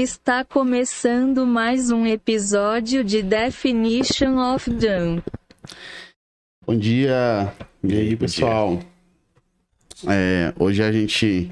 [0.00, 5.20] Está começando mais um episódio de Definition of Done.
[6.64, 7.52] Bom dia,
[7.82, 8.78] e aí pessoal?
[10.06, 11.50] É, hoje a gente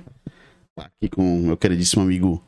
[0.76, 2.40] tá aqui com o meu queridíssimo amigo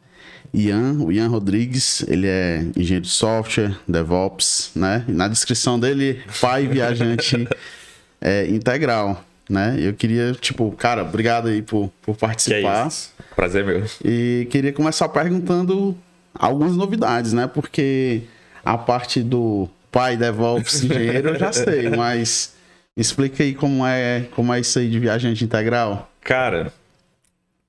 [0.54, 5.04] Ian, o Ian Rodrigues, ele é engenheiro de software, DevOps, né?
[5.08, 7.48] E na descrição dele, pai viajante
[8.22, 9.76] é, integral, né?
[9.78, 12.60] Eu queria, tipo, cara, obrigado aí por, por participar.
[12.60, 13.14] Que é isso.
[13.34, 13.84] Prazer meu.
[14.04, 15.96] E queria começar perguntando
[16.34, 17.46] algumas novidades, né?
[17.46, 18.22] Porque
[18.64, 22.54] a parte do pai DevOps engenheiro eu já sei, mas
[22.96, 26.11] explica aí como é, como é isso aí de viajante integral.
[26.20, 26.72] Cara,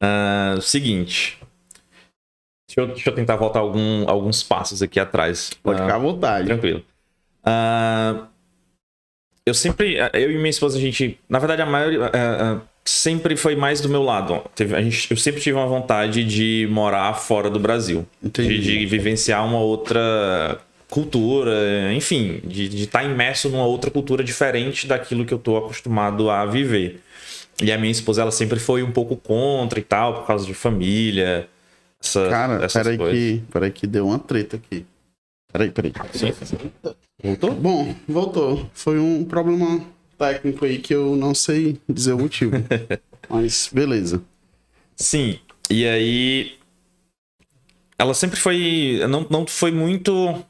[0.03, 1.39] uh, seguinte.
[2.67, 5.51] Deixa eu, deixa eu, tentar voltar algum, alguns passos aqui atrás.
[5.63, 6.47] Pode uh, ficar à vontade.
[6.47, 6.83] Tranquilo.
[7.41, 8.27] Uh,
[9.49, 13.55] eu sempre, eu e minha esposa, a gente, na verdade, a maioria uh, sempre foi
[13.55, 14.41] mais do meu lado.
[14.55, 18.85] Teve, a gente, eu sempre tive uma vontade de morar fora do Brasil, de, de,
[18.85, 20.59] vivenciar uma outra
[20.89, 26.29] cultura, enfim, de estar tá imerso numa outra cultura diferente daquilo que eu estou acostumado
[26.29, 27.01] a viver.
[27.61, 30.53] E a minha esposa, ela sempre foi um pouco contra e tal, por causa de
[30.53, 31.47] família.
[32.01, 34.85] Essa, Cara, peraí que, peraí que deu uma treta aqui.
[35.51, 35.91] Peraí, peraí.
[36.13, 36.31] Sim.
[37.21, 37.53] Voltou?
[37.53, 38.69] Bom, voltou.
[38.73, 39.85] Foi um problema
[40.17, 42.51] técnico aí que eu não sei dizer o motivo.
[43.29, 44.21] Mas beleza.
[44.95, 45.39] Sim.
[45.69, 46.57] E aí.
[47.97, 49.01] Ela sempre foi.
[49.09, 50.43] Não, não foi muito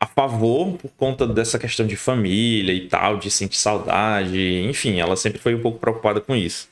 [0.00, 4.62] a favor por conta dessa questão de família e tal, de sentir saudade.
[4.68, 6.68] Enfim, ela sempre foi um pouco preocupada com isso.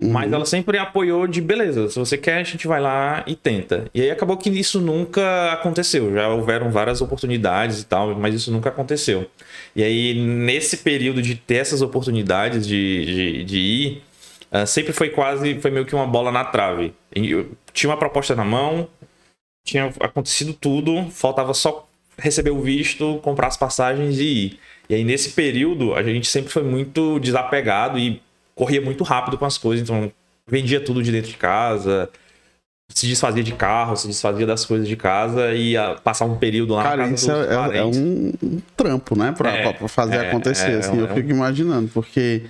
[0.00, 0.10] Uhum.
[0.12, 3.84] Mas ela sempre apoiou de beleza, se você quer, a gente vai lá e tenta.
[3.92, 6.12] E aí acabou que isso nunca aconteceu.
[6.14, 9.28] Já houveram várias oportunidades e tal, mas isso nunca aconteceu.
[9.76, 14.02] E aí, nesse período de ter essas oportunidades de, de, de ir,
[14.50, 16.94] uh, sempre foi quase, foi meio que uma bola na trave.
[17.14, 18.88] Eu tinha uma proposta na mão,
[19.66, 21.86] tinha acontecido tudo, faltava só
[22.18, 24.58] receber o visto, comprar as passagens e ir.
[24.88, 28.20] E aí, nesse período, a gente sempre foi muito desapegado e
[28.60, 30.12] corria muito rápido com as coisas, então
[30.46, 32.10] vendia tudo de dentro de casa,
[32.90, 36.74] se desfazia de carro, se desfazia das coisas de casa e ia passar um período
[36.74, 39.32] lá Cara, na casa isso é, é, um, um, trampo, né?
[39.32, 42.42] Pra, é, pra fazer é, acontecer, é, assim, eu é fico imaginando, porque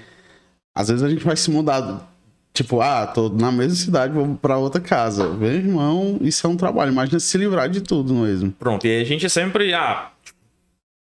[0.74, 2.12] às vezes a gente vai se mudar,
[2.52, 5.28] tipo, ah, tô na mesma cidade, vou pra outra casa.
[5.28, 8.50] Meu irmão, isso é um trabalho, imagina se livrar de tudo mesmo.
[8.50, 10.10] Pronto, e a gente sempre, ah,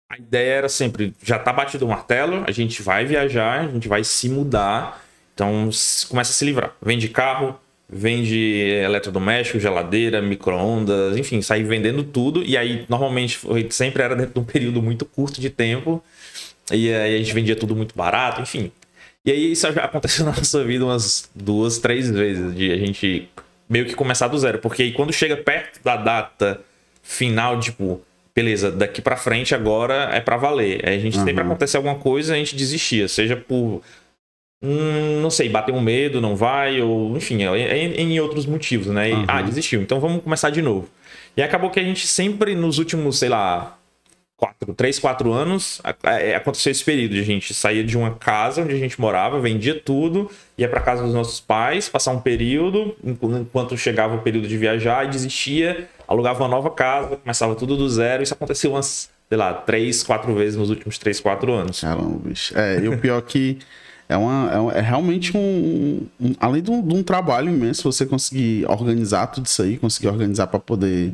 [0.10, 3.88] a ideia era sempre, já tá batido o martelo, a gente vai viajar, a gente
[3.88, 5.04] vai se mudar.
[5.34, 5.70] Então
[6.10, 6.74] começa a se livrar.
[6.82, 12.44] Vende carro, vende eletrodoméstico, geladeira, micro-ondas, enfim, sair vendendo tudo.
[12.44, 16.04] E aí, normalmente, foi, sempre era dentro de um período muito curto de tempo.
[16.72, 18.72] E aí a gente vendia tudo muito barato, enfim.
[19.26, 23.30] E aí isso já aconteceu na nossa vida umas duas, três vezes, de a gente
[23.68, 24.60] meio que começar do zero.
[24.60, 26.62] Porque aí quando chega perto da data
[27.04, 28.02] final, tipo,
[28.36, 30.88] beleza, daqui para frente agora é para valer.
[30.88, 31.24] Aí a gente uhum.
[31.24, 33.82] sempre acontece alguma coisa, a gente desistia, seja por
[34.62, 38.46] hum, não sei, bater um medo, não vai, ou enfim, em, é, é em outros
[38.46, 39.10] motivos, né?
[39.10, 39.26] E, uhum.
[39.28, 40.90] Ah, desistiu, então vamos começar de novo.
[41.38, 43.78] E acabou que a gente sempre, nos últimos, sei lá,
[44.38, 47.16] quatro, três, quatro anos, é, aconteceu esse período.
[47.16, 51.04] A gente saía de uma casa onde a gente morava, vendia tudo, ia para casa
[51.04, 56.44] dos nossos pais, passar um período, enquanto chegava o período de viajar, e desistia, alugava
[56.44, 58.24] uma nova casa, começava tudo do zero.
[58.24, 61.82] Isso aconteceu umas, sei lá, três, quatro vezes nos últimos três, quatro anos.
[61.82, 62.58] Caramba, bicho.
[62.58, 63.60] É, e o pior que
[64.08, 68.06] é, uma, é, é realmente um, um além de um, de um, trabalho imenso você
[68.06, 71.14] conseguir organizar tudo isso aí, conseguir organizar para poder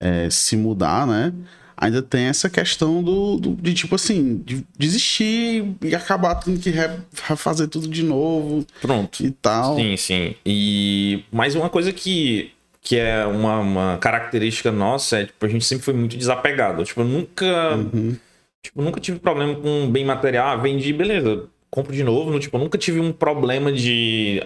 [0.00, 1.32] é, se mudar, né?
[1.76, 6.70] Ainda tem essa questão do, do, de tipo assim, de desistir e acabar tendo que
[6.70, 8.64] refazer tudo de novo.
[8.80, 9.24] Pronto.
[9.24, 9.74] E tal.
[9.76, 10.34] Sim, sim.
[10.46, 12.53] E mais uma coisa que
[12.84, 16.84] que é uma, uma, característica nossa, é tipo, a gente sempre foi muito desapegado.
[16.84, 17.74] Tipo, eu nunca.
[17.74, 18.16] Uhum.
[18.62, 20.48] Tipo, nunca tive problema com bem material.
[20.48, 22.30] Ah, vendi, beleza compro de novo.
[22.30, 24.40] No, tipo, eu nunca tive um problema de.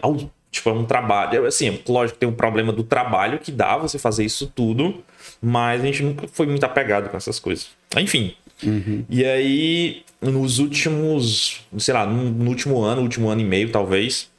[0.50, 1.44] Tipo, é um trabalho.
[1.44, 5.04] Assim, lógico, tem um problema do trabalho que dá você fazer isso tudo,
[5.42, 7.68] mas a gente nunca foi muito apegado com essas coisas.
[7.98, 8.34] Enfim.
[8.63, 9.04] Uhum.
[9.10, 14.30] E aí, nos últimos, sei lá, no último ano, último ano e meio, talvez,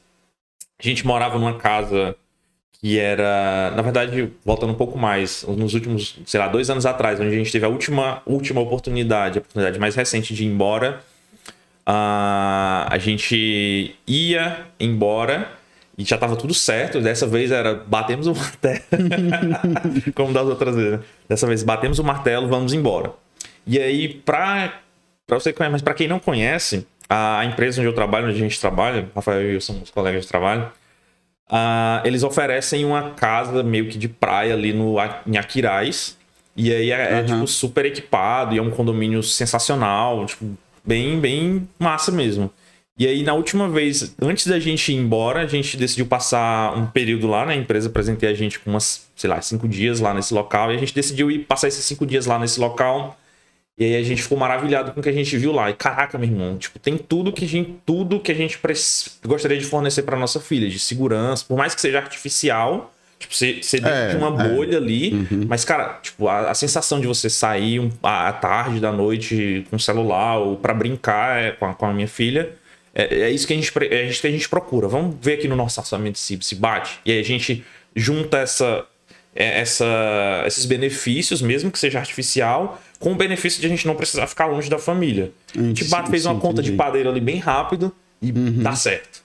[0.78, 2.16] a gente morava numa casa
[2.80, 7.20] que era, na verdade, voltando um pouco mais, nos últimos, sei lá, dois anos atrás,
[7.20, 11.00] onde a gente teve a última, última oportunidade, a oportunidade mais recente de ir embora
[11.90, 15.50] Uh, a gente ia embora
[15.98, 17.00] e já tava tudo certo.
[17.00, 18.80] Dessa vez era batemos o martelo,
[20.14, 20.92] como das outras vezes.
[20.92, 21.00] Né?
[21.28, 23.12] Dessa vez batemos o martelo, vamos embora.
[23.66, 24.72] E aí, pra,
[25.26, 28.38] pra você conhecer, mas para quem não conhece, a empresa onde eu trabalho, onde a
[28.40, 30.70] gente trabalha, Rafael e eu somos colegas de trabalho,
[31.50, 36.16] ah, eles oferecem uma casa meio que de praia ali no, em Aquiraz.
[36.56, 37.24] E aí é, é, Aham.
[37.24, 42.50] tipo, super equipado e é um condomínio sensacional, tipo, bem, bem massa mesmo.
[42.98, 46.86] E aí, na última vez, antes da gente ir embora, a gente decidiu passar um
[46.86, 47.54] período lá, né?
[47.54, 50.70] A empresa apresentei a gente com umas, sei lá, cinco dias lá nesse local.
[50.70, 53.18] E a gente decidiu ir passar esses cinco dias lá nesse local.
[53.80, 55.70] E aí a gente ficou maravilhado com o que a gente viu lá.
[55.70, 58.60] E caraca, meu irmão, tipo, tem tudo que a gente, tudo que a gente
[59.26, 63.62] gostaria de fornecer para nossa filha, de segurança, por mais que seja artificial, tipo, você,
[63.62, 64.48] você dentro É, de uma é.
[64.50, 68.92] bolha ali, mas cara, tipo, a, a sensação de você sair um- à tarde da
[68.92, 72.50] noite com o celular ou para brincar é, com, a, com a minha filha,
[72.94, 74.88] é, é isso que a gente é isso que a gente procura.
[74.88, 76.98] Vamos ver aqui no nosso orçamento se se bate.
[77.06, 77.64] E aí a gente
[77.96, 78.84] junta essa
[79.34, 79.86] é, essa,
[80.46, 84.46] esses benefícios, mesmo que seja artificial, com o benefício de a gente não precisar ficar
[84.46, 85.32] longe da família.
[85.56, 86.76] A gente bate, fez uma sim, conta de entendi.
[86.76, 87.92] padeiro ali bem rápido
[88.22, 89.22] e dá certo.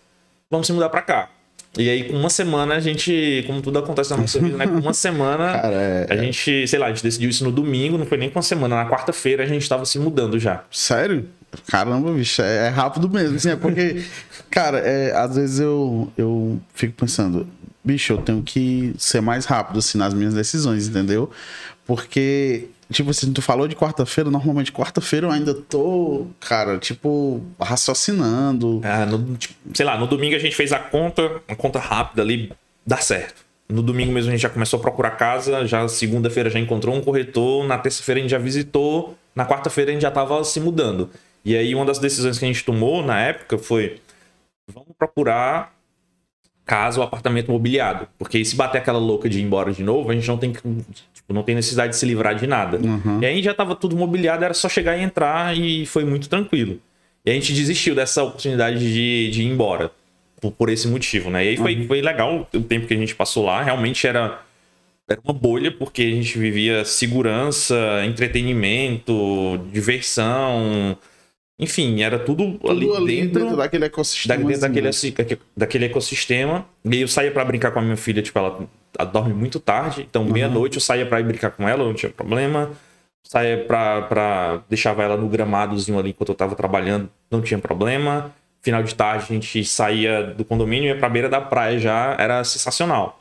[0.50, 1.30] Vamos se mudar pra cá.
[1.78, 4.66] E aí, com uma semana, a gente, como tudo acontece na nossa vida, né?
[4.66, 7.98] Com uma semana, Cara, é- a gente, sei lá, a gente decidiu isso no domingo,
[7.98, 8.78] não foi nem com uma semana.
[8.82, 10.64] Na quarta-feira a gente tava se mudando já.
[10.72, 11.28] Sério?
[11.68, 13.36] Caramba, bicho, é, é rápido mesmo.
[13.36, 14.06] Assim, é porque,
[14.50, 17.46] cara, é, às vezes eu, eu fico pensando,
[17.84, 21.30] bicho, eu tenho que ser mais rápido, assim, nas minhas decisões, entendeu?
[21.86, 28.82] Porque, tipo assim, tu falou de quarta-feira, normalmente quarta-feira eu ainda tô, cara, tipo, raciocinando.
[28.84, 32.22] Ah, no- tipo, sei lá, no domingo a gente fez a conta, uma conta rápida
[32.22, 32.52] ali,
[32.86, 33.44] dá certo.
[33.68, 37.02] No domingo mesmo a gente já começou a procurar casa, já segunda-feira já encontrou um
[37.02, 41.10] corretor, na terça-feira a gente já visitou, na quarta-feira a gente já tava se mudando.
[41.44, 44.00] E aí uma das decisões que a gente tomou na época foi:
[44.72, 45.74] vamos procurar
[46.66, 48.08] casa ou apartamento mobiliado.
[48.18, 50.60] Porque se bater aquela louca de ir embora de novo, a gente não tem que.
[51.26, 52.78] Tipo, não tem necessidade de se livrar de nada.
[52.78, 53.20] Uhum.
[53.20, 56.80] E aí já tava tudo mobiliado, era só chegar e entrar e foi muito tranquilo.
[57.26, 59.92] E a gente desistiu dessa oportunidade de, de ir embora.
[60.40, 61.44] Por, por esse motivo, né?
[61.44, 63.64] E aí foi, foi legal o tempo que a gente passou lá.
[63.64, 64.40] Realmente era,
[65.10, 67.76] era uma bolha, porque a gente vivia segurança,
[68.06, 69.14] entretenimento,
[69.72, 70.96] diversão.
[71.58, 74.44] Enfim, era tudo, Tudo ali, ali dentro, dentro daquele da- ecossistema.
[74.44, 76.66] dentro daquele, assim, assim, daquele ecossistema.
[76.84, 78.68] E aí eu saía pra brincar com a minha filha, tipo, ela
[78.98, 80.06] ela dorme muito tarde.
[80.10, 82.72] Então, meia-noite eu saía pra ir brincar com ela, não tinha problema.
[83.24, 84.62] Saía pra, pra.
[84.70, 88.32] Deixava ela no gramadozinho ali enquanto eu tava trabalhando, não tinha problema.
[88.62, 92.16] Final de tarde a gente saía do condomínio e ia pra beira da praia já,
[92.20, 93.20] era sensacional.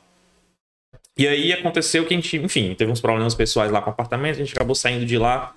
[1.16, 4.34] E aí aconteceu que a gente, enfim, teve uns problemas pessoais lá com o apartamento,
[4.34, 5.55] a gente acabou saindo de lá.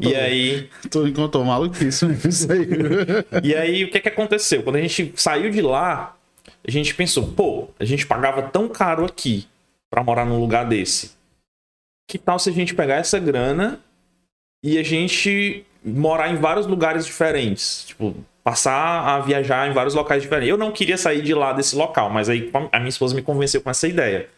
[0.00, 0.70] E aí.
[0.88, 2.06] Tu encontrou maluquice?
[2.26, 2.68] Isso aí.
[3.42, 4.62] E aí, o que que aconteceu?
[4.62, 6.16] Quando a gente saiu de lá,
[6.66, 9.48] a gente pensou, pô, a gente pagava tão caro aqui
[9.90, 11.10] pra morar num lugar desse.
[12.08, 13.80] Que tal se a gente pegar essa grana
[14.64, 17.86] e a gente morar em vários lugares diferentes?
[17.88, 18.14] Tipo,
[18.44, 20.50] passar a viajar em vários locais diferentes.
[20.50, 23.60] Eu não queria sair de lá desse local, mas aí a minha esposa me convenceu
[23.60, 24.28] com essa ideia.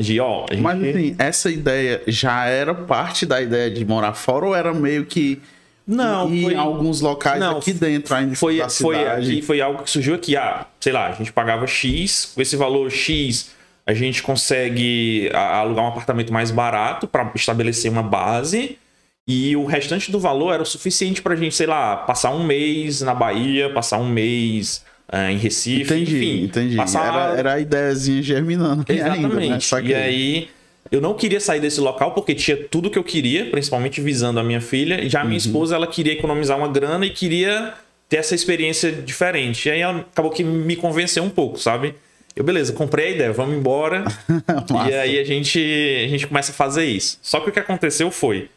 [0.00, 0.62] De, ó, a gente...
[0.62, 5.04] Mas assim, essa ideia já era parte da ideia de morar fora ou era meio
[5.04, 5.38] que
[5.86, 6.54] não, foi...
[6.54, 10.14] em alguns locais Não, aqui dentro ainda foi, da foi, aqui, foi algo que surgiu
[10.14, 10.36] aqui.
[10.36, 13.50] Ah, sei lá, a gente pagava X, com esse valor X,
[13.86, 18.78] a gente consegue a- alugar um apartamento mais barato para estabelecer uma base.
[19.28, 23.02] E o restante do valor era o suficiente pra gente, sei lá, passar um mês
[23.02, 24.82] na Bahia, passar um mês
[25.12, 26.44] em Recife, Entendi, enfim.
[26.44, 26.76] entendi.
[26.76, 27.06] Passar...
[27.32, 29.18] Era, era a ideiazinha germinando aí ainda, né?
[29.26, 29.64] Exatamente.
[29.66, 29.90] Saquei.
[29.90, 30.48] E aí,
[30.90, 34.42] eu não queria sair desse local porque tinha tudo que eu queria, principalmente visando a
[34.44, 35.02] minha filha.
[35.04, 35.28] E já a Uhum.
[35.28, 37.74] minha esposa, ela queria economizar uma grana e queria
[38.08, 39.68] ter essa experiência diferente.
[39.68, 41.94] E aí ela acabou que me convenceu um pouco, sabe?
[42.36, 44.04] Eu, beleza, comprei a ideia, vamos embora.
[44.88, 45.58] e aí a gente,
[46.04, 47.18] a gente começa a fazer isso.
[47.20, 48.48] Só que o que aconteceu foi.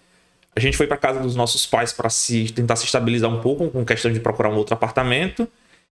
[0.56, 3.70] A gente foi para casa dos nossos pais para se tentar se estabilizar um pouco
[3.72, 5.48] com questão de procurar um outro apartamento.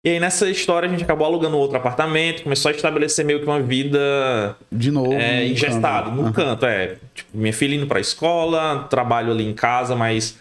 [0.04, 3.46] E aí nessa história a gente acabou alugando outro apartamento, começou a estabelecer meio que
[3.46, 5.12] uma vida De novo.
[5.14, 6.98] é, no no canto, é.
[7.14, 10.38] Tipo, minha filha indo pra escola, trabalho ali em casa, mas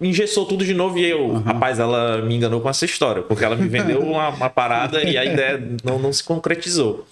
[0.00, 3.56] engessou tudo de novo e eu, rapaz, ela me enganou com essa história, porque ela
[3.56, 7.06] me vendeu uma, uma parada e a ideia não, não se concretizou.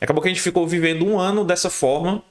[0.00, 2.22] Acabou que a gente ficou vivendo um ano dessa forma.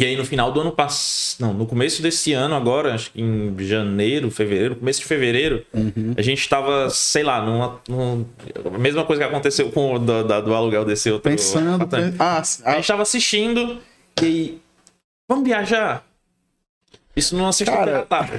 [0.00, 3.20] E aí no final do ano passado, não, no começo desse ano agora, acho que
[3.20, 5.66] em janeiro, fevereiro, começo de fevereiro,
[6.16, 8.24] a gente tava, sei lá, numa, num-
[8.72, 11.84] a mesma coisa que aconteceu com o do, da- do aluguel desse outro Pensando.
[11.88, 13.78] pen- Ah, A ah, gente tava assistindo
[14.22, 14.58] e aí,
[15.28, 16.06] vamos viajar?
[17.16, 18.34] Isso numa sexta-feira à tarde.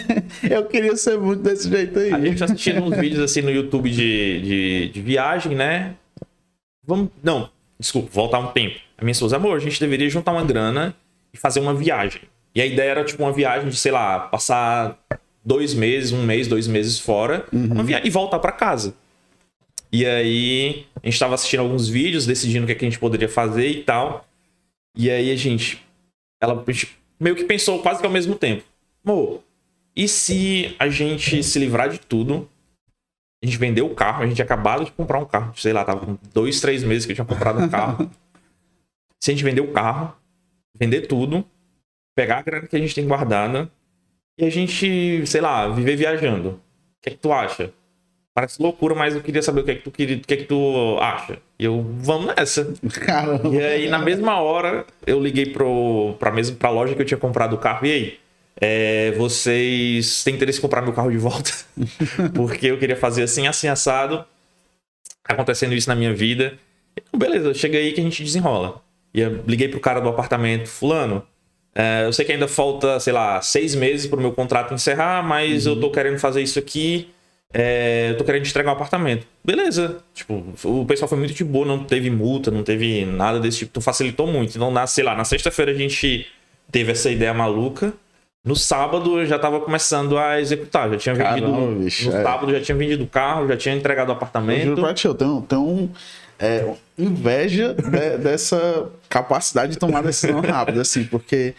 [0.50, 2.10] eu queria ser muito desse jeito aí.
[2.14, 5.94] A gente tá assistindo uns vídeos assim no YouTube de, de, de viagem, né?
[6.86, 7.10] Vamos.
[7.22, 8.76] Não, desculpa, voltar um tempo.
[8.96, 10.94] A minha esposa, amor, a gente deveria juntar uma grana
[11.32, 12.22] e fazer uma viagem.
[12.54, 14.98] E a ideia era, tipo, uma viagem de, sei lá, passar
[15.44, 17.46] dois meses, um mês, dois meses fora,
[17.84, 18.94] viagem e voltar pra casa.
[19.90, 22.98] E aí a gente tava assistindo alguns vídeos, decidindo o que, é que a gente
[22.98, 24.26] poderia fazer e tal.
[24.96, 25.82] E aí a gente.
[26.40, 28.64] Ela a gente meio que pensou quase que ao mesmo tempo.
[29.04, 29.42] Mo,
[29.94, 32.48] e se a gente se livrar de tudo?
[33.42, 35.52] A gente vendeu o carro, a gente acabado de comprar um carro.
[35.56, 38.10] Sei lá, tava com dois, três meses que eu tinha comprado um carro.
[39.20, 40.16] se a gente vender o carro,
[40.82, 41.44] vender tudo,
[42.14, 43.70] pegar a grana que a gente tem guardada
[44.36, 46.48] e a gente, sei lá, viver viajando.
[46.48, 46.60] O
[47.02, 47.72] que é que tu acha?
[48.34, 50.36] Parece loucura, mas eu queria saber o que é que tu queria, o que é
[50.38, 51.38] que tu acha.
[51.58, 52.72] E eu, vamos nessa.
[53.04, 53.48] Caramba.
[53.48, 57.18] E aí, na mesma hora, eu liguei pro, pra, mesma, pra loja que eu tinha
[57.18, 57.86] comprado o carro.
[57.86, 58.18] E aí?
[58.60, 61.50] É, vocês têm interesse em comprar meu carro de volta?
[62.34, 64.24] Porque eu queria fazer assim, assim, assado.
[65.24, 66.58] Acontecendo isso na minha vida.
[67.14, 68.82] Beleza, chega aí que a gente desenrola.
[69.14, 71.22] E eu liguei pro cara do apartamento, fulano.
[71.74, 75.66] É, eu sei que ainda falta, sei lá, seis meses pro meu contrato encerrar, mas
[75.66, 75.74] uhum.
[75.74, 77.08] eu tô querendo fazer isso aqui.
[77.54, 79.26] É, eu tô querendo entregar um apartamento.
[79.44, 79.98] Beleza.
[80.14, 83.70] Tipo, o pessoal foi muito de boa, não teve multa, não teve nada desse tipo.
[83.72, 84.56] Então facilitou muito.
[84.56, 86.26] Então, na, sei lá, na sexta-feira a gente
[86.70, 87.92] teve essa ideia maluca.
[88.44, 90.90] No sábado eu já tava começando a executar.
[90.90, 91.52] Já tinha vendido.
[91.52, 92.22] Caramba, bicho, no é.
[92.22, 94.68] sábado já tinha vendido o carro, já tinha entregado o apartamento.
[94.68, 95.90] Eu, pra ti, eu tenho, tenho um,
[96.42, 101.54] é, inveja de, dessa capacidade de tomar decisão rápida, assim, porque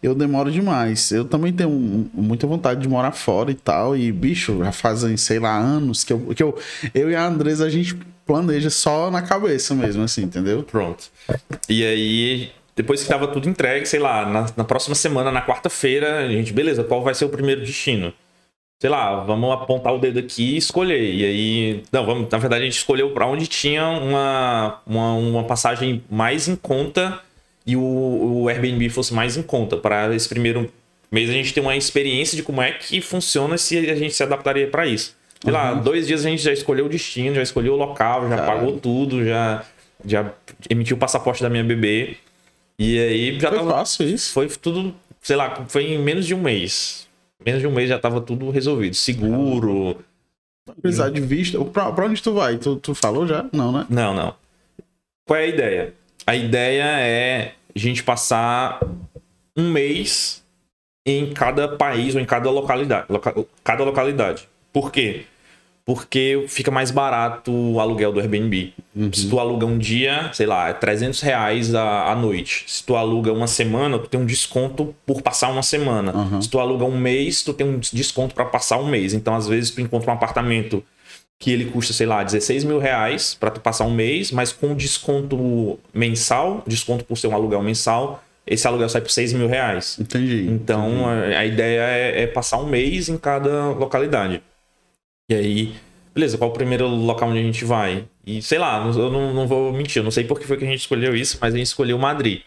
[0.00, 1.10] eu demoro demais.
[1.10, 1.68] Eu também tenho
[2.14, 3.96] muita vontade de morar fora e tal.
[3.96, 6.56] E, bicho, já fazem, sei lá, anos que eu, que eu,
[6.94, 10.62] eu e a Andresa, a gente planeja só na cabeça mesmo, assim, entendeu?
[10.62, 11.10] Pronto.
[11.68, 16.18] E aí, depois que tava tudo entregue, sei lá, na, na próxima semana, na quarta-feira,
[16.18, 18.12] a gente, beleza, qual vai ser o primeiro destino?
[18.80, 21.12] Sei lá, vamos apontar o dedo aqui e escolher.
[21.12, 25.44] E aí, não, vamos, na verdade, a gente escolheu para onde tinha uma, uma, uma
[25.44, 27.20] passagem mais em conta
[27.66, 29.76] e o, o Airbnb fosse mais em conta.
[29.76, 30.72] Para esse primeiro
[31.10, 34.22] mês a gente ter uma experiência de como é que funciona se a gente se
[34.22, 35.16] adaptaria para isso.
[35.42, 35.58] Sei uhum.
[35.58, 38.46] lá, dois dias a gente já escolheu o destino, já escolheu o local, já Caramba.
[38.46, 39.64] pagou tudo, já,
[40.04, 40.32] já
[40.70, 42.16] emitiu o passaporte da minha bebê.
[42.78, 43.70] E aí já foi tava.
[43.72, 44.32] Fácil isso.
[44.32, 47.07] Foi tudo, sei lá, foi em menos de um mês.
[47.48, 48.94] Menos de um mês já tava tudo resolvido.
[48.94, 49.96] Seguro.
[50.68, 51.58] Apesar de vista.
[51.64, 52.58] Pra, pra onde tu vai?
[52.58, 53.46] Tu, tu falou já?
[53.50, 53.86] Não, né?
[53.88, 54.34] Não, não.
[55.26, 55.94] Qual é a ideia?
[56.26, 58.80] A ideia é a gente passar
[59.56, 60.44] um mês
[61.06, 63.06] em cada país ou em cada localidade.
[63.08, 64.46] Loca, cada localidade.
[64.70, 65.24] Por quê?
[65.24, 65.24] Porque
[66.48, 68.74] fica mais barato o aluguel do Airbnb.
[68.94, 69.12] Uhum.
[69.12, 72.64] Se tu aluga um dia, sei lá, é 300 reais a, a noite.
[72.66, 76.14] Se tu aluga uma semana, tu tem um desconto por passar uma semana.
[76.14, 76.42] Uhum.
[76.42, 79.14] Se tu aluga um mês, tu tem um desconto para passar um mês.
[79.14, 80.82] Então, às vezes, tu encontra um apartamento
[81.38, 84.74] que ele custa, sei lá, 16 mil reais para tu passar um mês, mas com
[84.74, 89.96] desconto mensal, desconto por ser um aluguel mensal, esse aluguel sai por 6 mil reais.
[90.00, 90.48] Entendi.
[90.50, 91.34] Então entendi.
[91.34, 94.42] A, a, ideia é, é, passar um mês em cada localidade.
[95.28, 95.74] E aí,
[96.14, 98.06] beleza, qual o primeiro local onde a gente vai?
[98.26, 100.64] E sei lá, eu não, não vou mentir, eu não sei por que foi que
[100.64, 102.42] a gente escolheu isso, mas a gente escolheu Madrid.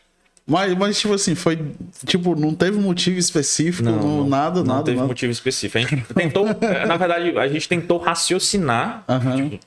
[0.45, 1.59] Mas, mas, tipo assim, foi.
[2.05, 4.77] Tipo, não teve motivo específico, não, não, nada, não nada.
[4.77, 5.07] Não teve nada.
[5.07, 5.77] motivo específico.
[5.77, 6.45] A gente tentou.
[6.87, 9.49] Na verdade, a gente tentou raciocinar uhum.
[9.49, 9.65] tipo,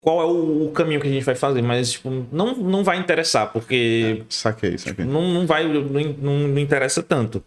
[0.00, 3.52] qual é o, caminho que a gente vai fazer, mas, tipo, não, não vai interessar,
[3.52, 4.22] porque.
[4.22, 5.04] É, saquei, saquei.
[5.04, 5.68] Não, não vai.
[5.68, 7.44] Não, não, não interessa tanto.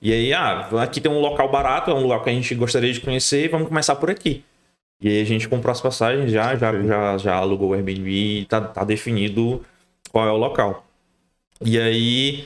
[0.00, 2.92] E aí, ah, aqui tem um local barato, é um lugar que a gente gostaria
[2.92, 4.44] de conhecer, vamos começar por aqui.
[5.00, 8.44] E aí a gente comprou as passagens já, já, já, já alugou o Airbnb e
[8.46, 9.64] tá, tá definido
[10.10, 10.86] qual é o local.
[11.64, 12.44] E aí,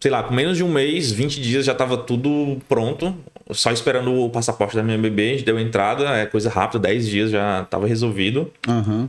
[0.00, 3.14] sei lá, com menos de um mês, 20 dias já tava tudo pronto.
[3.50, 7.08] Só esperando o passaporte da minha bebê, a gente deu entrada, é coisa rápida, 10
[7.08, 8.52] dias já tava resolvido.
[8.66, 9.08] Uhum.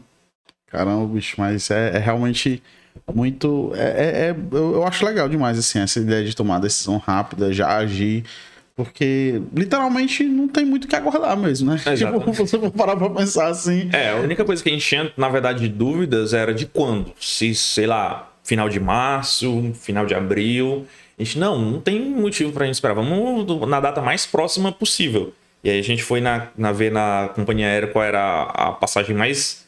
[0.68, 2.62] Caramba, bicho, mas é, é realmente
[3.14, 3.72] muito.
[3.76, 7.78] É, é, é, eu acho legal demais, assim, essa ideia de tomar decisão rápida, já
[7.78, 8.24] agir.
[8.76, 11.82] Porque literalmente não tem muito o que aguardar mesmo, né?
[11.84, 12.20] Exato.
[12.20, 13.90] Tipo, você for parar pra pensar assim.
[13.92, 17.12] É, a única coisa que a gente tinha, na verdade, de dúvidas era de quando.
[17.20, 20.86] Se, sei lá, final de março, final de abril.
[21.18, 22.94] A gente, não, não tem motivo pra gente esperar.
[22.94, 25.34] Vamos na data mais próxima possível.
[25.64, 29.16] E aí a gente foi na, na ver na companhia aérea qual era a passagem
[29.16, 29.67] mais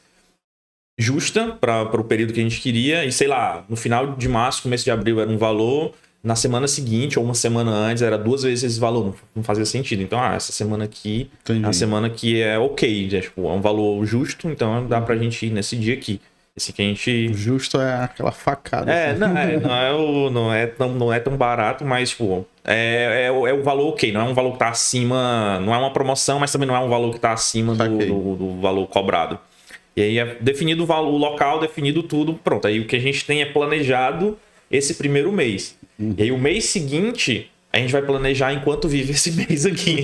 [0.99, 3.05] justa para o período que a gente queria.
[3.05, 5.93] E sei lá, no final de março, começo de abril era um valor.
[6.21, 9.15] Na semana seguinte ou uma semana antes era duas vezes esse valor.
[9.33, 10.03] Não, fazia sentido.
[10.03, 11.65] Então, ah, essa semana aqui Entendi.
[11.65, 13.09] é a semana que é ok.
[13.13, 16.19] É, tipo, é um valor justo, então dá pra gente ir nesse dia aqui.
[16.57, 17.33] Esse que a gente.
[17.33, 18.91] Justo é aquela facada.
[18.91, 19.19] É, assim.
[19.21, 23.23] não, é, não, é o, não, é tão, não é tão barato, mas, tipo, é,
[23.23, 24.11] é, é o valor ok.
[24.11, 25.57] Não é um valor que tá acima.
[25.61, 28.35] Não é uma promoção, mas também não é um valor que tá acima do, do,
[28.35, 29.39] do, valor cobrado.
[29.95, 32.67] E aí é definido o, valor, o local, definido tudo, pronto.
[32.67, 34.37] Aí o que a gente tem é planejado
[34.71, 35.75] esse primeiro mês.
[35.97, 36.15] Uhum.
[36.17, 40.03] E aí o mês seguinte a gente vai planejar enquanto vive esse mês aqui.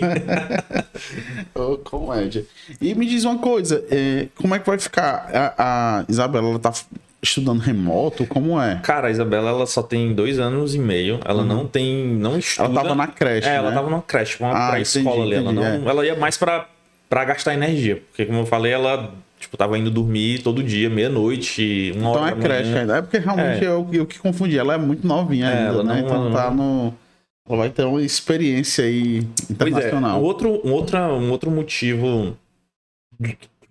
[1.53, 2.45] Ô, comédia.
[2.81, 5.29] E me diz uma coisa, é, como é que vai ficar?
[5.33, 6.73] A, a Isabela, ela tá
[7.21, 8.25] estudando remoto?
[8.27, 8.79] Como é?
[8.83, 11.19] Cara, a Isabela, ela só tem dois anos e meio.
[11.25, 12.05] Ela não tem.
[12.05, 12.65] Não estuda.
[12.69, 13.75] Ela tava na creche, É, ela né?
[13.75, 15.35] tava na creche, uma Ah, pré-escola ali.
[15.35, 15.89] entendi, Ela, não, é.
[15.89, 16.67] ela ia mais pra,
[17.09, 18.01] pra gastar energia.
[18.09, 19.11] Porque, como eu falei, ela
[19.45, 22.81] tipo, tava indo dormir todo dia, meia-noite, uma Então hora é da creche manhã.
[22.81, 22.97] ainda.
[22.97, 23.67] É porque realmente É.
[23.67, 23.71] é.
[23.73, 24.57] o, que- confundi.
[24.57, 25.93] Ela é muito novinha É, ainda, né?
[25.93, 26.93] não- então ela tá não- no.
[27.47, 30.19] Ela vai ter uma experiência aí é, internacional.
[30.19, 32.35] um outro, um, outra, um outro motivo,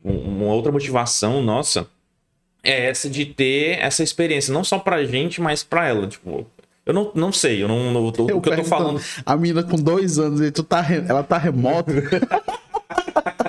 [0.04, 1.87] um- uma outra motivação nossa
[2.62, 6.07] é essa de ter essa experiência, não só pra gente, mas pra ela.
[6.07, 6.47] Tipo,
[6.87, 9.00] eu não, não sei, eu não, não tô- Eu o que eu tô falando.
[9.26, 11.93] A menina com dois anos e tu tá, ela tá remota.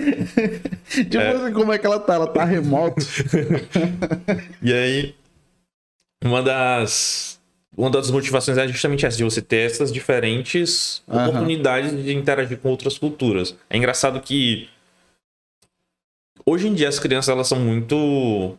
[1.10, 2.14] tipo assim, como é que ela tá?
[2.14, 3.00] Ela tá remota.
[4.62, 5.14] E aí,
[6.22, 7.40] uma das,
[7.76, 11.28] uma das motivações é justamente essa, de você ter essas diferentes Aham.
[11.28, 13.56] oportunidades de interagir com outras culturas.
[13.68, 14.68] É engraçado que
[16.44, 18.56] hoje em dia as crianças elas são muito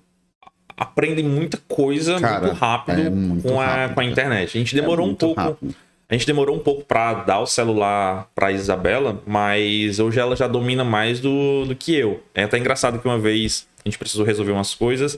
[0.76, 4.58] aprendem muita coisa Cara, muito rápido, é muito com, a, rápido, com a internet.
[4.58, 5.76] A gente É demorou um muito pouco, rápido.
[6.12, 10.46] A gente demorou um pouco para dar o celular para Isabela, mas hoje ela já
[10.46, 12.22] domina mais do, do que eu.
[12.36, 15.18] É até engraçado que uma vez a gente precisou resolver umas coisas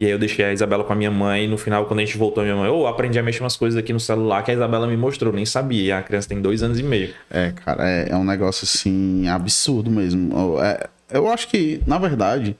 [0.00, 2.04] e aí eu deixei a Isabela com a minha mãe e no final quando a
[2.04, 4.50] gente voltou a minha mãe, eu aprendi a mexer umas coisas aqui no celular que
[4.50, 5.82] a Isabela me mostrou, nem sabia.
[5.84, 7.14] E a criança tem dois anos e meio.
[7.30, 10.60] É, cara, é, é um negócio assim absurdo mesmo.
[10.60, 12.56] É, eu acho que, na verdade,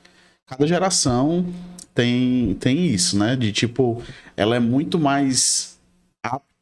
[0.47, 1.45] cada geração
[1.93, 3.35] tem, tem isso, né?
[3.35, 4.01] De tipo,
[4.37, 5.72] ela é muito mais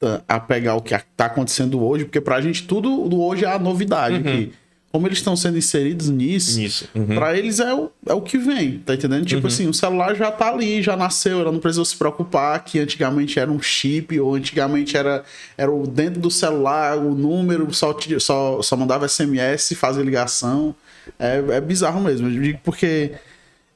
[0.01, 3.53] apta a pegar o que tá acontecendo hoje, porque pra gente tudo do hoje é
[3.53, 4.17] a novidade.
[4.17, 4.23] Uhum.
[4.23, 4.53] Que,
[4.91, 6.89] como eles estão sendo inseridos nisso, Isso.
[6.97, 7.15] Uhum.
[7.15, 9.25] Pra eles é o, é o que vem, tá entendendo?
[9.25, 12.81] Tipo assim, o celular já tá ali, já nasceu, ela não precisou se preocupar que
[12.81, 15.23] antigamente era um chip, ou antigamente era,
[15.57, 20.75] era o dentro do celular, o número, só, só, só mandava SMS, fazia ligação.
[21.17, 23.13] É, é bizarro mesmo, eu digo porque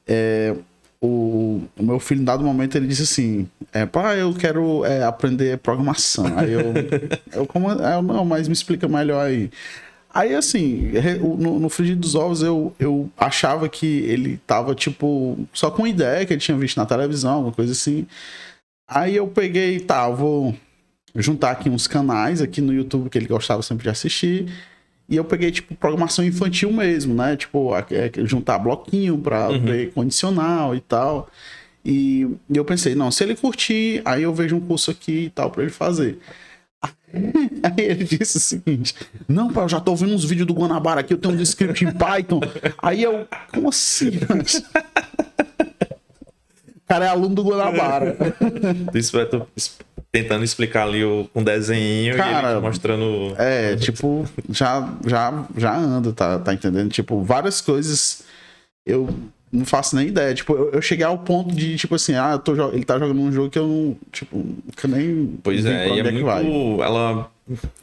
[0.05, 0.53] é,
[1.05, 5.03] o, o meu filho, em dado momento, ele disse assim: é, pai, eu quero é,
[5.03, 6.25] aprender programação.
[6.37, 6.73] Aí eu,
[7.33, 9.49] eu, como, eu, não, mas me explica melhor aí.
[10.13, 10.93] Aí, assim,
[11.37, 16.25] no, no frigir dos ovos, eu, eu achava que ele tava, tipo, só com ideia
[16.25, 18.07] que ele tinha visto na televisão, alguma coisa assim.
[18.87, 20.55] Aí eu peguei, tá, vou
[21.15, 24.47] juntar aqui uns canais aqui no YouTube que ele gostava sempre de assistir.
[25.07, 27.35] E eu peguei, tipo, programação infantil mesmo, né?
[27.35, 31.29] Tipo, é, juntar bloquinho pra ver condicional e tal.
[31.85, 35.51] E, eu pensei, não, se ele curtir, aí eu vejo um curso aqui e tal
[35.51, 36.17] pra ele fazer.
[37.63, 38.93] Aí ele disse o seguinte:
[39.27, 41.85] Não, pai, eu já tô ouvindo uns vídeos do Guanabara aqui, eu tenho um script
[41.85, 42.41] em Python.
[42.77, 44.09] Aí eu, como assim?
[46.75, 48.17] O cara é aluno do Guanabara.
[48.93, 49.17] Isso
[49.55, 49.77] es-
[50.15, 53.35] tentando explicar ali o, um desenho e Cara, ele te mostrando.
[53.37, 56.89] É, tipo, já, já, já anda, tá, tá entendendo?
[56.89, 58.23] Tipo, várias coisas
[58.85, 59.13] eu
[59.51, 60.33] não faço nem ideia.
[60.33, 63.31] Tipo, eu, eu cheguei ao ponto de, tipo assim, ah, eu ele tá jogando um
[63.31, 65.37] jogo que eu não, tipo, nunca nem.
[65.43, 66.43] Pois é, e é onde que vai.
[66.43, 66.81] muito.
[66.81, 67.29] Ela.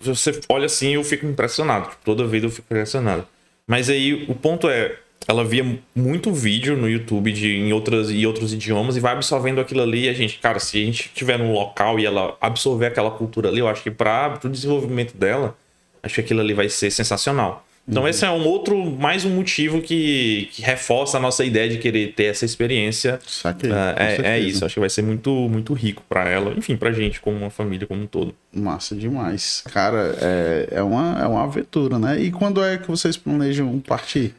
[0.00, 1.90] Você olha assim, eu fico impressionado.
[1.90, 3.26] Tipo, toda vez eu fico impressionado.
[3.66, 4.96] Mas aí o ponto é.
[5.28, 9.60] Ela via muito vídeo no YouTube de, em, outras, em outros idiomas e vai absorvendo
[9.60, 10.04] aquilo ali.
[10.04, 13.48] E a gente, cara, se a gente estiver num local e ela absorver aquela cultura
[13.48, 15.56] ali, eu acho que para o desenvolvimento dela,
[16.02, 17.66] acho que aquilo ali vai ser sensacional.
[17.88, 21.78] Então, esse é um outro, mais um motivo que, que reforça a nossa ideia de
[21.78, 25.32] querer ter essa experiência Saquei, é, com é- é isso, acho que vai ser muito,
[25.48, 28.32] muito rico pra ela, enfim, pra gente, como uma família como um todo.
[28.54, 29.64] Massa demais.
[29.72, 32.20] Cara, é, é, uma, é uma aventura, né?
[32.20, 34.32] E quando é que vocês planejam partir?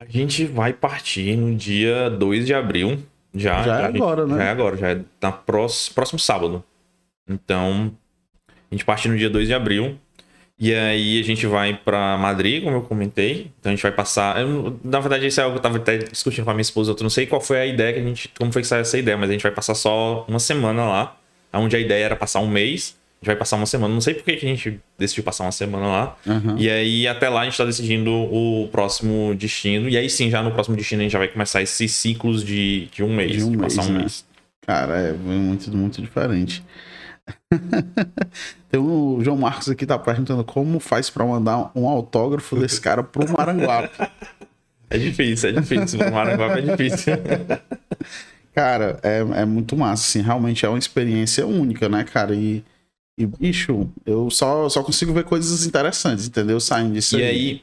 [0.00, 2.98] A gente vai partir no dia 2 de abril.
[3.34, 4.36] Já, Já é a gente- agora, né?
[4.36, 6.62] Já é agora, já é na próximo, próximo sábado.
[7.28, 7.92] Então,
[8.48, 9.98] a gente parte no dia 2 de abril.
[10.58, 13.50] E aí a gente vai pra Madrid, como eu comentei.
[13.60, 14.40] Então a gente vai passar.
[14.40, 16.92] eu- na verdade, isso é algo que eu tava até discutindo com a minha esposa.
[16.92, 18.30] Eu não sei qual foi a ideia que a gente.
[18.38, 21.16] Como foi que saiu essa ideia, mas a gente vai passar só uma semana lá.
[21.52, 22.96] Onde a ideia era passar um mês.
[23.26, 23.92] Gente vai passar uma semana.
[23.92, 26.16] Não sei por que a gente decidiu passar uma semana lá.
[26.24, 26.54] Aham.
[26.58, 29.88] E aí, até lá, a gente tá decidindo o próximo destino.
[29.88, 32.86] E aí sim, já no próximo destino, a gente já vai começar esses ciclos de,
[32.92, 33.32] de um mês.
[33.32, 33.98] De um passar mês, um né?
[33.98, 34.24] mês.
[34.64, 36.62] Cara, é muito, muito diferente.
[38.70, 43.02] Tem o João Marcos aqui tá perguntando como faz pra mandar um autógrafo desse cara
[43.02, 43.96] pro Maranguape.
[44.88, 45.98] É difícil, é difícil.
[45.98, 47.14] O Maranguape é difícil.
[48.54, 52.32] Cara, é, é muito massa, assim, realmente é uma experiência única, né, cara?
[52.36, 52.64] E,
[53.18, 56.60] e bicho, eu só, só consigo ver coisas interessantes, entendeu?
[56.60, 57.62] Saindo disso E aí,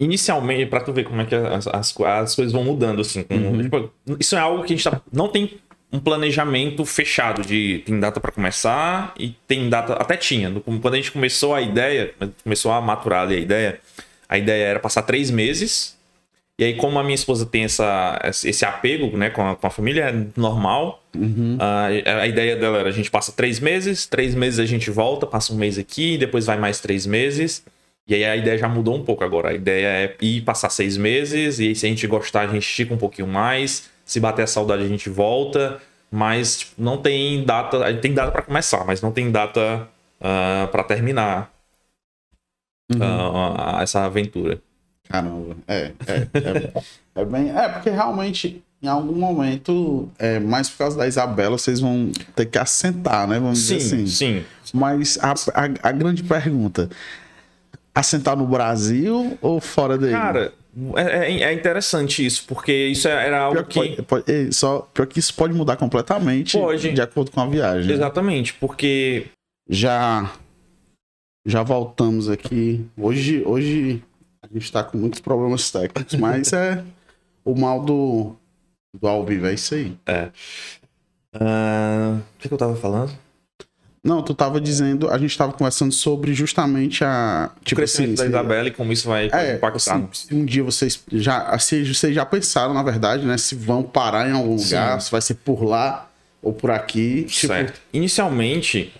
[0.00, 3.22] inicialmente, pra tu ver como é que as, as, as coisas vão mudando, assim.
[3.24, 3.62] com- Uhum.
[3.62, 5.58] tipo, isso é algo que a gente tá, não tem
[5.92, 10.96] um planejamento fechado de tem data para começar e tem data até tinha quando a
[10.96, 12.14] gente começou a ideia
[12.44, 13.80] começou a maturar ali a ideia
[14.28, 15.98] a ideia era passar três meses
[16.60, 19.70] e aí como a minha esposa tem essa esse apego né com a, com a
[19.70, 21.58] família é normal Uhum.
[21.58, 21.86] a,
[22.20, 25.52] a ideia dela era a gente passa três meses três meses a gente volta passa
[25.52, 27.64] um mês aqui depois vai mais três meses
[28.06, 30.96] e aí a ideia já mudou um pouco agora a ideia é ir passar seis
[30.96, 34.42] meses e aí, se a gente gostar a gente estica um pouquinho mais se bater
[34.42, 35.80] a saudade, a gente volta.
[36.10, 37.84] Mas tipo, não tem data.
[37.84, 39.88] A gente tem data para começar, mas não tem data
[40.20, 41.52] uh, para terminar
[42.92, 44.60] uh, essa aventura.
[45.10, 46.82] Caramba, é, é, é,
[47.16, 47.50] é bem.
[47.50, 52.46] É, porque realmente, em algum momento, é, mais por causa da Isabela, vocês vão ter
[52.46, 53.38] que assentar, né?
[53.38, 54.06] Vamos Sim, dizer assim.
[54.06, 54.44] sim.
[54.72, 56.88] Mas a, a, a grande pergunta:
[57.94, 60.12] assentar no Brasil ou fora dele?
[60.12, 60.52] Cara,
[60.96, 64.02] é, é- é interessante isso, porque isso é- era algo Pior que, que.
[64.02, 66.92] pode, pode- só, pior que isso pode mudar completamente Pode.
[66.92, 67.88] de acordo com a viagem.
[67.88, 67.94] né?
[67.94, 69.26] Exatamente, porque.
[69.68, 70.30] Já
[71.46, 72.84] já voltamos aqui.
[72.96, 74.02] Hoje, hoje
[74.42, 76.82] a gente tá com muitos problemas técnicos, mas é
[77.44, 78.34] o mal do,
[78.98, 79.96] do ao vivo, é isso aí.
[81.34, 83.12] ah, o que, que eu tava falando?
[84.02, 87.50] Não, tu tava dizendo, a gente tava conversando sobre justamente a.
[87.60, 89.96] O Tipo crescimento da se- Isabela e como isso vai É, impactar.
[89.96, 93.36] assim, se um dia vocês já, assim, vocês já pensaram, na verdade, né?
[93.36, 96.08] Se vão parar em algum lugar, se vai ser por lá
[96.42, 97.24] ou por aqui.
[97.24, 97.78] Tipo, Certo.
[97.92, 98.90] Inicialmente,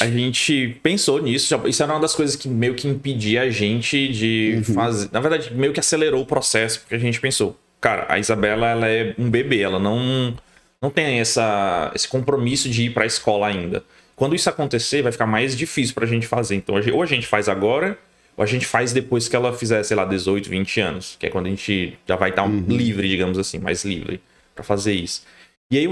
[0.00, 1.54] a gente pensou nisso.
[1.66, 4.74] Isso era uma das coisas que meio que impedia a gente de Uhum.
[4.74, 5.08] fazer.
[5.12, 8.88] Na verdade, meio que acelerou o processo, porque a gente pensou, cara, a Isabela ela
[8.88, 10.34] é um bebê, ela não,
[10.80, 13.82] não tem essa, esse compromisso de ir para a escola ainda.
[14.16, 16.54] Quando isso acontecer, vai ficar mais difícil pra gente fazer.
[16.56, 17.98] Então, a ou a gente faz agora,
[18.36, 21.28] ou a gente faz depois que ela fizer, sei lá, 18, 20 anos, que é
[21.30, 22.64] quando a gente já vai estar Uhum.
[22.68, 24.20] livre, digamos assim, mais livre
[24.54, 25.22] pra fazer isso.
[25.70, 25.88] E aí,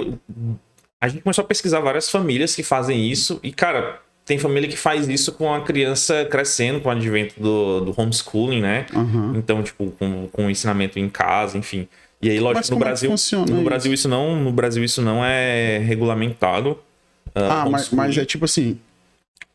[1.01, 4.77] a gente começou a pesquisar várias famílias que fazem isso e, cara, tem família que
[4.77, 8.87] faz isso com a criança crescendo com o advento do, do homeschooling, né?
[8.95, 9.33] aham.
[9.37, 11.89] Então, tipo, com, com o ensinamento em casa, enfim.
[12.23, 13.65] E aí, Mas lógico, no como é que Brasil, no isso?
[13.65, 16.79] Brasil isso não, no Brasil isso não é regulamentado.
[17.35, 18.79] Ah, mas, mas é tipo assim.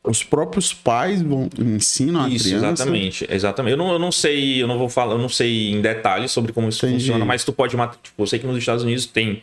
[0.04, 2.68] Os próprios pais vão, ensinam a Isso, criança.
[2.68, 3.72] exatamente, exatamente.
[3.72, 6.54] Eu não, eu não sei, eu não vou falar, eu não sei em detalhes sobre
[6.54, 7.00] como isso Entendi.
[7.06, 9.42] funciona, mas tu pode, mat- tipo, eu sei que nos Estados Unidos tem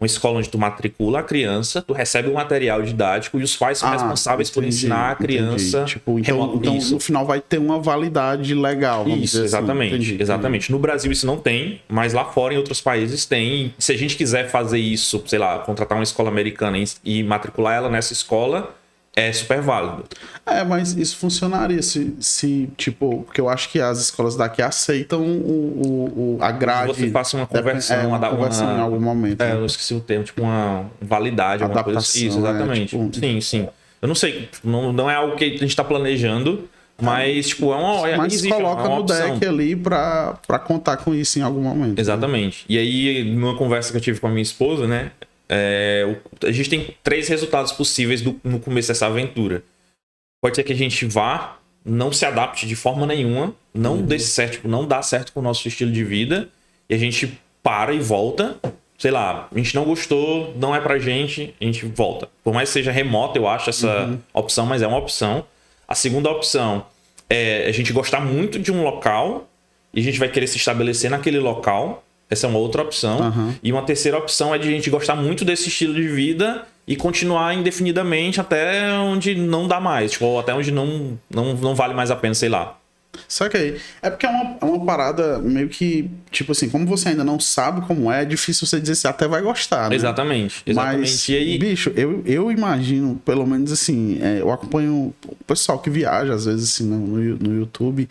[0.00, 3.78] uma escola onde tu matricula a criança, tu recebe o material didático e os pais
[3.78, 5.78] são Ah, responsáveis por entendi, ensinar a criança.
[5.78, 5.92] entendi.
[5.94, 6.94] Tipo, então, então isso.
[6.94, 9.08] no final vai ter uma validade legal.
[9.08, 9.44] Isso, assim.
[9.44, 10.22] exatamente, Entendi, entendi.
[10.22, 10.70] exatamente.
[10.70, 13.74] No Brasil isso não tem, mas lá fora em outros países tem.
[13.76, 17.88] Se a gente quiser fazer isso, sei lá, contratar uma escola americana e matricular ela
[17.88, 18.72] nessa escola,
[19.18, 20.04] é super válido.
[20.46, 25.20] É, mas isso funcionaria se, se, tipo, porque eu acho que as escolas daqui aceitam
[25.22, 26.88] o, o, o- a grade.
[26.94, 29.40] Você faça uma conversão, é, uma uma- conversão em algum momento.
[29.42, 29.60] É, né?
[29.60, 32.28] eu esqueci o termo, tipo uma validade, alguma coisa Adaptação, assim.
[32.28, 32.86] Isso, é, exatamente.
[32.96, 33.68] tipo- Sim, sim.
[34.00, 36.68] Eu não sei, tipo, não, não é algo que a gente tá planejando,
[37.00, 38.16] mas, tipo, é uma.
[38.16, 41.60] Mas existe, coloca é uma no deck ali pra, pra contar com isso em algum
[41.62, 41.94] momento.
[41.96, 42.00] né?
[42.00, 42.64] Exatamente.
[42.68, 45.10] E aí, numa conversa que eu tive com a minha esposa, né?
[45.48, 49.62] É, o- a gente tem três resultados possíveis do- no começo dessa aventura.
[50.42, 54.02] Pode ser que a gente vá, não se adapte de forma nenhuma, não Uhum.
[54.06, 56.48] dê certo, tipo, não dá certo com o nosso estilo de vida,
[56.88, 58.56] e a gente para e volta.
[58.98, 62.28] Sei lá, a gente não gostou, não é pra gente, a gente volta.
[62.42, 64.18] Por mais que seja remoto, eu acho essa Uhum.
[64.34, 65.44] opção, mas é uma opção.
[65.86, 66.84] A segunda opção
[67.30, 69.48] é a gente gostar muito de um local
[69.94, 72.04] e a gente vai querer se estabelecer naquele local.
[72.30, 73.18] Essa é uma outra opção.
[73.18, 73.54] Aham.
[73.62, 76.96] E uma terceira opção é de a gente gostar muito desse estilo de vida e
[76.96, 80.12] continuar indefinidamente até onde não dá mais.
[80.12, 82.78] Tipo, ou até onde não, não, não vale mais a pena, sei lá.
[83.26, 86.86] Só que aí, é porque é uma, é uma parada meio que, tipo assim, como
[86.86, 89.96] você ainda não sabe como é, é difícil você dizer se até vai gostar, né?
[89.96, 90.62] Exatamente.
[90.66, 91.00] Exatamente.
[91.00, 91.58] Mas, e aí.
[91.58, 96.44] bicho, eu, eu imagino, pelo menos assim, é, eu acompanho o pessoal que viaja, às
[96.44, 96.98] vezes, assim, no,
[97.36, 98.08] no YouTube.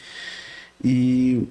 [0.83, 1.43] E,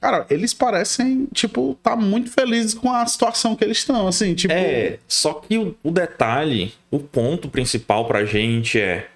[0.00, 4.52] cara, eles parecem, tipo, tá muito felizes com a situação que eles estão, assim, tipo.
[4.52, 9.08] É, só que o, o detalhe, o ponto principal pra gente é.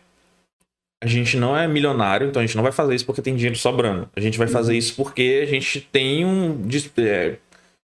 [1.02, 3.56] A gente não é milionário, então a gente não vai fazer isso porque tem dinheiro
[3.56, 4.06] sobrando.
[4.14, 6.60] A gente vai fazer isso porque a gente tem um.
[6.98, 7.36] é,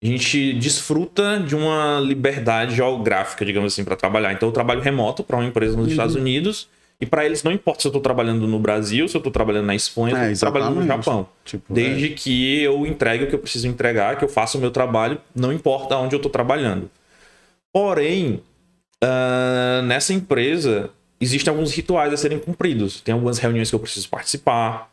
[0.03, 4.33] a gente desfruta de uma liberdade geográfica, digamos assim, para trabalhar.
[4.33, 6.68] Então eu trabalho remoto para uma empresa nos Estados Unidos.
[7.02, 9.66] E para eles não importa se eu tô trabalhando no Brasil, se eu tô trabalhando
[9.66, 10.86] na Espanha, se É, eu tô trabalhando no.
[10.86, 11.26] Japão.
[11.44, 14.70] tipo, Desde que eu entregue o que eu preciso entregar, que eu faça o meu
[14.70, 16.88] trabalho, não importa onde eu estou trabalhando.
[17.72, 18.40] Porém,
[19.02, 23.00] ah, nessa empresa, existem alguns rituais a serem cumpridos.
[23.00, 24.88] Tem algumas reuniões que eu preciso participar.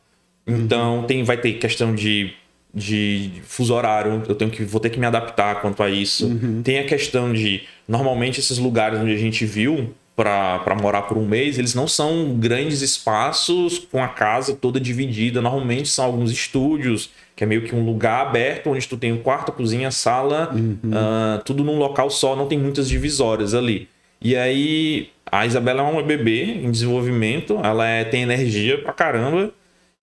[0.47, 2.33] Então, tem, vai ter questão de
[2.71, 6.27] de fuso horário, eu tenho que vou ter que me adaptar quanto a isso.
[6.27, 6.61] Uhum.
[6.63, 9.91] Tem a questão de normalmente esses lugares onde a gente viu
[10.23, 15.41] para morar por um mês, eles não são grandes espaços com a casa toda dividida.
[15.41, 19.17] Normalmente são alguns estúdios, que é meio que um lugar aberto onde tu tem um
[19.19, 20.53] quarto, cozinha, sala,
[20.93, 23.87] ah, tudo num local só, não tem muitas divisórias ali.
[24.21, 29.51] E aí a Isabela é uma bebê em desenvolvimento, ela é- tem energia pra caramba.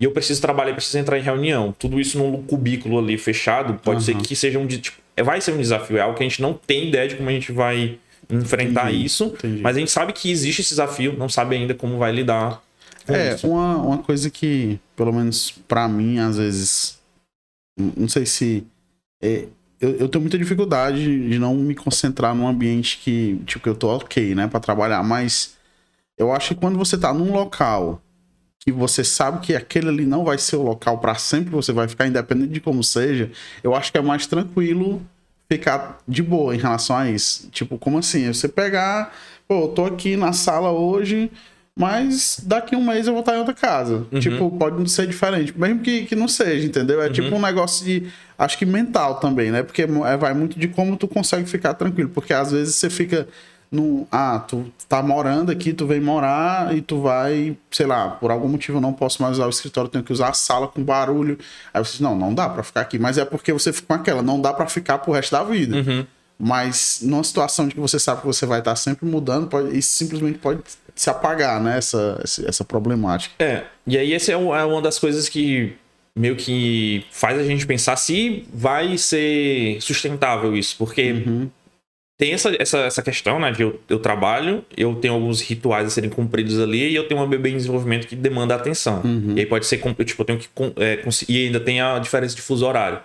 [0.00, 1.74] E eu preciso trabalhar, preciso entrar em reunião.
[1.78, 4.22] Tudo isso num cubículo ali fechado, pode ser Aham.
[4.22, 4.66] que seja um.
[4.66, 7.28] Tipo, vai ser um desafio, é algo que a gente não tem ideia de como
[7.28, 7.98] a gente vai
[8.30, 9.24] enfrentar Entendi, isso.
[9.26, 9.62] entendi.
[9.62, 12.62] Mas a gente sabe que existe esse desafio, não sabe ainda como vai lidar.
[13.06, 13.48] com É, isso.
[13.48, 16.98] uma, uma coisa que, pelo menos pra mim, às vezes.
[17.78, 18.66] Não sei se.
[19.22, 19.46] é,
[19.80, 23.74] eu, eu tenho muita dificuldade de não me concentrar num ambiente que, tipo, que eu
[23.74, 25.02] tô ok, né, pra trabalhar.
[25.02, 25.54] Mas
[26.18, 28.00] eu acho que quando você tá num local
[28.60, 31.86] que você sabe que aquele ali não vai ser o local pra sempre, você vai
[31.86, 33.30] ficar independente de como seja,
[33.62, 35.00] eu acho que é mais tranquilo
[35.48, 37.48] ficar de boa em relação a isso.
[37.50, 38.32] Tipo, como assim?
[38.32, 39.12] Você pegar,
[39.46, 41.30] pô, eu tô aqui na sala hoje,
[41.78, 44.06] mas daqui um mês eu vou estar em outra casa.
[44.10, 44.18] Uhum.
[44.18, 47.02] Tipo, pode ser diferente, mesmo que, que não seja, entendeu?
[47.02, 49.62] É tipo um negócio de, acho que mental também, né?
[49.62, 53.28] Porque é, vai muito de como tu consegue ficar tranquilo, porque às vezes você fica
[53.70, 58.30] no, ah, tu tá morando aqui, tu vem morar e tu vai, sei lá, por
[58.30, 60.82] algum motivo eu não posso mais usar o escritório, tenho que usar a sala com
[60.82, 61.38] barulho.
[61.74, 63.94] Aí você diz, não, não dá pra ficar aqui, mas é porque você fica com
[63.94, 65.76] aquela, não dá pra ficar pro resto da vida.
[65.76, 66.06] Uhum.
[66.38, 69.90] Mas numa situação de que você sabe que você vai estar sempre mudando, pode, isso
[69.94, 70.60] simplesmente pode
[70.94, 71.78] se apagar, né?
[71.78, 73.34] Essa, essa, essa problemática.
[73.42, 75.72] É, e aí essa é, um- é uma das coisas que
[76.14, 81.50] meio que faz a gente pensar se vai ser sustentável isso, porque Uhum.
[82.18, 85.90] Tem essa, essa, essa questão, né, de eu, eu trabalho, eu tenho alguns rituais a
[85.90, 89.02] serem cumpridos ali e eu tenho uma bebê em desenvolvimento que demanda atenção.
[89.36, 90.48] E aí pode ser, tipo, eu tenho que,
[90.78, 93.00] é, e ainda tem a diferença de fuso horário.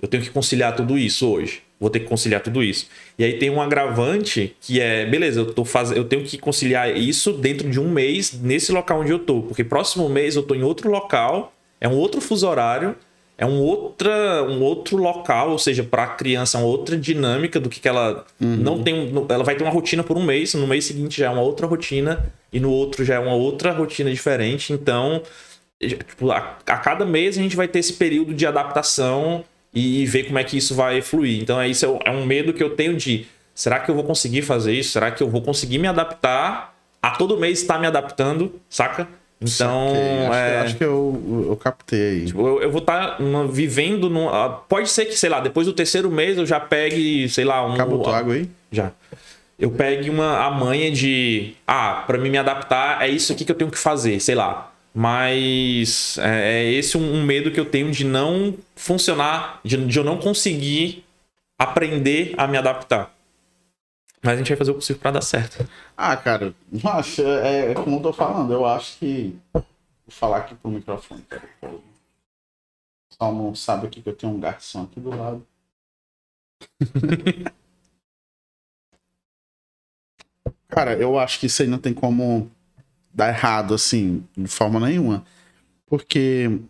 [0.00, 1.62] Eu tenho que conciliar tudo isso hoje.
[1.78, 2.88] Vou ter que conciliar tudo isso.
[3.18, 5.90] E aí tem um agravante que é, beleza, eu, tô faz...
[5.90, 9.42] eu tenho que conciliar isso dentro de um mês nesse local onde eu tô.
[9.42, 12.94] Porque próximo mês eu tô em outro local, é um outro fuso horário,
[13.42, 17.58] é um, outra, um outro local, ou seja, para a criança é uma outra dinâmica
[17.58, 19.12] do que, que ela não tem.
[19.28, 21.66] Ela vai ter uma rotina por um mês, no mês seguinte já é uma outra
[21.66, 24.72] rotina, e no outro já é uma outra rotina diferente.
[24.72, 25.22] Então,
[25.80, 30.24] tipo, a, a cada mês a gente vai ter esse período de adaptação e ver
[30.24, 31.40] como é que isso vai fluir.
[31.42, 33.94] Então, é isso é, um- é um medo que eu tenho de será que eu
[33.94, 34.90] vou conseguir fazer isso?
[34.92, 36.74] Será que eu vou conseguir me adaptar?
[37.02, 39.08] A todo mês estar me adaptando, saca?
[39.42, 39.88] Então,
[40.30, 40.50] acho, é...
[40.50, 42.26] que, acho que eu, eu captei aí.
[42.26, 43.18] Tipo, eu, eu vou estar
[43.50, 44.28] vivendo num.
[44.28, 47.66] ah, Pode ser que, sei lá, depois do terceiro mês eu já pegue, sei lá,
[47.66, 47.74] um.
[47.74, 48.48] Acabou tua água aí?
[48.70, 48.92] Já.
[49.58, 51.54] Eu pegue uma, a manha de.
[51.66, 54.72] Ah, pra mim me adaptar, é isso aqui que eu tenho que fazer, sei lá.
[54.94, 59.98] Mas é, é esse um, um medo que eu tenho de não funcionar, de, de
[59.98, 61.04] eu não conseguir
[61.58, 63.11] aprender a me adaptar.
[64.22, 65.68] Mas a gente vai fazer o possível pra dar certo.
[65.96, 66.54] Ah, cara,
[66.84, 69.36] acho, é, é como eu tô falando, eu acho que.
[69.52, 69.62] Vou
[70.08, 71.42] falar aqui pro microfone, cara.
[73.10, 75.44] Só não sabe aqui que eu tenho um garçom aqui do lado.
[80.68, 82.50] cara, eu acho que isso aí não tem como
[83.12, 85.24] dar errado, assim, de forma nenhuma.
[85.86, 86.60] Porque,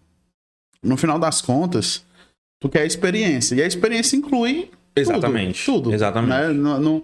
[0.82, 2.04] no final das contas,
[2.58, 3.54] tu quer experiência.
[3.54, 5.64] E a experiência inclui Exatamente.
[5.64, 5.84] Tudo.
[5.84, 6.30] tudo, Exatamente.
[6.30, 6.48] né?
[6.52, 7.02] Não, não-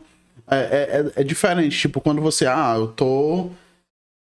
[0.50, 3.50] é, é, é- é diferente, tipo, quando você, ah, eu tô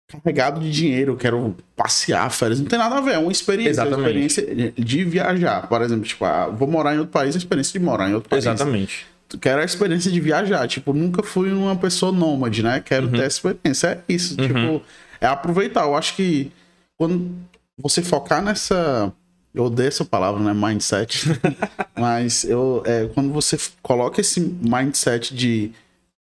[0.09, 3.81] carregado de dinheiro, eu quero passear, férias, não tem nada a ver, é uma experiência,
[3.83, 4.27] é Exatamente.
[4.41, 7.85] experiência de viajar, por exemplo, tipo, ah, vou morar em outro país, a experiência de
[7.85, 8.45] morar em outro país.
[8.45, 9.07] Exatamente.
[9.41, 12.81] Quero a experiência de viajar, tipo, nunca fui uma pessoa nômade, né?
[12.85, 14.47] Quero ter essa experiência, é isso, Uhum.
[14.47, 14.83] tipo,
[15.21, 15.83] é aproveitar.
[15.85, 16.53] Eu acho que
[16.97, 17.33] quando
[17.77, 19.13] você focar nessa
[19.53, 20.53] eu odeio essa palavra, né?
[20.53, 21.27] Mindset.
[21.99, 25.73] Mas eu, é, quando você coloca esse mindset de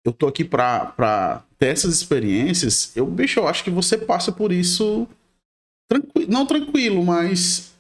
[0.06, 4.32] eu tô aqui pra, pra ter essas experiências, eu, bicho, eu acho que você passa
[4.32, 5.08] por isso
[5.90, 6.32] tranquilo.
[6.32, 7.72] Não tranquilo, mas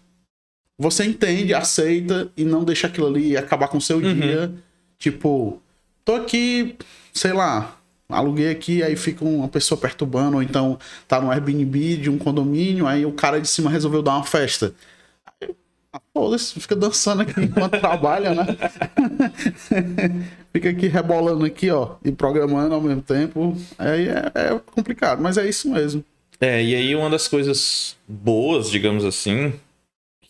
[0.77, 4.13] você entende, aceita e não deixa aquilo ali acabar com o seu Uhum.
[4.13, 4.53] dia.
[4.97, 5.61] Tipo,
[6.05, 6.75] tô aqui,
[7.13, 12.09] sei lá, aluguei aqui, aí fica uma pessoa perturbando, ou então tá no Airbnb de
[12.09, 14.73] um condomínio, aí o cara de cima resolveu dar uma festa.
[15.95, 18.45] Ah, Foda-se, fica dançando aqui enquanto trabalha, né?
[20.51, 23.55] fica aqui rebolando aqui, ó, e programando ao mesmo tempo.
[23.77, 26.03] Aí é, é complicado, mas é isso mesmo.
[26.41, 29.53] É, e aí uma das coisas boas, digamos assim,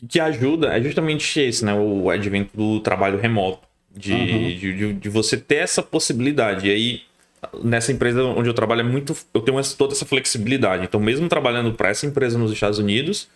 [0.10, 1.73] que ajuda é justamente esse, né?
[1.73, 3.60] O advento do trabalho remoto.
[3.95, 4.47] De, Uhum.
[4.47, 6.67] de, de- de você ter essa possibilidade.
[6.67, 7.02] E aí,
[7.63, 9.15] nessa empresa onde eu trabalho, é muito.
[9.34, 10.84] Eu tenho essa- toda essa flexibilidade.
[10.84, 13.28] Então, mesmo trabalhando para essa empresa nos Estados Unidos,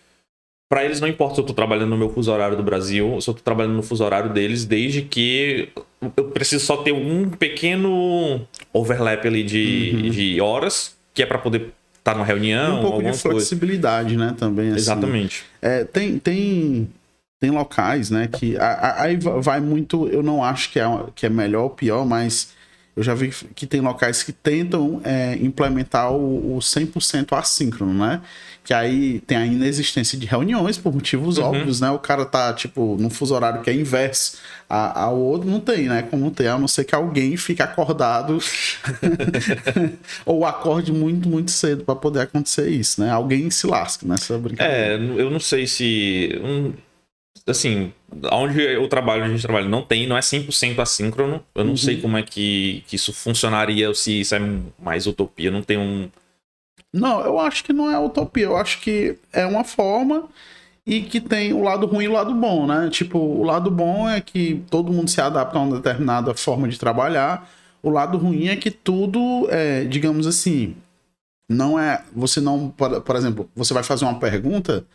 [0.70, 3.22] Pra eles não importa se eu tô trabalhando no meu fuso horário do Brasil ou
[3.22, 5.70] se eu tô trabalhando no fuso horário deles, desde que
[6.16, 8.42] eu preciso só ter um pequeno
[8.74, 10.10] overlap ali de, Uhum.
[10.10, 13.20] de horas, que é pra poder estar numa reunião, um pouco de coisa.
[13.22, 14.36] flexibilidade, né?
[14.38, 14.68] Também.
[14.68, 14.78] assim.
[14.78, 15.46] Exatamente.
[15.62, 16.90] É, tem, tem,
[17.40, 20.86] tem locais, né, que a- a- aí va- vai muito, eu não acho que é,
[21.16, 22.54] que é melhor ou pior, mas
[22.98, 28.20] eu já vi que tem locais que tentam é, implementar o, o 100% assíncrono, né?
[28.64, 31.46] Que aí tem a inexistência de reuniões por motivos Uhum.
[31.46, 31.90] óbvios, né?
[31.92, 36.02] O cara tá, tipo, num fuso horário que é inverso ao outro, não tem, né?
[36.02, 38.38] Como tem, a não ser que alguém fique acordado
[40.26, 43.10] ou acorde muito, muito cedo para poder acontecer isso, né?
[43.10, 44.78] Alguém se lasca nessa brincadeira.
[44.78, 46.38] É, eu não sei se.
[46.44, 46.74] um,
[47.48, 47.94] assim,
[48.32, 51.44] onde eu trabalho, onde a gente trabalha, não tem, não é 100% assíncrono.
[51.56, 51.78] Eu não Uhum.
[51.78, 54.40] sei como é que, que isso funcionaria, se isso é
[54.80, 55.50] mais utopia.
[55.52, 56.10] Não tem um.
[56.94, 58.46] Não, eu acho que não é utopia.
[58.46, 60.24] Eu acho que é uma forma
[60.86, 62.90] e que tem o lado ruim e o lado bom, né?
[62.90, 66.80] Tipo, o lado bom é que todo mundo se adapta a uma determinada forma de
[66.80, 67.50] trabalhar.
[67.84, 70.76] O lado ruim é que tudo, é, digamos assim,
[71.50, 72.04] não é.
[72.16, 74.86] Você não, por exemplo, você vai fazer uma pergunta.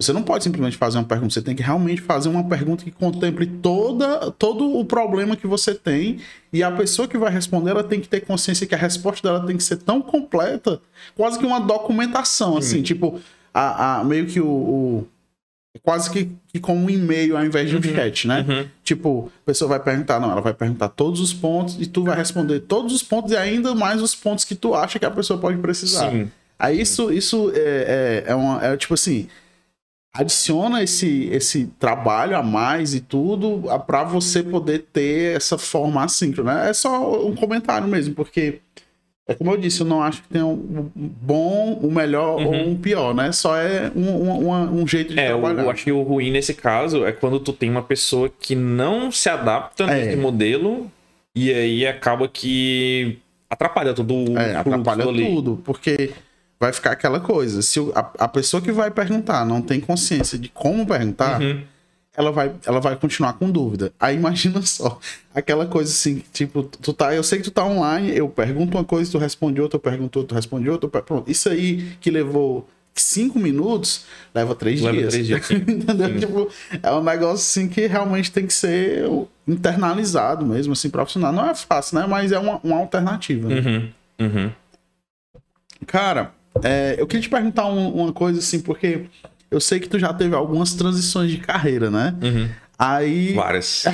[0.00, 2.90] Você não pode simplesmente fazer uma pergunta, você tem que realmente fazer uma pergunta que
[2.90, 6.18] contemple toda, todo o problema que você tem
[6.52, 9.46] e a pessoa que vai responder ela tem que ter consciência que a resposta dela
[9.46, 10.80] tem que ser tão completa,
[11.14, 13.20] quase que uma documentação, assim, tipo,
[13.52, 15.08] a, a- meio que o, o-
[15.80, 18.44] quase que, que como um e-mail ao invés de um Uhum, chat, né?
[18.48, 18.68] Uhum.
[18.82, 22.16] Tipo, a pessoa vai perguntar, não, ela vai perguntar todos os pontos e tu vai
[22.16, 25.38] responder todos os pontos e ainda mais os pontos que tu acha que a pessoa
[25.38, 26.10] pode precisar.
[26.10, 26.28] Sim.
[26.58, 29.28] Aí isso, isso é, é, é, uma, é tipo assim,
[30.14, 36.68] adiciona esse, esse trabalho a mais e tudo para você poder ter essa forma assíncrona.
[36.68, 38.60] É só um comentário mesmo, porque
[39.26, 42.70] é como eu disse, eu não acho que tem um bom, um melhor ou Uhum.
[42.72, 43.32] um pior, né?
[43.32, 44.08] Só é um,
[44.48, 45.62] um, um jeito de É, eu, trabalhar.
[45.64, 49.10] eu acho que o ruim nesse caso é quando tu tem uma pessoa que não
[49.10, 50.04] se adapta É.
[50.04, 50.90] nesse modelo
[51.34, 53.18] e aí acaba que
[53.50, 55.24] atrapalha todo o É, atrapalha ali.
[55.26, 56.10] tudo, porque
[56.58, 57.60] vai ficar aquela coisa.
[57.62, 61.62] Se a, a pessoa que vai perguntar não tem consciência de como perguntar, Uhum.
[62.16, 63.92] ela, vai, ela vai continuar com dúvida.
[64.00, 64.98] Aí imagina só,
[65.34, 68.84] aquela coisa assim, tipo, tu tá, eu sei que tu tá online, eu pergunto uma
[68.84, 71.30] coisa, tu responde outra, eu pergunto outra, tu responde outra, pronto.
[71.30, 75.12] Isso aí que levou cinco minutos, leva três Leva dias.
[75.12, 75.50] três dias.
[75.50, 76.16] Entendeu?
[76.20, 76.48] Tipo,
[76.80, 79.04] é um negócio assim que realmente tem que ser
[79.48, 81.32] internalizado mesmo, assim, pra funcionar.
[81.32, 82.06] Não é fácil, né?
[82.08, 83.48] Mas é uma, uma alternativa.
[83.48, 83.60] né?
[83.60, 84.26] Uhum.
[84.26, 84.52] Uhum.
[85.86, 89.06] Cara, é, eu queria te perguntar um- uma coisa assim, porque
[89.50, 92.14] eu sei que tu já teve algumas transições de carreira, né?
[92.22, 92.48] Uhum.
[92.78, 93.84] Aí, Várias.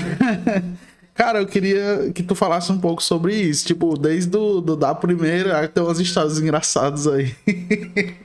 [1.14, 3.66] cara, eu queria que tu falasse um pouco sobre isso.
[3.66, 7.34] Tipo, desde do, do- da primeira, tem umas histórias engraçadas aí.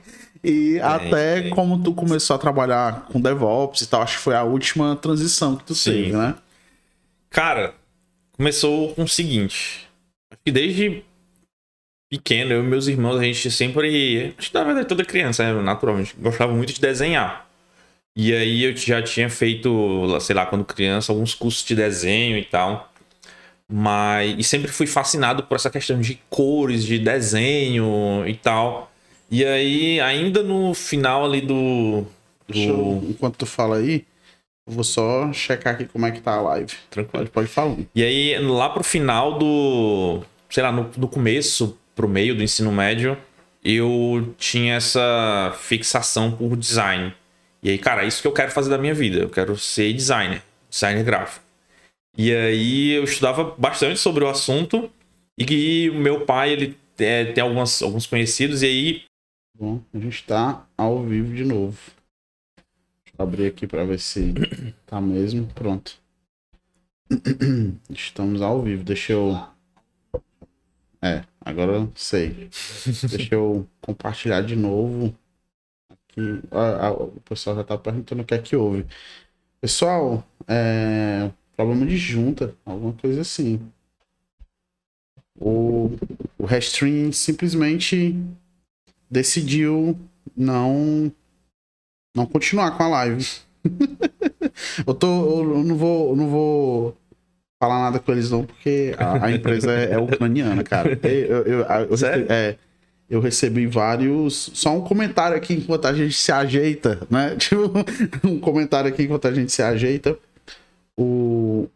[0.42, 1.50] e até tem.
[1.50, 4.02] como tu começou a trabalhar com DevOps e tal.
[4.02, 5.90] Acho que foi a última transição que tu Sim.
[5.92, 6.34] teve, né?
[7.30, 7.74] Cara,
[8.32, 9.86] começou com o seguinte.
[10.30, 11.02] Acho que desde
[12.10, 14.34] pequeno, eu e meus irmãos, a gente sempre.
[14.38, 17.46] Acho que na verdade toda criança, né, naturalmente, gostava muito de desenhar.
[18.16, 19.70] E aí eu já tinha feito,
[20.20, 22.92] sei lá, quando criança, alguns cursos de desenho e tal.
[23.70, 24.36] Mas.
[24.38, 28.90] E sempre fui fascinado por essa questão de cores, de desenho e tal.
[29.30, 32.06] E aí, ainda no final ali do.
[32.48, 33.10] Deixa eu- do...
[33.10, 34.04] enquanto tu fala aí,
[34.66, 36.72] eu vou só checar aqui como é que tá a live.
[36.90, 37.24] Tranquilo.
[37.24, 37.76] Pode, pode falar.
[37.94, 40.22] E aí, lá pro final do.
[40.48, 43.18] Sei lá, no, do começo pro meio do ensino médio,
[43.64, 47.12] eu tinha essa fixação por design.
[47.60, 49.18] E aí, cara, é isso que eu quero fazer da minha vida.
[49.18, 51.44] Eu quero ser designer, designer gráfico.
[52.16, 54.88] E aí eu estudava bastante sobre o assunto.
[55.36, 59.02] E o meu pai, ele é, tem algumas, alguns conhecidos, e aí
[59.58, 61.78] Bom, a gente tá ao vivo de novo.
[62.56, 64.34] Deixa eu abrir aqui pra ver se
[64.84, 65.46] tá mesmo.
[65.54, 65.98] Pronto.
[67.88, 68.84] Estamos ao vivo.
[68.84, 69.34] Deixa eu.
[71.00, 72.50] É, agora sei.
[73.08, 75.14] Deixa eu compartilhar de novo.
[75.88, 76.42] Aqui.
[76.50, 78.84] Ah, ah, o pessoal já tá perguntando o que é que houve.
[79.60, 81.30] Pessoal, é.
[81.56, 83.60] Problema de junta, alguma coisa assim.
[85.38, 85.90] O,
[86.38, 88.14] o Restream simplesmente
[89.10, 89.98] decidiu
[90.36, 91.10] não
[92.14, 93.26] não continuar com a live.
[94.86, 96.96] eu tô eu não vou eu não vou
[97.58, 100.98] falar nada com eles não porque a, a empresa é, é ucraniana, cara.
[101.02, 102.26] Eu, eu, eu, eu, Sério?
[102.28, 102.56] é,
[103.08, 107.36] eu recebi vários só um comentário aqui enquanto a gente se ajeita, né?
[107.38, 107.72] Tipo
[108.24, 110.18] um comentário aqui enquanto a gente se ajeita.
[110.98, 111.68] O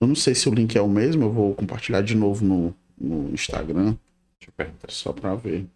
[0.00, 2.74] eu não sei se o link é o mesmo, eu vou compartilhar de novo no,
[2.98, 3.96] no Instagram.
[4.38, 4.90] Deixa eu perguntar.
[4.90, 5.66] Só pra ver.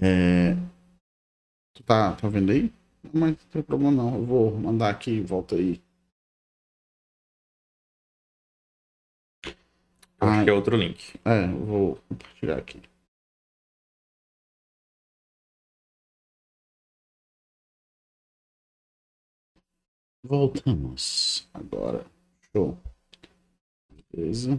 [0.00, 0.56] É...
[1.74, 2.72] Tu tá, tá vendo aí?
[3.12, 4.14] Mas não tem problema não.
[4.16, 5.82] Eu vou mandar aqui, volta aí.
[10.20, 11.18] Acho que é outro link.
[11.24, 12.80] É, eu vou compartilhar aqui.
[20.22, 22.04] Voltamos agora.
[22.52, 22.76] Show.
[24.12, 24.58] Beleza.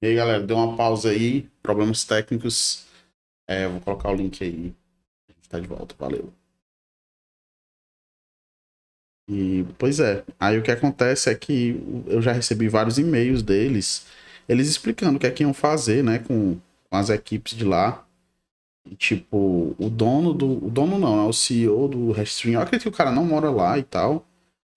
[0.00, 2.86] E aí, galera, deu uma pausa aí, problemas técnicos.
[3.48, 4.74] É, eu vou colocar o link aí.
[5.44, 6.32] A gente tá de volta, valeu.
[9.28, 14.06] E, pois é, aí o que acontece é que eu já recebi vários e-mails deles,
[14.48, 16.58] eles explicando o que é que iam fazer, né, com,
[16.90, 18.04] com as equipes de lá.
[18.90, 20.66] E, tipo, o dono do.
[20.66, 22.54] O dono não, é o CEO do Restream.
[22.54, 24.26] Eu acredito que o cara não mora lá e tal.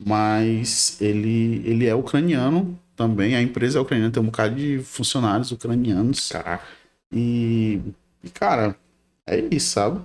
[0.03, 3.35] Mas ele, ele é ucraniano também.
[3.35, 6.29] A empresa é ucraniana, tem um bocado de funcionários ucranianos.
[6.29, 6.65] Caraca.
[7.11, 7.81] E,
[8.23, 8.77] e, cara,
[9.25, 10.01] é isso, sabe?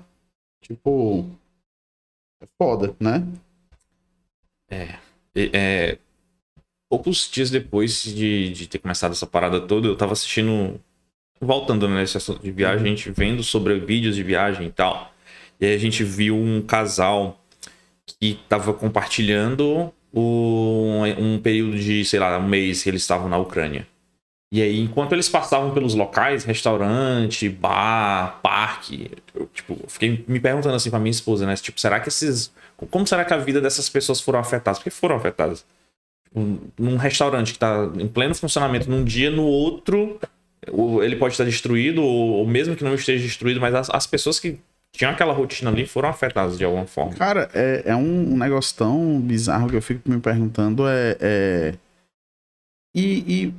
[0.62, 1.26] Tipo,
[2.40, 3.26] é foda, né?
[4.70, 4.98] É.
[5.34, 5.98] É,
[6.88, 10.80] poucos dias depois de, de ter começado essa parada toda, eu tava assistindo.
[11.40, 15.12] Voltando né, nesse assunto de viagem, a gente vendo sobre vídeos de viagem e tal.
[15.60, 17.44] E aí a gente viu um casal
[18.06, 23.38] que tava compartilhando o- um período de, sei lá, um mês que eles estavam na
[23.38, 23.88] Ucrânia.
[24.54, 30.74] E aí, enquanto eles passavam pelos locais, restaurante, bar, parque, eu, tipo, fiquei me perguntando
[30.74, 31.56] assim pra minha esposa, né?
[31.56, 32.52] Tipo, será que esses.
[32.90, 34.78] Como será que a vida dessas pessoas foram afetadas?
[34.78, 35.64] Porque foram afetadas.
[36.34, 40.20] Um- Num restaurante que tá em pleno funcionamento num dia, no outro,
[41.02, 44.38] ele pode estar destruído, ou, ou mesmo que não esteja destruído, mas as, as pessoas
[44.38, 44.58] que
[44.94, 47.14] tinham aquela rotina ali foram afetadas de alguma forma.
[47.14, 51.16] Cara, é, é um negócio tão bizarro que eu fico me perguntando é.
[51.20, 51.74] é...
[52.94, 53.54] E, e,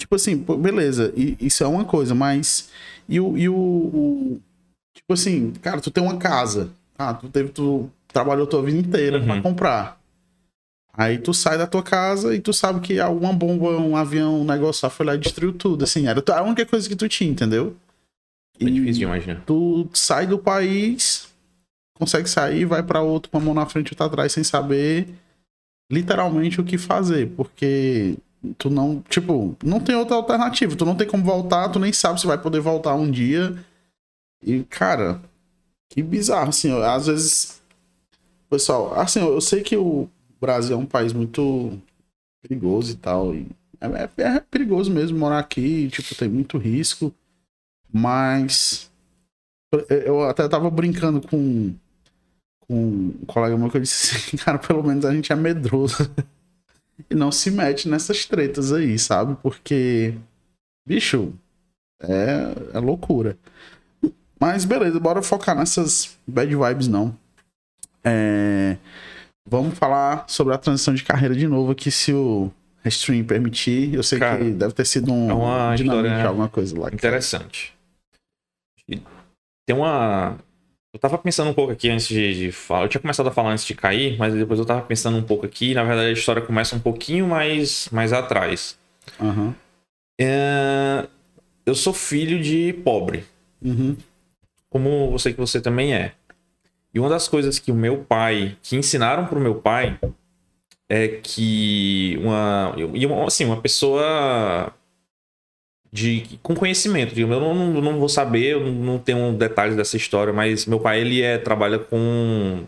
[0.00, 2.70] Tipo assim, beleza, isso é uma coisa, mas.
[3.08, 3.36] E o.
[3.36, 4.40] E o,
[4.94, 6.70] tipo assim, cara, tu tem uma casa.
[6.96, 7.14] Tá?
[7.14, 9.24] Tu, teve, tu trabalhou tua vida inteira Uhum.
[9.26, 10.00] pra comprar.
[10.92, 14.44] Aí tu sai da tua casa e tu sabe que alguma bomba, um avião, um
[14.44, 15.84] negócio lá foi lá e destruiu tudo.
[15.84, 17.76] Assim, era a única coisa que tu tinha, entendeu?
[18.58, 19.42] É difícil de imaginar.
[19.46, 21.28] tu sai do país,
[21.94, 25.08] consegue sair, vai pra outro com a mão na frente e outra atrás sem saber
[25.90, 28.16] literalmente o que fazer, porque
[28.58, 32.20] tu não, tipo, não tem outra alternativa, tu não tem como voltar, tu nem sabe
[32.20, 33.56] se vai poder voltar um dia.
[34.42, 35.20] E cara,
[35.90, 37.60] que bizarro assim, ó, às vezes
[38.50, 40.08] pessoal, assim, eu sei que o
[40.40, 41.78] Brasil é um país muito
[42.42, 43.46] perigoso e tal, e
[43.80, 43.86] é,
[44.22, 47.14] é- é perigoso mesmo morar aqui, tipo, tem muito risco.
[47.92, 48.90] Mas
[50.06, 51.74] eu até tava brincando com,
[52.60, 55.96] com um colega meu que eu disse assim, cara, pelo menos a gente é medroso
[57.08, 59.36] e não se mete nessas tretas aí, sabe?
[59.42, 60.14] Porque,
[60.86, 61.32] bicho,
[62.02, 63.36] é, é loucura.
[64.40, 67.14] Mas beleza, bora focar nessas bad vibes não.
[68.02, 68.78] É,
[69.46, 72.50] vamos falar sobre a transição de carreira de novo aqui, se o
[72.84, 73.94] stream permitir.
[73.94, 75.76] Eu sei Cara, que deve ter sido um é uma
[76.26, 76.88] alguma coisa lá.
[76.88, 77.74] Interessante.
[79.66, 80.38] Tem uma.
[80.92, 82.84] Eu tava pensando um pouco aqui antes de, de falar.
[82.84, 85.46] Eu tinha começado a falar antes de cair, mas depois eu tava pensando um pouco
[85.46, 85.72] aqui.
[85.72, 88.76] Na verdade, a história começa um pouquinho mais, mais atrás.
[89.20, 89.54] Aham.
[90.20, 91.06] É,
[91.64, 93.24] Eu sou filho de pobre,
[93.62, 93.96] Uhum.
[94.68, 96.12] como eu sei que você também é.
[96.92, 99.98] E uma das coisas que o meu pai, que ensinaram pro meu pai,
[100.88, 104.74] é que uma, e uma assim, uma pessoa
[105.92, 109.96] de com conhecimento, digamos, eu não, não, não vou saber, eu não tenho detalhes dessa
[109.96, 112.64] história, mas meu pai ele é trabalha com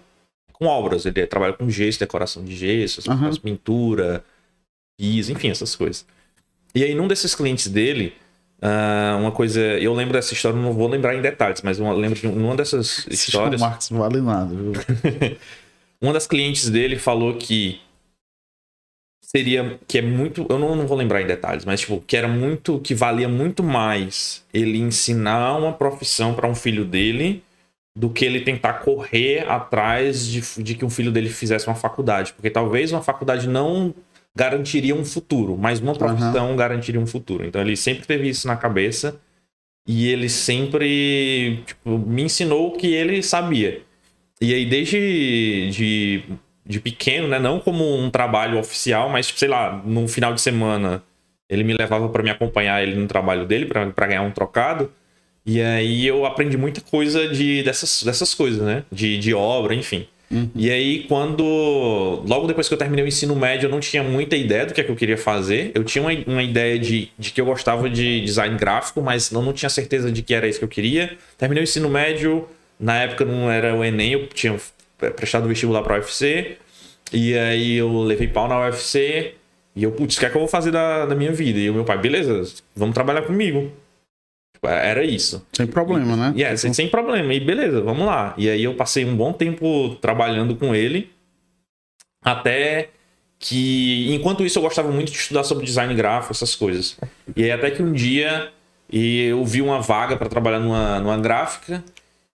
[0.52, 4.24] com obras, ele trabalha com gesso, decoração de gesso, coisas, pintura,
[4.98, 6.06] piso, enfim, essas coisas.
[6.74, 8.14] E aí num desses clientes dele,
[8.60, 12.18] ah, uma coisa, eu lembro dessa história, não vou lembrar em detalhes, mas eu lembro
[12.18, 13.60] de uma dessas Esse histórias.
[13.60, 14.72] Marcos não vale nada, viu?
[16.00, 17.80] Uma das clientes dele falou que
[19.34, 22.28] seria que é muito, eu não, não vou lembrar em detalhes, mas tipo, que era
[22.28, 27.42] muito, que valia muito mais ele ensinar uma profissão para um filho dele
[27.96, 32.32] do que ele tentar correr atrás de, de que um filho dele fizesse uma faculdade,
[32.32, 33.94] porque talvez uma faculdade não
[34.34, 37.44] garantiria um futuro, mas uma profissão garantiria um futuro.
[37.44, 39.20] Então ele sempre teve isso na cabeça
[39.86, 43.82] e ele sempre tipo, me ensinou o que ele sabia.
[44.40, 46.24] E aí, desde de,
[46.64, 47.38] de pequeno, né?
[47.38, 51.02] Não como um trabalho oficial, mas, tipo, sei lá, num final de semana,
[51.48, 54.90] ele me levava para me acompanhar ele no trabalho dele, para ganhar um trocado.
[55.44, 58.84] E aí eu aprendi muita coisa de, dessas, dessas coisas, né?
[58.90, 60.06] De, de obra, enfim.
[60.54, 61.42] E aí, quando.
[62.26, 64.80] Logo depois que eu terminei o ensino médio, eu não tinha muita ideia do que,
[64.80, 65.72] é que eu queria fazer.
[65.74, 69.42] Eu tinha uma, uma ideia de, de que eu gostava de design gráfico, mas não,
[69.42, 71.18] não tinha certeza de que era isso que eu queria.
[71.36, 72.48] Terminei o ensino médio,
[72.80, 74.56] na época não era o Enem, eu tinha
[75.10, 76.56] prestado vestibular para UFC.
[77.12, 79.34] E aí eu levei pau na UFC.
[79.74, 81.58] E eu, putz, o que é que eu vou fazer da, da minha vida?
[81.58, 82.42] E o meu pai, beleza,
[82.76, 83.72] vamos trabalhar comigo.
[84.54, 85.44] Tipo, Era isso.
[85.52, 86.32] Sem problema, né?
[86.36, 87.32] E é, sem, sem problema.
[87.32, 88.34] E beleza, vamos lá.
[88.36, 91.10] E aí eu passei um bom tempo trabalhando com ele.
[92.24, 92.90] Até
[93.38, 96.96] que, enquanto isso, eu gostava muito de estudar sobre design gráfico, essas coisas.
[97.34, 98.52] E aí até que um dia
[98.90, 101.82] eu vi uma vaga para trabalhar numa, numa gráfica.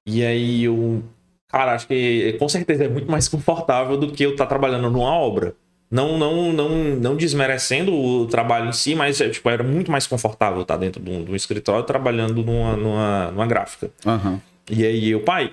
[0.04, 1.02] E aí eu,
[1.48, 5.12] cara, acho que com certeza é muito mais confortável do que eu estar trabalhando numa
[5.12, 5.54] obra.
[5.90, 10.06] Não, não, não, não desmerecendo o trabalho em si, mas é, tipo, era muito mais
[10.06, 13.90] confortável estar dentro de um, de um escritório trabalhando numa, numa, numa gráfica.
[14.06, 14.38] Aham.
[14.70, 15.50] E aí eu, pai,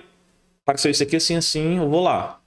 [0.62, 2.38] apareceu isso aqui assim, assim, eu vou lá.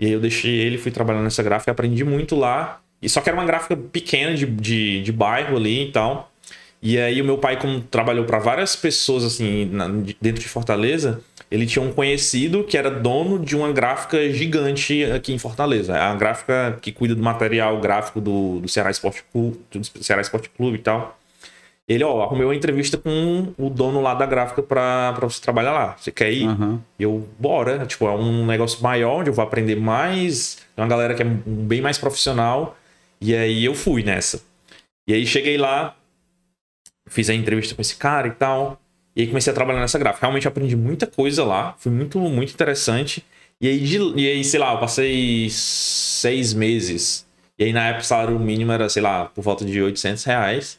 [0.00, 2.80] E aí eu deixei ele, fui trabalhar nessa gráfica, aprendi muito lá.
[3.02, 6.32] E só que era uma gráfica pequena de, de, de bairro ali e tal.
[6.80, 9.88] E aí o meu pai, como trabalhou para várias pessoas assim na-
[10.20, 11.20] dentro de Fortaleza,
[11.54, 15.96] ele tinha um conhecido que era dono de uma gráfica gigante aqui em Fortaleza.
[15.96, 20.20] É a gráfica que cuida do material gráfico do, do Ceará Esporte Clube, do Ceará
[20.20, 21.16] Esporte Clube e tal.
[21.86, 25.70] Ele, ó, arrumei uma entrevista com o dono lá da gráfica pra, pra você trabalhar
[25.70, 25.96] lá.
[25.96, 26.48] Você quer ir?
[26.98, 27.86] E eu, bora.
[27.86, 30.58] Tipo, é um negócio maior, onde eu vou aprender mais.
[30.76, 32.76] É uma galera que é bem mais profissional.
[33.20, 34.42] E aí eu fui nessa.
[35.06, 35.94] E aí cheguei lá,
[37.06, 38.80] fiz a entrevista com esse cara e tal.
[39.16, 40.26] E aí comecei a trabalhar nessa gráfica.
[40.26, 41.74] Realmente aprendi muita coisa lá.
[41.78, 43.24] Foi muito, muito interessante.
[43.60, 47.26] E aí, de- e aí, sei lá, eu passei seis meses.
[47.58, 50.78] E aí, na época, o salário mínimo era, sei lá, por volta de 800 reais.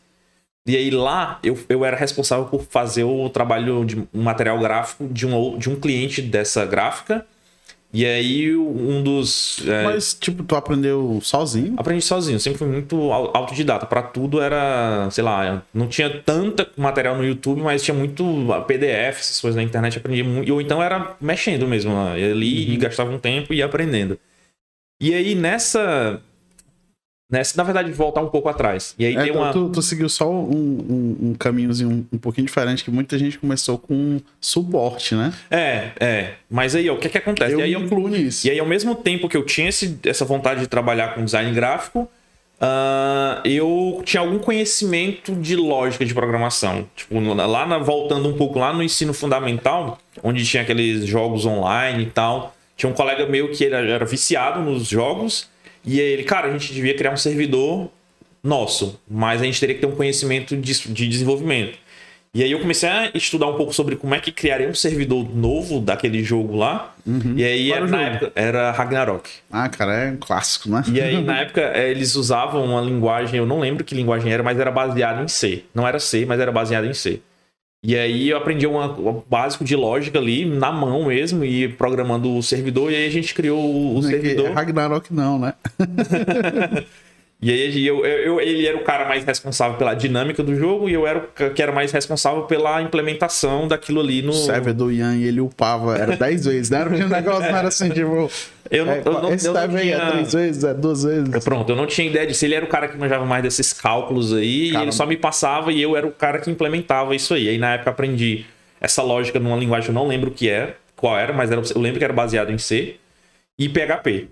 [0.68, 5.08] E aí lá eu, eu era responsável por fazer o trabalho de um material gráfico
[5.08, 7.26] de um, de um cliente dessa gráfica.
[7.94, 9.66] E aí um dos.
[9.66, 11.76] é, Mas, tipo, tu aprendeu sozinho?
[11.78, 13.86] Aprendi sozinho, sempre fui muito au- autodidata.
[13.86, 18.24] Pra tudo era, sei lá, não tinha tanta material no YouTube, mas tinha muito
[18.68, 19.98] PDF, essas coisas na internet.
[19.98, 20.52] Aprendi muito.
[20.54, 22.20] Ou então era mexendo mesmo lá.
[22.20, 24.20] Eu li e gastava um tempo e ia aprendendo.
[25.02, 26.22] E aí nessa.
[27.30, 28.94] Nessa, na verdade, voltar um pouco atrás.
[29.00, 29.52] E aí É, tem então uma.
[29.52, 33.40] tu, tu seguiu só um, um, um caminhozinho um, um pouquinho diferente, que muita gente
[33.40, 35.34] começou com suporte, né?
[35.50, 36.34] É, é.
[36.50, 37.52] Mas aí, ó, o que é que acontece?
[37.54, 38.46] Eu e aí me incluo nisso.
[38.46, 41.52] E aí, ao mesmo tempo que eu tinha esse- essa vontade de trabalhar com design
[41.52, 42.08] gráfico,
[42.62, 46.88] ah, eu tinha algum conhecimento de lógica de programação.
[46.96, 52.04] Tipo, lá na- voltando um pouco lá no ensino fundamental, onde tinha aqueles jogos online
[52.04, 55.50] e tal, tinha um colega meu que ele era viciado nos jogos,
[55.86, 57.90] e aí ele, cara, a gente devia criar um servidor
[58.44, 61.78] nosso, mas a gente teria que ter um conhecimento de, de desenvolvimento.
[62.36, 65.34] E aí eu comecei a estudar um pouco sobre como é que criaria um servidor
[65.34, 66.94] novo daquele jogo lá.
[67.34, 69.30] E aí era, na época era Ragnarok.
[69.50, 70.84] Ah, cara, é um clássico, né?
[70.92, 74.44] E aí na época eh, eles usavam uma linguagem, eu não lembro que linguagem era,
[74.44, 75.64] mas era baseada em C.
[75.74, 77.22] Não era C, mas era baseada em C.
[77.88, 82.36] E aí eu aprendi uma- um básico de lógica ali, na mão mesmo, e programando
[82.36, 84.48] o servidor, e aí a gente criou o, o é servidor.
[84.48, 85.54] é Ragnarok não, né?
[87.42, 90.90] E aí eu, eu- eu- ele era o cara mais responsável pela dinâmica do jogo
[90.90, 94.32] e eu era o que era mais responsável pela implementação daquilo ali no.
[94.32, 96.80] O server do Ian, ele upava, era 10 vezes, né?
[96.80, 98.32] Era um negócio, não era assim, tipo...
[98.72, 99.96] Eu não, é, eu não, esse eu não aí tinha...
[99.96, 101.44] é 3 vezes, é 2 vezes.
[101.44, 102.44] Pronto, eu não tinha ideia disso.
[102.46, 104.86] Ele era o cara que manjava mais desses cálculos aí, e Caramba.
[104.86, 107.50] ele só me passava e eu era o cara que implementava isso aí.
[107.50, 108.46] Aí na época aprendi
[108.82, 111.82] essa lógica numa linguagem eu não lembro o que era, qual era, mas era, eu
[111.82, 112.96] lembro que era baseado em C
[113.58, 114.28] e PHP.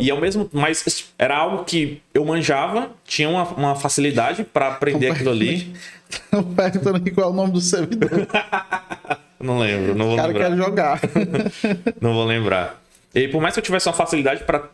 [0.00, 5.10] E ao mesmo mas era algo que eu manjava, tinha uma, uma facilidade para aprender
[5.10, 5.72] aquilo ali.
[6.30, 8.10] Tô perguntando aqui qual é o nome do servidor.
[9.38, 10.48] Não lembro, não vou O cara lembrar.
[10.48, 11.00] quer jogar.
[12.00, 12.82] Não vou lembrar.
[13.14, 14.68] E por mais que eu tivesse uma facilidade para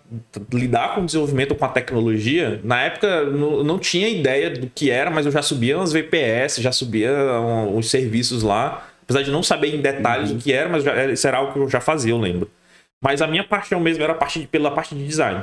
[0.52, 4.90] lidar com o desenvolvimento com a tecnologia, na época não, não tinha ideia do que
[4.90, 8.88] era, mas eu já subia umas VPS, já subia um, os serviços lá.
[9.04, 11.58] Apesar de não saber em detalhes o que era, mas já, isso era algo que
[11.58, 12.50] eu já fazia, eu lembro.
[13.02, 15.42] Mas a minha paixão mesmo era a parte de- pela parte de design.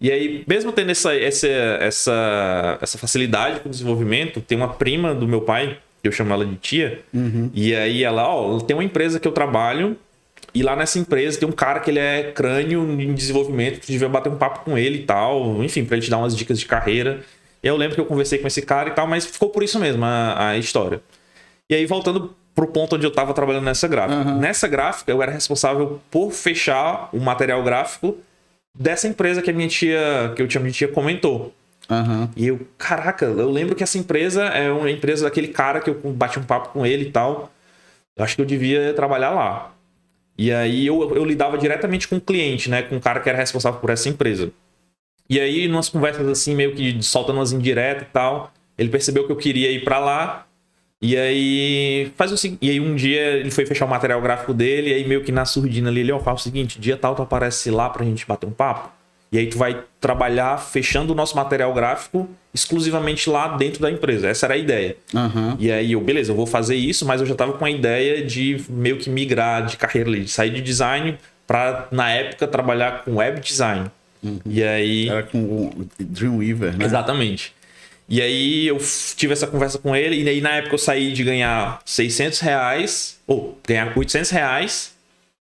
[0.00, 5.12] E aí, mesmo tendo essa, essa, essa, essa facilidade com o desenvolvimento, tem uma prima
[5.14, 7.00] do meu pai, que eu chamo ela de tia,
[7.52, 9.96] e aí ela, ó, tem uma empresa que eu trabalho,
[10.54, 14.08] e lá nessa empresa tem um cara que ele é crânio em desenvolvimento, tu devia
[14.08, 16.66] bater um papo com ele e tal, enfim, pra ele te dar umas dicas de
[16.66, 17.20] carreira.
[17.62, 19.78] E eu lembro que eu conversei com esse cara e tal, mas ficou por isso
[19.78, 21.00] mesmo a, a história.
[21.70, 24.24] E aí, voltando pro ponto onde eu tava trabalhando nessa gráfica.
[24.34, 28.16] Nessa gráfica, eu era responsável por fechar o material gráfico
[28.76, 31.52] dessa empresa que a minha tia, que eu tinha minha tia comentou.
[31.90, 32.30] Aham.
[32.36, 35.94] E eu, caraca, eu lembro que essa empresa é uma empresa daquele cara que eu
[36.12, 37.50] bati um papo com ele e tal.
[38.16, 39.72] Eu acho que eu devia trabalhar lá.
[40.38, 42.82] E aí eu, eu lidava diretamente com o cliente, né?
[42.82, 44.52] Com o cara que era responsável por essa empresa.
[45.28, 49.32] E aí, umas conversas assim, meio que soltando umas indiretas e tal, ele percebeu que
[49.32, 50.46] eu queria ir para lá.
[51.02, 52.58] E aí, faz o seguinte.
[52.62, 55.32] E aí, um dia ele foi fechar o material gráfico dele, e aí, meio que
[55.32, 58.26] na surdina ali, ele, ó, faz o seguinte: dia tal tu aparece lá pra gente
[58.26, 58.90] bater um papo.
[59.30, 64.28] E aí, tu vai trabalhar fechando o nosso material gráfico exclusivamente lá dentro da empresa.
[64.28, 64.96] Essa era a ideia.
[65.14, 65.56] Aham.
[65.60, 68.24] E aí eu, beleza, eu vou fazer isso, mas eu já tava com a ideia
[68.24, 73.04] de meio que migrar de carreira ali, de sair de design para na época trabalhar
[73.04, 73.90] com web design.
[74.44, 76.84] E aí Era com o Dreamweaver, né?
[76.84, 77.54] Exatamente.
[78.08, 78.78] E aí eu
[79.16, 83.18] tive essa conversa com ele, e aí na época eu saí de ganhar 600 reais,
[83.26, 84.94] ou ganhar 800 reais.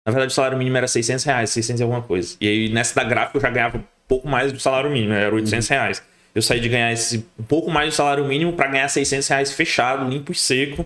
[0.06, 2.36] Na verdade o salário mínimo era 600 reais, 600 e alguma coisa.
[2.39, 5.34] E aí nessa da gráfica eu já ganhava um pouco mais do salário mínimo, era
[5.34, 6.03] 800 reais.
[6.36, 9.53] Eu saí de ganhar esse um pouco mais do salário mínimo para ganhar 600 reais
[9.53, 10.84] fechado, limpo e seco.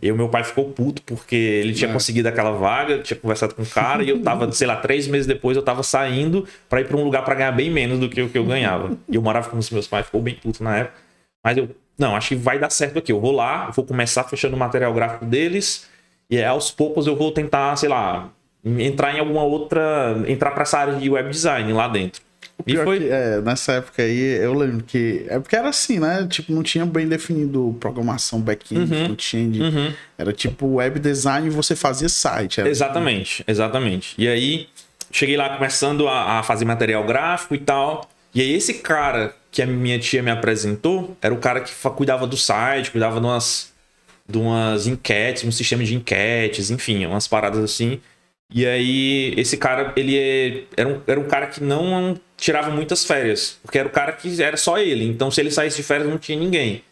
[0.00, 1.92] E o meu pai ficou puto porque ele tinha É.
[1.92, 5.26] conseguido aquela vaga, tinha conversado com o cara e eu tava, sei lá, três meses
[5.26, 8.22] depois eu tava saindo para ir para um lugar para ganhar bem menos do que
[8.22, 8.96] o que eu ganhava.
[9.08, 10.94] E eu morava com os meus pais, ficou bem puto na época.
[11.44, 11.68] Mas eu,
[11.98, 13.10] não, acho que vai dar certo aqui.
[13.10, 15.88] Eu vou lá, vou começar fechando o material gráfico deles
[16.30, 18.30] e aí, aos poucos eu vou tentar, sei lá,
[18.64, 22.22] entrar em alguma outra, entrar para essa área de web design lá dentro.
[22.66, 25.24] E foi que, é, nessa época aí, eu lembro que.
[25.28, 26.26] É porque era assim, né?
[26.28, 29.62] Tipo, não tinha bem definido programação back-end, front-end.
[29.62, 29.92] Uhum.
[30.16, 32.60] Era tipo web design e você fazia site.
[32.60, 34.14] Exatamente, exatamente.
[34.16, 34.68] E aí,
[35.10, 38.08] cheguei lá começando a, a fazer material gráfico e tal.
[38.34, 42.26] E aí, esse cara que a minha tia me apresentou era o cara que cuidava
[42.26, 43.72] do site, cuidava de umas,
[44.28, 48.00] de umas enquetes, um sistema de enquetes, enfim, umas paradas assim.
[48.54, 53.04] E aí, esse cara, ele é- era, um, era um cara que não tirava muitas
[53.04, 55.06] férias, porque era o cara que era só ele.
[55.06, 56.82] Então, se ele saísse de férias, não tinha ninguém.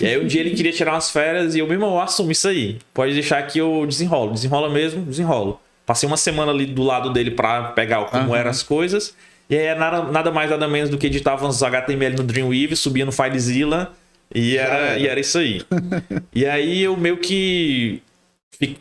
[0.00, 2.46] E aí, um dia ele queria tirar umas férias e eu, meu irmão, assumo isso
[2.48, 2.78] aí.
[2.94, 4.32] Pode deixar que eu desenrolo.
[4.32, 5.60] Desenrola mesmo, desenrolo.
[5.86, 8.36] Passei uma semana ali do lado dele pra pegar como Aham.
[8.36, 9.14] eram as coisas.
[9.48, 12.76] E aí, é nada, nada mais, nada menos do que editava uns HTML no Dreamweaver,
[12.76, 13.92] subia no FileZilla
[14.34, 14.98] e era, era.
[14.98, 15.62] e era isso aí.
[16.34, 18.02] e aí, eu meio que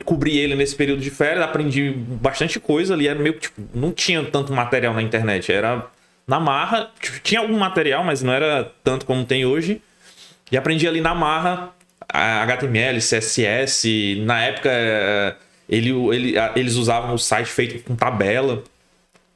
[0.03, 3.07] cobri ele nesse período de férias, aprendi bastante coisa ali.
[3.07, 5.51] Era meio que, tipo, não tinha tanto material na internet.
[5.51, 5.85] Era
[6.27, 6.89] na marra.
[6.99, 9.81] Tipo, Tinha algum material, mas não era tanto como tem hoje.
[10.51, 11.71] E aprendi ali na marra
[12.11, 14.15] HTML, CSS.
[14.25, 15.35] Na época, eh,
[15.69, 18.63] ele, ele- eles usavam o site feito com tabela.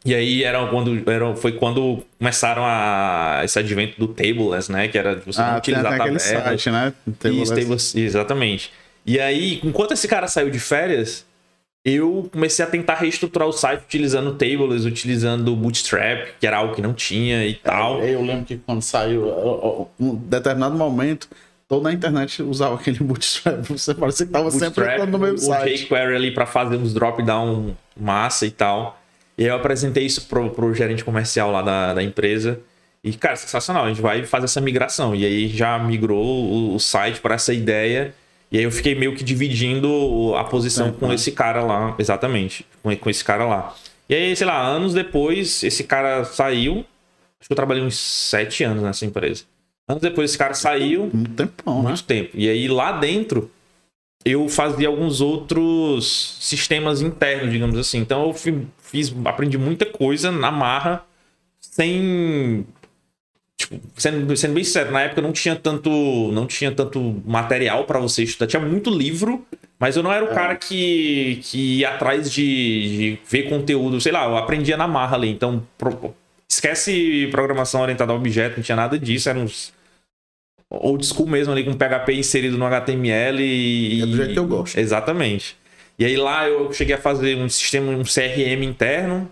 [0.03, 4.87] E aí era quando, era, foi quando começaram a, esse advento do tableless, né?
[4.87, 6.43] Que era de você não Ah, tem utilizar até aquele tabela.
[6.43, 6.93] site, né?
[7.19, 8.71] Table- Isso, exatamente.
[9.05, 11.25] E aí, enquanto esse cara saiu de férias,
[11.83, 16.81] eu comecei a tentar reestruturar o site utilizando tables, utilizando Bootstrap, que era algo que
[16.81, 18.01] não tinha e tal.
[18.01, 19.25] É, Eu lembro que quando saiu,
[19.99, 21.27] um determinado momento,
[21.67, 23.63] toda a internet usava aquele bootstrap.
[23.67, 25.85] Você parecia que tava sempre entrando no mesmo o site.
[25.85, 28.99] jQuery ali para fazer uns drop-down massa e tal.
[29.37, 32.59] E aí eu apresentei isso pro, pro gerente comercial lá da, da empresa.
[33.03, 33.85] E, cara, sensacional.
[33.85, 35.15] A gente vai fazer essa migração.
[35.15, 38.13] E aí já migrou o, o site para essa ideia.
[38.51, 40.93] E aí eu fiquei meio que dividindo a posição Uhum.
[40.93, 41.95] com esse cara lá.
[41.97, 42.65] Exatamente.
[42.83, 43.73] Com, esse cara lá.
[44.09, 46.85] E aí, sei lá, anos depois, esse cara saiu.
[47.39, 49.43] Acho que eu trabalhei uns sete anos nessa empresa.
[49.87, 51.89] Anos depois, esse cara saiu Muito tempão, né?
[51.89, 52.31] muito tempo.
[52.33, 53.49] E aí lá dentro
[54.23, 57.99] eu fazia alguns outros sistemas internos, digamos assim.
[57.99, 61.03] Então eu fi- fiz, aprendi muita coisa na marra
[61.59, 62.65] sem
[63.61, 65.89] tipo, sendo, sendo bem sincero, na época não tinha tanto
[66.31, 68.47] não tinha tanto material para você estudar.
[68.47, 69.45] Tinha muito livro,
[69.79, 74.11] mas eu não era o cara que, que ia atrás de, de ver conteúdo, sei
[74.11, 75.29] lá, eu aprendia na marra ali.
[75.29, 76.13] Então, pro-
[76.49, 79.73] esquece programação orientada a objeto, não tinha nada disso, eram uns
[80.69, 84.47] old school mesmo ali com PHP inserido no HTML e É do jeito que eu
[84.47, 84.77] gosto.
[84.77, 85.55] Exatamente.
[85.99, 89.29] E aí lá eu cheguei a fazer um sistema, um CRM interno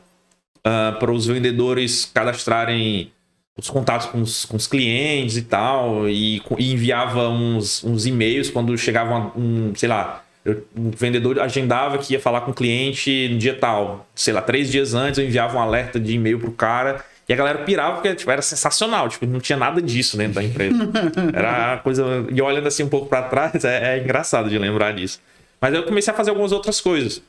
[0.64, 3.12] para os vendedores cadastrarem
[3.60, 8.50] os contatos com os, com os clientes e tal, e, e enviava uns, uns e-mails
[8.50, 13.28] quando chegava um, sei lá, eu- o vendedor agendava que ia falar com o cliente
[13.32, 16.52] no dia tal, sei lá, três dias antes eu enviava um alerta de e-mail pro
[16.52, 20.34] cara, e a galera pirava porque tipo, era sensacional, tipo, não tinha nada disso dentro
[20.36, 20.76] da empresa.
[21.32, 22.26] Era coisa.
[22.32, 25.20] E olhando assim um pouco para trás, é, é engraçado de lembrar disso.
[25.62, 27.22] Mas eu comecei a fazer algumas outras coisas.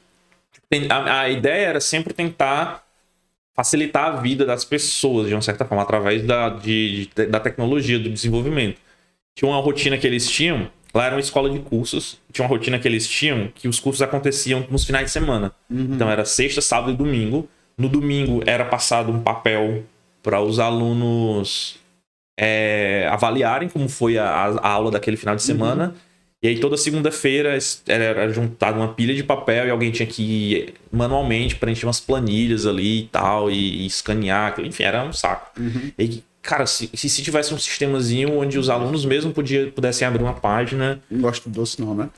[0.88, 2.82] A, a ideia era sempre tentar
[3.60, 7.98] facilitar a vida das pessoas, de uma certa forma, através da, de, de- da tecnologia,
[7.98, 8.78] do desenvolvimento.
[9.36, 12.78] Tinha uma rotina que eles tinham, lá era uma escola de cursos, tinha uma rotina
[12.78, 15.52] que eles tinham que os cursos aconteciam nos finais de semana.
[15.94, 17.46] Então era sexta, sábado e domingo.
[17.76, 19.84] No domingo era passado um papel
[20.22, 21.78] para os alunos
[22.38, 25.94] é, avaliarem como foi a, a aula daquele final de semana.
[26.42, 31.56] E aí toda segunda-feira era, juntada uma pilha de papel e alguém tinha que manualmente
[31.56, 35.60] preencher umas planilhas ali e tal, e, e escanear, enfim, era um saco.
[35.60, 35.92] Uhum.
[35.98, 40.22] E cara, se, se, se tivesse um sistemazinho onde os alunos mesmo podia, pudessem abrir
[40.22, 42.08] uma página, Não gosto de doce, não, né?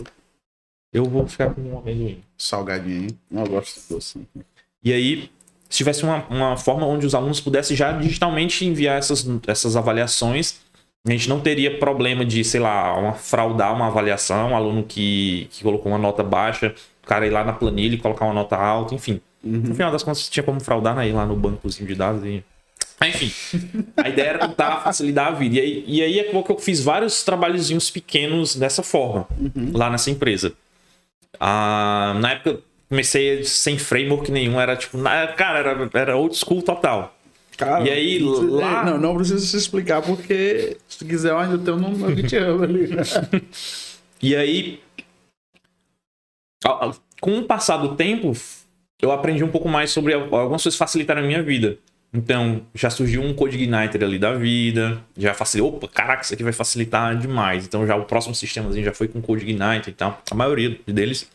[0.93, 2.23] eu vou ficar com um amendoim.
[2.37, 3.19] Salgadinho, hein?
[3.31, 4.21] Não gosto de doce.
[4.85, 5.31] E aí,
[5.69, 10.61] se tivesse uma, uma forma onde os alunos pudessem já digitalmente enviar essas, essas avaliações,
[11.07, 15.49] a gente não teria problema de, sei lá, uma, fraudar uma avaliação, um aluno que,
[15.51, 18.57] que colocou uma nota baixa, o cara ir lá na planilha e colocar uma nota
[18.57, 19.21] alta, enfim.
[19.43, 21.09] No final das contas, tinha como fraudar, né?
[21.09, 22.45] Ir lá no bancozinho de dados e.
[23.01, 23.33] Ah, Enfim,
[23.97, 25.57] a ideia era tentar facilitar a vida.
[25.57, 29.27] E aí, e aí é que eu fiz vários trabalhozinhos pequenos dessa forma,
[29.73, 30.53] lá nessa empresa.
[31.41, 34.97] Ah, na época, comecei sem framework nenhum, era tipo,
[35.37, 37.13] cara, era, era old school total.
[37.65, 41.59] Cara, E aí, lá- Não, não precisa se explicar, porque se tu quiser, eu ainda
[41.59, 42.87] tenho um te ama ali.
[42.89, 43.03] né?
[44.25, 44.79] E aí,
[47.21, 48.33] com o passar do tempo,
[49.01, 51.77] eu aprendi um pouco mais sobre al- algumas coisas que facilitaram a minha vida.
[52.15, 56.43] Então, já surgiu um Code Igniter ali da vida, já facilitou, opa, caraca, isso aqui
[56.45, 57.65] vai facilitar demais.
[57.65, 61.29] Então, já o próximo sistemazinho já foi com Code Igniter e tal, a maioria deles.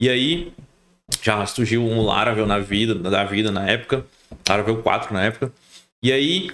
[0.00, 0.52] E aí,
[1.22, 4.04] já surgiu um Laravel na vida, da vida na época,
[4.48, 5.52] Laravel 4 na época.
[6.06, 6.50] E aí,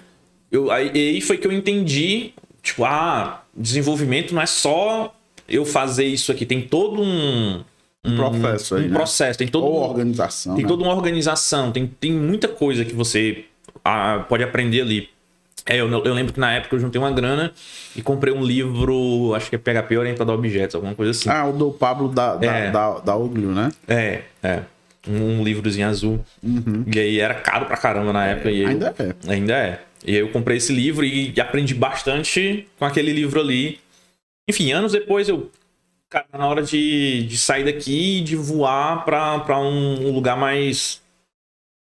[0.50, 2.32] eu, aí, foi que eu entendi,
[2.62, 5.14] tipo, ah, desenvolvimento não é só
[5.46, 7.62] eu fazer isso aqui, tem todo um,
[8.02, 8.94] Um processo aí, um né?
[8.94, 10.68] processo, tem todo Ou um- organização, tem né?
[10.68, 13.44] toda uma organização, tem, tem muita coisa que você
[13.84, 15.10] ah, pode aprender ali.
[15.66, 17.52] É, eu, eu lembro que na época eu juntei uma grana
[17.94, 21.28] e comprei um livro, acho que é PHP orientado a objetos, alguma coisa assim.
[21.28, 22.70] Ah, o do Pablo da, da, É.
[22.70, 23.70] da, da Uglio, né?
[23.86, 24.62] É, é.
[25.08, 26.24] Um, livrozinho azul.
[26.86, 28.50] E aí era caro pra caramba na época.
[28.50, 28.72] e eu- Uhum.
[28.72, 29.32] Ainda é.
[29.32, 29.82] Ainda é.
[30.04, 33.78] E aí eu comprei esse livro e aprendi bastante com aquele livro ali.
[34.48, 35.50] Enfim, anos depois eu.
[36.10, 40.12] Cara, tá na hora de, de sair daqui e de voar pra, pra um, um
[40.12, 41.00] lugar mais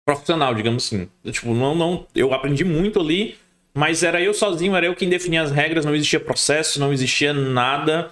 [0.07, 1.09] profissional, digamos assim.
[1.23, 2.07] Eu, tipo, não, não.
[2.15, 3.35] Eu aprendi muito ali,
[3.73, 7.33] mas era eu sozinho, era eu quem definia as regras, não existia processo, não existia
[7.33, 8.11] nada.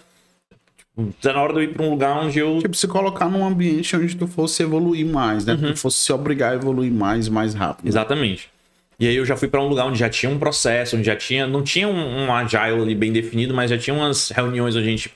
[1.21, 2.59] Tá na hora de eu ir pra um lugar onde eu.
[2.59, 5.55] Tipo, se colocar num ambiente onde tu fosse evoluir mais, né?
[5.55, 7.87] Tu fosse se obrigar a evoluir mais, mais rápido.
[7.87, 8.49] Exatamente.
[8.99, 11.15] E aí eu já fui pra um lugar onde já tinha um processo, onde já
[11.15, 11.47] tinha.
[11.47, 14.89] Não tinha um, um agile ali bem definido, mas já tinha umas reuniões onde a
[14.91, 15.11] gente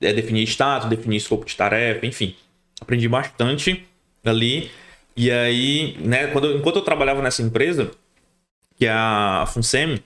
[0.00, 2.34] é, definia status, definia escopo de tarefa, enfim.
[2.80, 3.84] Aprendi bastante
[4.24, 4.70] ali.
[5.14, 7.90] E aí, né, quando enquanto eu trabalhava nessa empresa,
[8.76, 10.02] que é a Funsem,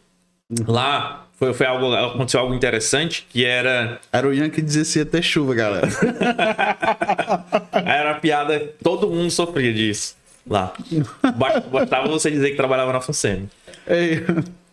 [0.66, 4.00] lá foi, foi algo, aconteceu algo interessante, que era.
[4.12, 5.88] Era o Ian que dizia se ia ter chuva, galera.
[7.84, 10.16] Era uma piada, todo mundo sofria disso
[10.46, 10.72] lá.
[11.36, 13.48] Basta- Bastava você dizer que trabalhava na Funsem.
[13.86, 14.24] Ei,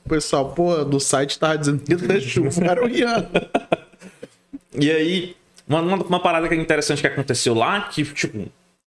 [0.05, 2.49] o pessoal, pô, do site tava dizendo que ia ter chuva.
[2.65, 3.27] Era o Ian.
[4.79, 5.35] E aí,
[5.67, 8.47] uma, uma, parada que é interessante que aconteceu lá, que, tipo,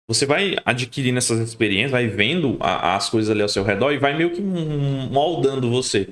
[0.07, 3.97] você vai adquirindo essas experiências, vai vendo a- as coisas ali ao seu redor e
[3.97, 6.09] vai meio que moldando você.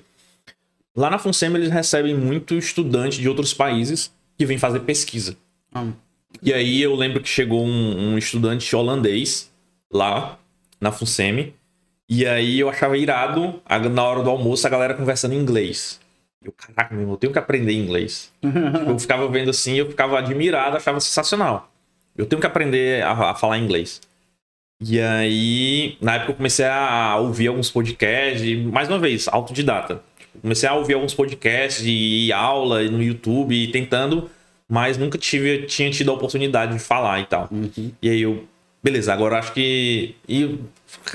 [0.96, 5.36] Lá na Funsem, eles recebem muito estudante de outros países que vem fazer pesquisa.
[5.74, 5.88] Ah.
[6.42, 9.52] E aí eu lembro que chegou um, um estudante holandês
[9.92, 10.38] lá
[10.80, 11.54] na Funsem.
[12.08, 16.00] E aí eu achava irado, na hora do almoço, a galera conversando em inglês.
[16.44, 18.32] Eu, caraca, meu irmão, eu tenho que aprender inglês.
[18.42, 21.72] Tipo, eu ficava vendo assim, eu ficava admirado, achava sensacional.
[22.16, 24.02] Eu tenho que aprender a, a falar inglês.
[24.82, 30.04] E aí, na época eu comecei a ouvir alguns podcasts, e, mais uma vez, autodidata.
[30.42, 34.30] Comecei a ouvir alguns podcasts e aula no YouTube, e tentando,
[34.68, 37.50] mas nunca tive, tinha tido a oportunidade de falar e tal.
[38.02, 38.44] E aí eu,
[38.84, 40.16] beleza, agora acho que.
[40.28, 40.60] E,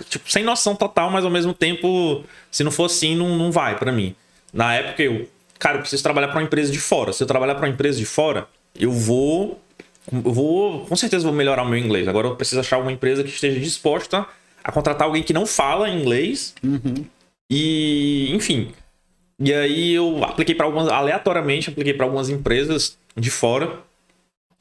[0.09, 3.77] tipo, sem noção total, mas ao mesmo tempo, se não for assim, não, não vai
[3.77, 4.15] pra mim.
[4.53, 7.13] Na época eu, cara, eu preciso trabalhar pra uma empresa de fora.
[7.13, 8.47] Se eu trabalhar pra uma empresa de fora,
[8.79, 9.61] eu vou.
[10.11, 10.87] Eu vou.
[10.87, 12.09] Com certeza vou melhorar o meu inglês.
[12.09, 14.25] Agora eu preciso achar uma empresa que esteja disposta
[14.65, 16.55] a contratar alguém que não fala inglês.
[17.51, 18.71] E, enfim.
[19.39, 20.89] E aí eu apliquei para algumas.
[20.89, 23.81] Aleatoriamente, apliquei para algumas empresas de fora.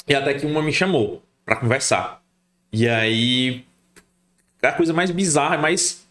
[0.08, 2.22] E até que uma me chamou pra conversar.
[2.72, 3.66] E aí.
[4.62, 6.06] A coisa mais bizarra, mais.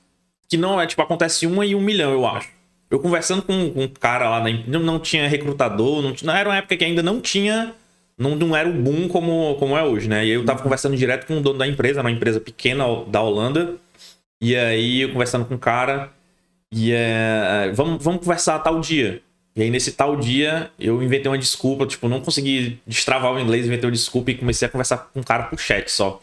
[0.49, 2.49] Que não é, tipo, acontece uma em um milhão, eu acho.
[2.91, 6.49] Eu conversando com, com um cara lá na não, não tinha recrutador, não, não era
[6.49, 7.75] uma época que ainda não tinha.
[8.17, 10.25] Não, não era o boom como, como é hoje, né?
[10.25, 13.75] E eu tava conversando direto com o dono da empresa, uma empresa pequena da Holanda.
[14.41, 16.11] E aí eu conversando com o cara.
[16.73, 17.71] E é.
[17.75, 19.23] Vamos, vamos conversar tal dia.
[19.55, 23.65] E aí, nesse tal dia, eu inventei uma desculpa, tipo, não consegui destravar o inglês,
[23.65, 26.21] inventei uma desculpa e comecei a conversar com o cara por chat só.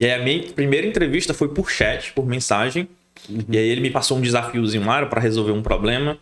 [0.00, 2.88] E aí, a minha primeira entrevista foi por chat, por mensagem.
[3.48, 6.18] E aí, ele me passou um desafiozinho lá para resolver um problema.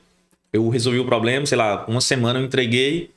[0.52, 3.10] Eu resolvi o problema, sei lá, uma semana eu entreguei.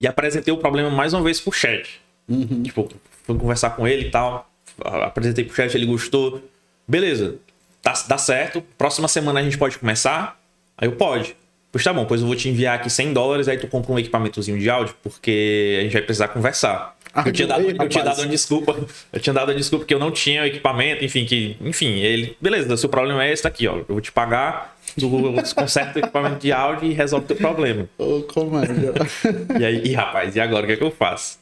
[0.00, 2.00] E apresentei o problema mais uma vez pro chat.
[2.26, 2.62] Uhum.
[2.62, 2.88] Tipo,
[3.24, 4.50] fui conversar com ele e tal.
[4.82, 6.42] Apresentei pro chat, ele gostou.
[6.86, 7.36] Beleza,
[7.82, 8.62] tá, dá certo.
[8.76, 10.38] Próxima semana a gente pode começar?
[10.76, 11.36] Aí eu pode.
[11.70, 13.98] Pois tá bom, pois eu vou te enviar aqui 100 dólares, aí tu compra um
[13.98, 16.96] equipamentozinho de áudio, porque a gente vai precisar conversar.
[17.12, 18.76] Ah, eu, tinha dado, eu tinha dado uma desculpa.
[19.12, 21.56] Eu tinha dado uma desculpa que eu não tinha o equipamento, enfim, que.
[21.60, 22.36] Enfim, ele.
[22.40, 23.76] Beleza, seu problema é esse aqui, ó.
[23.76, 25.08] Eu vou te pagar, tu
[25.54, 27.88] conserta o equipamento de áudio e resolve o teu problema.
[27.98, 28.94] Ô, comédia.
[29.58, 31.38] E aí, e, rapaz, e agora o que é que eu faço?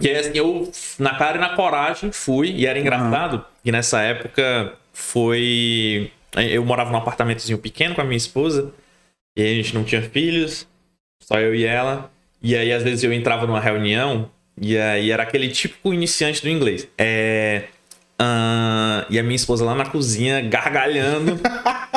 [0.00, 2.50] E aí, assim, eu, na cara e na coragem, fui.
[2.50, 6.10] E era engraçado que nessa época foi.
[6.36, 8.72] Eu morava num apartamentozinho pequeno com a minha esposa.
[9.36, 10.66] E a gente não tinha filhos,
[11.22, 12.10] só eu e ela.
[12.42, 14.28] E aí, às vezes, eu entrava numa reunião.
[14.60, 16.88] E aí era aquele típico iniciante do inglês.
[16.98, 17.64] É.
[18.18, 21.38] ah, e a minha esposa lá na cozinha, gargalhando.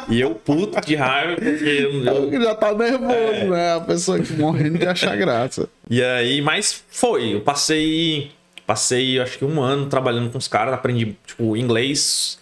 [0.07, 3.43] e eu puto de raiva, porque eu- eu, Já tá nervoso, É.
[3.45, 3.73] né?
[3.75, 5.67] A pessoa que morrendo de achar graça.
[5.89, 7.33] E aí, mas foi.
[7.33, 8.31] Eu passei.
[8.67, 12.39] Passei, acho que um ano trabalhando com os caras, aprendi, tipo, inglês.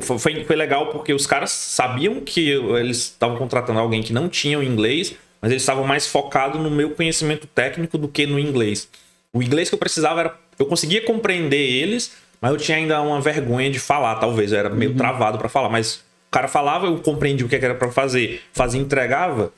[0.00, 4.58] Foi, foi, legal porque os caras sabiam que eles estavam contratando alguém que não tinha
[4.58, 8.88] o inglês, mas eles estavam mais focados no meu conhecimento técnico do que no inglês.
[9.30, 10.34] O inglês que eu precisava era.
[10.58, 14.52] Eu conseguia compreender eles, mas eu tinha ainda uma vergonha de falar, talvez.
[14.52, 17.74] Eu era meio travado pra falar, mas o cara falava, eu compreendi o que era
[17.74, 18.42] pra fazer.
[18.52, 19.52] Fazia, entregava.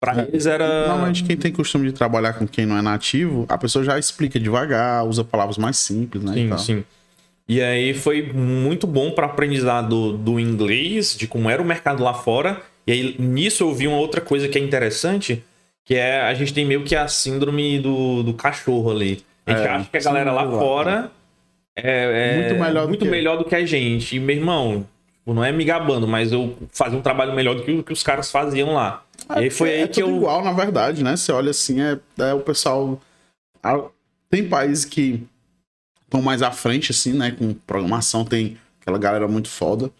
[0.00, 0.88] Pra eles era.
[0.88, 4.40] Normalmente, quem tem costume de trabalhar com quem não é nativo, a pessoa já explica
[4.40, 6.32] devagar, usa palavras mais simples, né?
[6.32, 6.84] Sim, sim.
[7.50, 12.14] E aí foi muito bom para aprendizado do inglês, de como era o mercado lá
[12.14, 12.60] fora.
[12.86, 15.42] E aí nisso eu vi uma outra coisa que é interessante,
[15.84, 19.24] que é a gente tem meio que a síndrome do, do cachorro ali.
[19.44, 21.10] A gente É, acha que a galera lá do fora
[21.76, 24.14] é, é Muito melhor do muito que- melhor do que a gente.
[24.14, 27.64] E, meu irmão, tipo, não é me gabando, mas eu fazia um trabalho melhor do
[27.64, 29.02] que o que os caras faziam lá.
[29.36, 30.16] e aí foi é aí que tudo eu.
[30.18, 31.16] igual, na verdade, né?
[31.16, 33.00] Você olha assim, é, é o pessoal.
[34.30, 35.24] Tem países que
[36.10, 37.30] estão mais à frente, assim, né?
[37.30, 39.90] Com programação, tem aquela galera muito foda.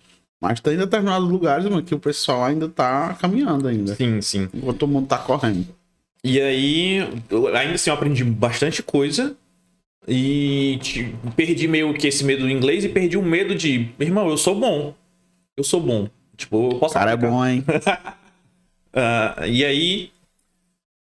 [0.42, 3.94] Mas tem determinados lugares, mano, que o pessoal ainda tá caminhando ainda.
[3.94, 4.48] Sim, sim.
[4.52, 5.68] Enquanto todo mundo tá correndo.
[6.24, 6.96] E aí,
[7.30, 9.36] eu- ainda assim, eu aprendi bastante coisa.
[10.08, 14.28] E te- perdi meio que esse medo do inglês e perdi o medo de, irmão,
[14.30, 14.94] eu sou bom.
[15.56, 16.08] Eu sou bom.
[16.36, 17.30] Tipo, eu O posso cara é aplicar.
[17.32, 17.64] bom, hein?
[18.92, 20.10] Ah, e aí,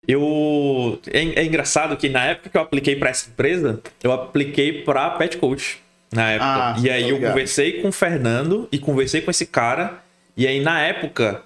[0.07, 0.99] eu.
[1.07, 5.09] É, é engraçado que na época que eu apliquei pra essa empresa, eu apliquei pra
[5.11, 5.79] Pet Coach.
[6.11, 6.49] Na época.
[6.49, 9.99] Ah, e aí eu conversei com o Fernando e conversei com esse cara.
[10.37, 11.41] E aí, na época,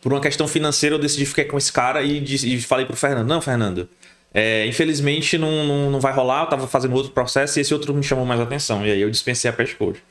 [0.00, 3.28] por uma questão financeira, eu decidi ficar com esse cara e, e falei pro Fernando:
[3.28, 3.88] Não, Fernando,
[4.32, 6.44] é, infelizmente não, não, não vai rolar.
[6.44, 8.86] Eu tava fazendo outro processo e esse outro me chamou mais atenção.
[8.86, 10.02] E aí eu dispensei a Pet Coach.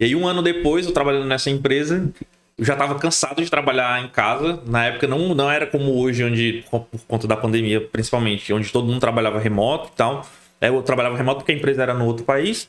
[0.00, 2.10] E aí, um ano depois, eu trabalhando nessa empresa,
[2.58, 4.62] eu já estava cansado de trabalhar em casa.
[4.66, 8.86] Na época, não, não era como hoje, onde, por conta da pandemia, principalmente, onde todo
[8.86, 10.26] mundo trabalhava remoto e tal.
[10.60, 12.68] É, Eu trabalhava remoto porque a empresa era no outro país.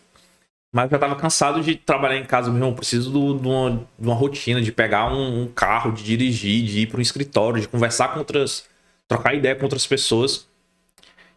[0.74, 2.70] Mas eu já estava cansado de trabalhar em casa, meu irmão.
[2.72, 6.64] Eu preciso do- de uma, de uma rotina, de pegar um, um carro, de dirigir,
[6.66, 8.66] de ir para um escritório, de conversar com outras.
[9.08, 10.48] trocar ideia com outras pessoas.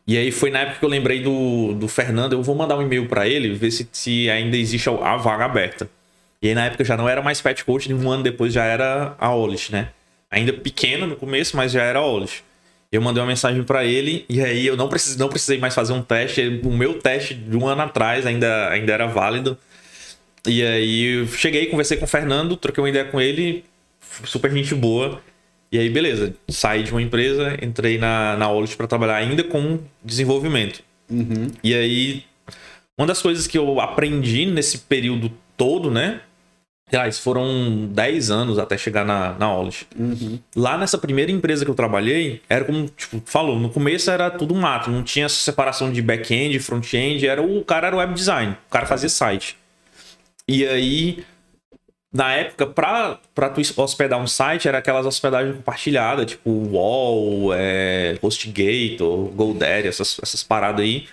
[0.06, 2.32] E aí foi na época que eu lembrei do, do Fernando.
[2.34, 5.88] Eu vou mandar um e-mail para ele, ver se, se ainda existe a vaga aberta.
[6.40, 8.64] E aí na época já não era mais Pet Coach, e um ano depois já
[8.64, 9.90] era a Olish, né?
[10.30, 12.42] Ainda pequena no começo, mas já era a Olish.
[12.90, 15.92] Eu mandei uma mensagem para ele e aí eu não precisei, não precisei mais fazer
[15.92, 16.60] um teste.
[16.64, 19.58] O meu teste de um ano atrás ainda, ainda era válido.
[20.46, 23.64] E aí eu cheguei, conversei com o Fernando, troquei uma ideia com ele,
[24.24, 25.20] super gente boa.
[25.70, 29.80] E aí, beleza, saí de uma empresa, entrei na, na Olish para trabalhar ainda com
[30.02, 30.80] desenvolvimento.
[31.10, 31.50] Uhum.
[31.62, 32.24] E aí,
[32.96, 36.20] uma das coisas que eu aprendi nesse período todo, né?
[36.88, 39.86] Sei lá, isso foram 10 anos até chegar na, na Olish.
[39.98, 40.38] Uhum.
[40.54, 44.54] Lá nessa primeira empresa que eu trabalhei, era como, tipo, falou, no começo era tudo
[44.54, 48.70] mato, não tinha essa separação de back-end, front-end, era o cara era web design, o
[48.70, 49.56] cara fazia site.
[50.48, 51.24] E aí,
[52.14, 58.16] na época, pra, pra tu hospedar um site, era aquelas hospedagens compartilhadas, tipo Wall, é,
[58.22, 61.08] HostGator, GoDaddy, essas, essas paradas aí.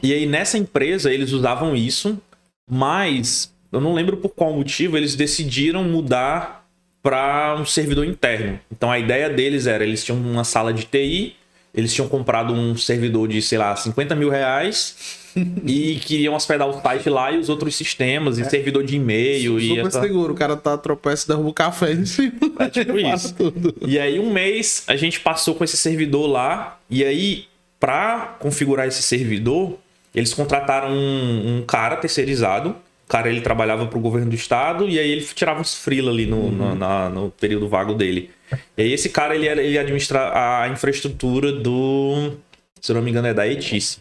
[0.00, 2.22] E aí, nessa empresa, eles usavam isso,
[2.70, 6.66] mas eu não lembro por qual motivo eles decidiram mudar
[7.02, 8.58] para um servidor interno.
[8.70, 11.36] Então a ideia deles era, eles tinham uma sala de TI,
[11.74, 15.18] eles tinham comprado um servidor de, sei lá, 50 mil reais
[15.64, 19.68] e queriam hospedar o site lá e os outros sistemas, e servidor de e-mail e
[19.68, 20.00] Super essa...
[20.00, 22.32] seguro, o cara tá tropeça e derruba o café em cima.
[22.58, 23.34] É tipo isso.
[23.34, 23.74] tudo.
[23.86, 26.78] E aí, um mês, a gente passou com esse servidor lá.
[26.90, 27.46] E aí,
[27.78, 29.78] pra configurar esse servidor,
[30.14, 32.74] eles contrataram um, um cara terceirizado.
[33.08, 34.86] O cara, ele trabalhava pro governo do estado.
[34.86, 38.30] E aí, ele tirava uns freela ali no, no, na- no período vago dele.
[38.76, 40.30] E aí esse cara, ele, ele administra
[40.62, 42.32] a infraestrutura do...
[42.80, 44.00] Se eu não me engano, é da ETICE.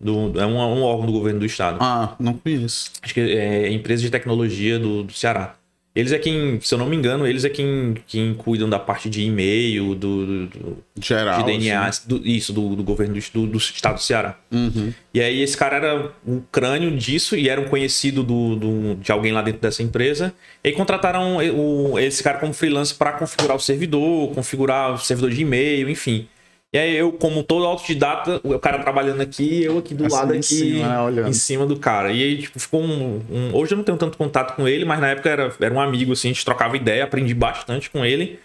[0.00, 1.76] Do, é um, um órgão do governo do estado.
[1.82, 2.90] Ah, não conheço.
[3.02, 5.54] Acho que é empresa de tecnologia do, do Ceará.
[5.94, 9.10] Eles é quem, se eu não me engano, eles é quem, quem cuidam da parte
[9.10, 11.40] de e-mail, do, do- Geral.
[11.42, 12.02] de DNA, assim.
[12.08, 14.38] do- isso, do, do governo do, do, do estado do Ceará.
[14.52, 14.92] Uhum.
[15.12, 19.10] E aí esse cara era um crânio disso e era um conhecido do, do- de
[19.10, 20.32] alguém lá dentro dessa empresa.
[20.62, 25.30] E aí contrataram o- esse cara como freelance para configurar o servidor, configurar o servidor
[25.32, 26.28] de e-mail, enfim.
[26.72, 30.34] E aí eu, como todo autodidata, o cara trabalhando aqui, eu aqui do Assim, lado
[30.34, 32.12] em aqui, cima, né, em cima do cara.
[32.12, 35.00] E aí, tipo, ficou um, um- Hoje eu não tenho tanto contato com ele, mas
[35.00, 38.38] na época era, era um amigo, assim, a gente trocava ideia, aprendi bastante com ele.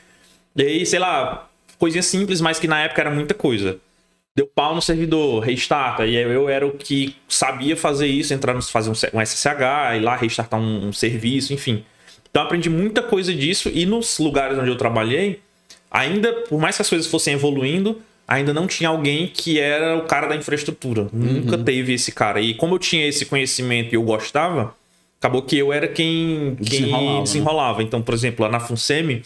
[0.55, 1.47] E aí, sei lá,
[1.77, 3.77] coisinha simples, mas que na época era muita coisa.
[4.35, 6.07] Deu pau no servidor, restarta.
[6.07, 9.97] E aí eu era o que sabia fazer isso, entrar no, fazer um, um SSH,
[9.97, 11.85] ir lá restartar um, um serviço, enfim.
[12.31, 15.39] Então eu aprendi muita coisa disso e nos lugares onde eu trabalhei,
[15.91, 20.03] ainda, por mais que as coisas fossem evoluindo, ainda não tinha alguém que era o
[20.03, 21.07] cara da infraestrutura.
[21.13, 22.41] Nunca teve esse cara.
[22.41, 24.75] E como eu tinha esse conhecimento e eu gostava,
[25.19, 26.79] acabou que eu era quem, quem
[27.23, 27.83] Desenrolava, né?
[27.85, 29.23] Então, por exemplo, lá na Funsemi,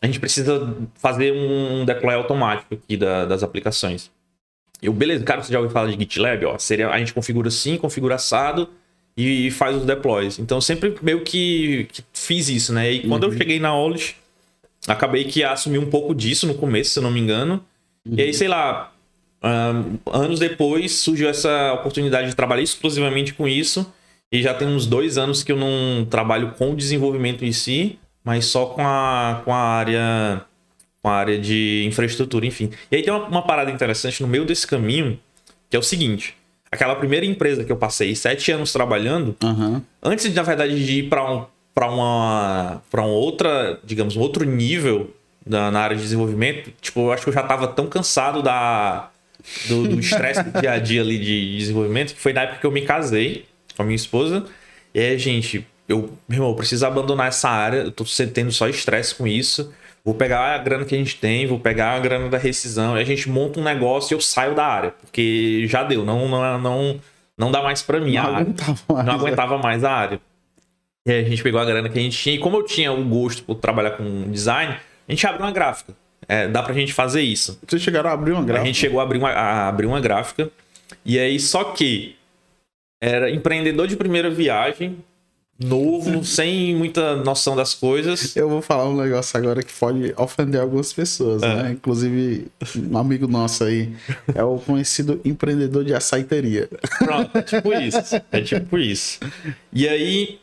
[0.00, 4.10] a gente precisa fazer um deploy automático aqui da- das aplicações.
[4.82, 6.42] Eu, beleza, cara, você já ouviu falar de GitLab?
[6.46, 8.66] Ó, seria, a gente configura assim, configura assado
[9.14, 10.38] e faz os deploys.
[10.38, 12.90] Então, eu sempre meio que, que fiz isso, né?
[12.90, 14.14] E quando eu cheguei na Olish,
[14.86, 17.62] acabei que assumi um pouco disso no começo, se eu não me engano.
[18.06, 18.92] E aí, sei lá,
[19.42, 23.92] ahn, anos depois surgiu essa oportunidade de trabalhar exclusivamente com isso.
[24.32, 27.98] E já tem uns dois anos que eu não trabalho com o desenvolvimento em si,
[28.24, 30.44] mas só com a, com a área
[31.02, 32.70] com a área de infraestrutura, enfim.
[32.92, 35.18] E aí tem uma, uma parada interessante no meio desse caminho,
[35.68, 36.36] que é o seguinte.
[36.70, 39.82] Aquela primeira empresa que eu passei sete anos trabalhando, Aham.
[40.02, 44.44] antes, na verdade, de ir para um, pra uma, pra um outra, digamos, um outro
[44.44, 45.10] nível
[45.44, 49.10] da, na área de desenvolvimento, tipo, eu acho que eu já tava tão cansado da,
[49.68, 52.66] do do estresse do dia a dia ali de desenvolvimento, que foi na época que
[52.66, 54.44] eu me casei com a minha esposa.
[54.94, 58.68] E aí, gente, eu, meu irmão, eu preciso abandonar essa área, eu tô tendo só
[58.68, 59.72] estresse com isso.
[60.04, 63.00] Vou pegar a grana que a gente tem, vou pegar a grana da rescisão, e
[63.02, 66.58] a gente monta um negócio e eu saio da área, porque já deu, não, não,
[66.58, 67.00] não,
[67.36, 69.06] não dá mais pra mim a Não área aguentava mais.
[69.06, 70.20] não aguentava mais a área.
[71.06, 72.34] E aí a gente pegou a grana que a gente tinha.
[72.34, 74.76] E como eu tinha o gosto por trabalhar com design,
[75.10, 75.92] a gente abriu uma gráfica.
[76.28, 77.58] É, dá pra gente fazer isso.
[77.66, 78.66] Vocês chegaram a abrir uma A gráfica?
[78.66, 80.48] gente chegou a abrir uma, a abrir uma gráfica.
[81.04, 82.16] E aí, só que
[83.02, 84.98] era empreendedor de primeira viagem,
[85.58, 88.36] novo, sem muita noção das coisas.
[88.36, 91.62] Eu vou falar um negócio agora que pode ofender algumas pessoas, É.
[91.64, 91.70] né?
[91.72, 92.46] Inclusive,
[92.90, 93.92] um amigo nosso aí
[94.32, 96.68] é o conhecido empreendedor de açaiteria.
[96.98, 98.22] Pronto, é tipo isso.
[98.30, 99.18] É tipo isso.
[99.72, 100.38] E aí,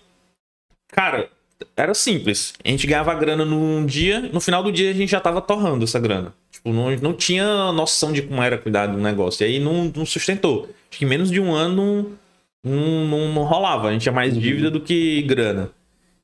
[0.91, 1.29] cara,
[1.75, 2.53] era simples.
[2.63, 5.83] A gente ganhava grana num dia, no final do dia a gente já tava torrando
[5.83, 6.33] essa grana.
[6.51, 9.43] Tipo, não, não tinha noção de como era cuidar do negócio.
[9.43, 10.69] E aí não, não sustentou.
[10.89, 12.17] Acho que em menos de um ano
[12.63, 13.89] não, não, não rolava.
[13.89, 15.71] A gente tinha mais dívida do que grana.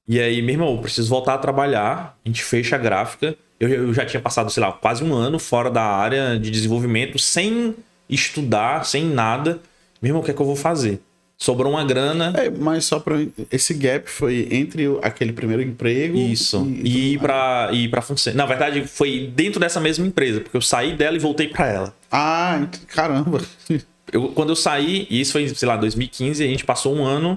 [0.08, 2.18] E aí, meu irmão, eu preciso voltar a trabalhar.
[2.26, 3.36] A gente fecha a gráfica.
[3.60, 7.18] Eu, eu já tinha passado, sei lá, quase um ano fora da área de desenvolvimento,
[7.18, 7.76] sem
[8.10, 9.60] estudar, sem nada.
[10.02, 11.00] Meu irmão, o que é que eu vou fazer?
[11.44, 12.34] Sobrou uma grana.
[12.38, 13.18] É, mas só pra.
[13.52, 16.18] Esse gap foi entre aquele primeiro emprego.
[16.18, 16.66] Isso.
[16.82, 18.38] E ir pra, ir pra funcionar.
[18.38, 21.94] Na verdade, foi dentro dessa mesma empresa, porque eu saí dela e voltei pra ela.
[22.10, 23.42] Ah, caramba.
[24.12, 27.36] Eu, quando eu saí, e isso foi, sei lá, 2015, a gente passou um ano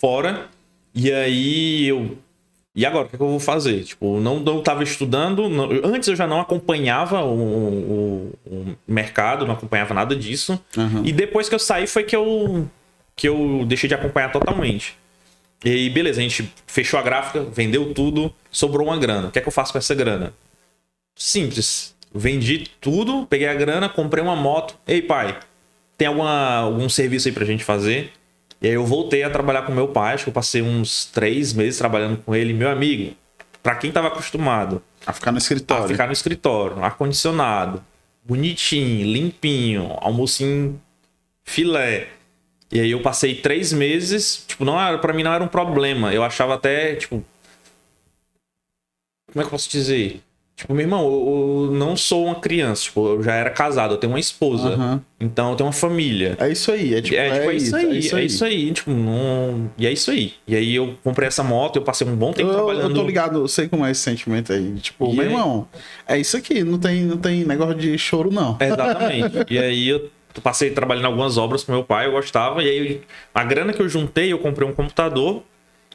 [0.00, 0.46] fora.
[0.94, 2.16] E aí eu.
[2.74, 3.82] E agora, o que, é que eu vou fazer?
[3.84, 5.48] Tipo, não, não tava estudando.
[5.50, 10.58] não- antes eu já não acompanhava o, o- o mercado, não acompanhava nada disso.
[10.78, 11.02] Aham.
[11.04, 12.66] E depois que eu saí foi que eu,
[13.18, 14.96] que eu deixei de acompanhar totalmente.
[15.64, 19.26] E aí, beleza, a gente fechou a gráfica, vendeu tudo, sobrou uma grana.
[19.26, 20.32] O que é que eu faço com essa grana?
[21.16, 21.96] Simples.
[22.14, 24.76] Vendi tudo, peguei a grana, comprei uma moto.
[24.86, 25.36] Ei, pai,
[25.98, 28.12] tem alguma, algum serviço aí pra gente fazer?
[28.62, 31.52] E aí eu voltei a trabalhar com meu pai, acho que eu passei uns três
[31.52, 32.52] meses trabalhando com ele.
[32.52, 33.14] Meu amigo,
[33.62, 35.88] pra quem tava acostumado A ficar no a escritório.
[35.88, 37.84] ficar no escritório, ar-condicionado,
[38.24, 40.80] bonitinho, limpinho, almocinho
[41.44, 42.08] filé.
[42.70, 46.12] E aí eu passei três meses, tipo, não era, pra mim não era um problema.
[46.12, 47.24] Eu achava até, tipo.
[49.32, 50.22] Como é que eu posso dizer?
[50.56, 53.98] Tipo, meu irmão, eu, eu não sou uma criança, tipo, eu já era casado, eu
[53.98, 54.70] tenho uma esposa.
[54.70, 55.00] Aham.
[55.20, 56.36] Então eu tenho uma família.
[56.40, 56.94] É isso aí.
[56.94, 58.26] É tipo, é, tipo, é isso aí, é isso é aí.
[58.26, 59.70] isso aí, tipo, não...
[59.78, 60.34] E é isso aí.
[60.48, 62.92] E aí eu comprei essa moto, eu passei um bom tempo Eu, eu trabalhando.
[62.94, 64.74] tô ligado, eu sei como é esse sentimento aí.
[64.80, 65.68] Tipo, E meu irmão,
[66.08, 68.56] é isso aqui, não tem, não tem negócio de choro, não.
[68.60, 69.46] Exatamente.
[69.48, 70.10] e aí eu
[70.40, 72.62] passei trabalhando em algumas obras com meu pai, eu gostava.
[72.62, 73.00] E aí
[73.34, 75.42] a grana que eu juntei, eu comprei um computador.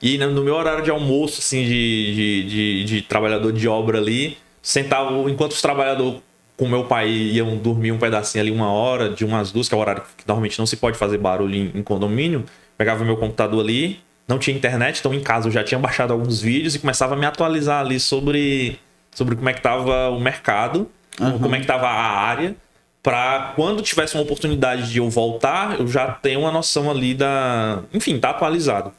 [0.02, 4.38] E no meu horário de almoço, assim, de, de, de, de trabalhador de obra ali,
[4.62, 6.22] sentava, enquanto os trabalhadores
[6.58, 9.78] com meu pai iam dormir um pedacinho ali, uma hora, de umas duas, que é
[9.78, 12.46] o horário que normalmente não se pode fazer barulho em, em condomínio,
[12.78, 16.42] pegava meu computador ali, não tinha internet, então em casa eu já tinha baixado alguns
[16.42, 18.80] vídeos e começava a me atualizar ali sobre,
[19.12, 20.90] sobre como é que tava o mercado,
[21.20, 21.40] uhum.
[21.40, 22.56] como é que tava a área,
[23.04, 27.84] para quando tivesse uma oportunidade de eu voltar, eu já tenho uma noção ali da.
[27.94, 28.94] Enfim, tá atualizado.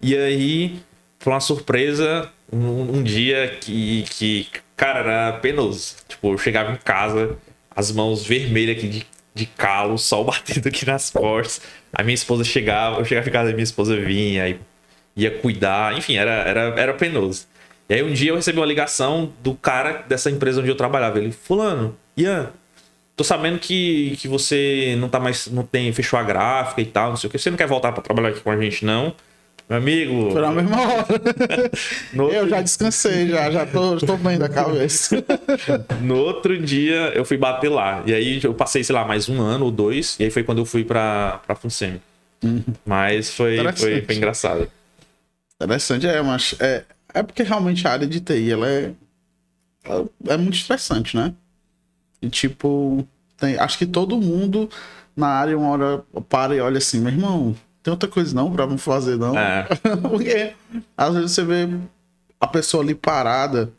[0.00, 0.80] E aí,
[1.18, 4.46] foi uma surpresa, um, um dia que, que,
[4.76, 5.96] cara, era penoso.
[6.08, 7.36] Tipo, eu chegava em casa,
[7.74, 11.60] as mãos vermelhas aqui de, de calo, sol batendo aqui nas costas.
[11.92, 14.60] A minha esposa chegava, eu chegava em casa, a minha esposa vinha e
[15.16, 15.98] ia cuidar.
[15.98, 17.46] Enfim, era, era, era penoso.
[17.88, 21.18] E aí um dia eu recebi uma ligação do cara dessa empresa onde eu trabalhava.
[21.18, 22.52] Ele, fulano, Ian,
[23.20, 27.10] tô sabendo que, que você não tá mais, não tem, fechou a gráfica e tal,
[27.10, 27.38] não sei o que.
[27.38, 29.14] Você não quer voltar para trabalhar aqui com a gente, não?
[29.68, 30.30] Meu amigo.
[30.30, 31.06] Foi na mesma hora.
[32.34, 35.22] eu já descansei, já, já tô, estou bem da cabeça.
[36.00, 38.02] no outro dia eu fui bater lá.
[38.06, 40.16] E aí eu passei, sei lá, mais um ano ou dois.
[40.18, 42.00] E aí foi quando eu fui pra, pra Funsemi.
[42.42, 42.64] Uhum.
[42.86, 44.66] Mas foi, foi, foi, engraçado.
[45.56, 48.92] Interessante, é, mas é, é porque realmente a área de TI ela é,
[50.26, 51.34] é muito estressante, né?
[52.22, 53.06] E tipo,
[53.36, 54.68] tem, acho que todo mundo
[55.16, 58.68] na área uma hora para e olha assim, meu irmão, tem outra coisa não pra
[58.78, 59.36] fazer, não.
[59.38, 59.66] É.
[60.08, 60.54] Porque
[60.96, 61.68] às vezes você vê
[62.40, 63.72] a pessoa ali parada,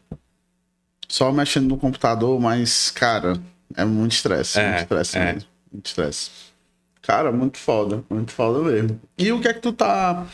[1.07, 3.39] só mexendo no computador, mas, cara,
[3.75, 4.59] é muito estresse.
[4.59, 5.33] É, muito estresse é.
[5.33, 5.49] mesmo.
[5.71, 6.31] Muito estresse.
[7.01, 8.03] Cara, muito foda.
[8.09, 8.99] Muito foda mesmo.
[9.17, 10.25] E o que é que tu tá.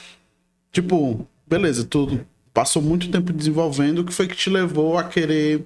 [0.72, 2.20] Tipo, beleza, tu
[2.53, 5.66] passou muito tempo desenvolvendo, o que foi que te levou a querer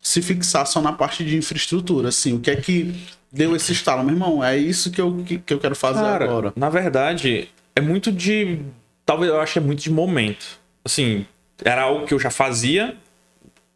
[0.00, 2.08] se fixar só na parte de infraestrutura?
[2.08, 2.94] Assim, o que é que
[3.30, 6.24] deu esse estalo, meu irmão, é isso que eu, que, que eu quero fazer Cara,
[6.24, 6.52] agora.
[6.56, 8.60] Na verdade, é muito de.
[9.04, 10.58] Talvez eu acho que é muito de momento.
[10.84, 11.26] Assim,
[11.64, 12.96] era algo que eu já fazia.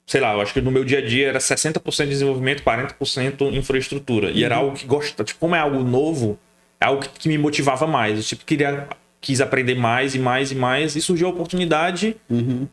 [0.06, 4.30] Sei lá, eu acho que no meu dia a dia era 60% desenvolvimento, 40% infraestrutura.
[4.30, 4.64] E era uhum.
[4.64, 5.24] algo que gosta.
[5.24, 6.38] Tipo, como é algo novo,
[6.80, 8.18] é algo que, que me motivava mais.
[8.18, 8.88] Eu tipo, queria,
[9.20, 10.96] quis aprender mais e mais e mais.
[10.96, 12.16] E surgiu a oportunidade.
[12.28, 12.68] Uhum.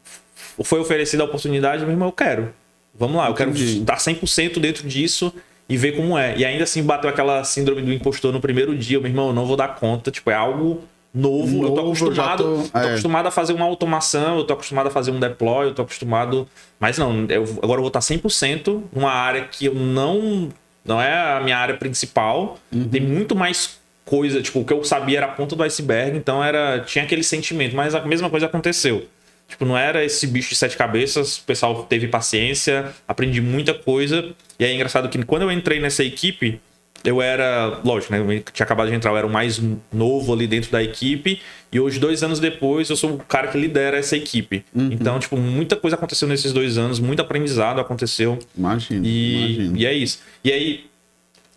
[0.64, 2.54] Foi oferecida a oportunidade, meu irmão, eu quero.
[3.00, 5.34] Vamos lá, eu quero estar 100% dentro disso
[5.70, 6.36] e ver como é.
[6.38, 9.00] E ainda assim bateu aquela síndrome do impostor no primeiro dia.
[9.00, 10.12] Meu irmão, eu não vou dar conta.
[10.12, 10.84] Tipo, é algo
[11.14, 11.62] novo.
[11.62, 12.82] novo eu tô acostumado, tô, é.
[12.82, 15.84] tô acostumado a fazer uma automação, eu tô acostumado a fazer um deploy, eu tô
[15.84, 16.48] acostumado.
[16.78, 20.50] Mas não, eu, agora eu vou estar 100% numa área que eu não.
[20.84, 22.58] Não é a minha área principal.
[22.72, 22.90] Uhum.
[22.90, 24.42] Tem muito mais coisa.
[24.42, 27.76] Tipo, o que eu sabia era a ponta do iceberg, então era tinha aquele sentimento.
[27.76, 29.06] Mas a mesma coisa aconteceu.
[29.50, 34.30] Tipo, não era esse bicho de sete cabeças, o pessoal teve paciência, aprendi muita coisa.
[34.60, 36.62] E é engraçado que quando eu entrei nessa equipe,
[37.04, 38.20] eu era, lógico, né?
[38.20, 39.60] Eu tinha acabado de entrar, eu era o mais
[39.92, 41.42] novo ali dentro da equipe.
[41.72, 44.64] E hoje, dois anos depois, eu sou o cara que lidera essa equipe.
[44.74, 44.90] Uhum.
[44.92, 48.38] Então, tipo, muita coisa aconteceu nesses dois anos, muito aprendizado aconteceu.
[48.56, 49.06] Imagina.
[49.06, 49.78] E, imagino.
[49.78, 50.20] e é isso.
[50.44, 50.86] E aí,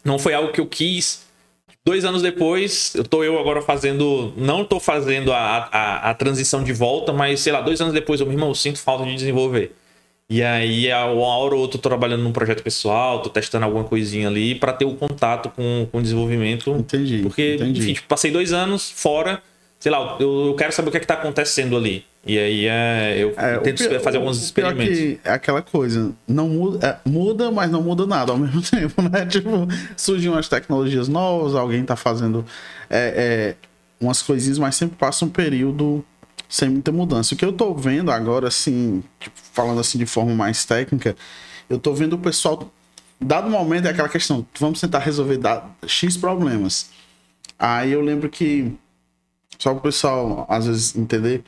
[0.05, 1.27] não foi algo que eu quis
[1.85, 4.33] Dois anos depois, eu tô eu agora fazendo.
[4.37, 8.21] Não tô fazendo a, a, a transição de volta, mas sei lá, dois anos depois,
[8.21, 9.75] eu, meu irmão, eu sinto falta de desenvolver.
[10.31, 14.29] E aí, uma hora ou outra, tô trabalhando num projeto pessoal, tô testando alguma coisinha
[14.29, 16.71] ali para ter o contato com, com o desenvolvimento.
[16.71, 17.19] Entendi.
[17.19, 17.81] Porque, entendi.
[17.81, 19.43] enfim, tipo, passei dois anos fora,
[19.83, 22.05] sei lá, eu, eu quero saber o que é que tá acontecendo ali.
[22.25, 25.19] E aí é, eu é, tento pior, fazer alguns experimentos.
[25.25, 29.27] É aquela coisa, não muda, é, muda, mas não muda nada ao mesmo tempo, né?
[29.27, 29.67] Tipo,
[29.97, 32.47] surgem umas tecnologias novas, alguém tá fazendo
[32.89, 33.67] é, é,
[34.01, 36.05] umas coisinhas, mas sempre passa um período
[36.49, 37.35] sem muita mudança.
[37.35, 41.17] O que eu tô vendo agora, assim, tipo, falando assim de forma mais técnica,
[41.69, 42.73] eu tô vendo o pessoal,
[43.21, 45.41] dado momento, é aquela questão, vamos tentar resolver
[45.89, 46.89] X problemas.
[47.59, 48.73] Aí eu lembro que,
[49.63, 51.45] só o pessoal às vezes entender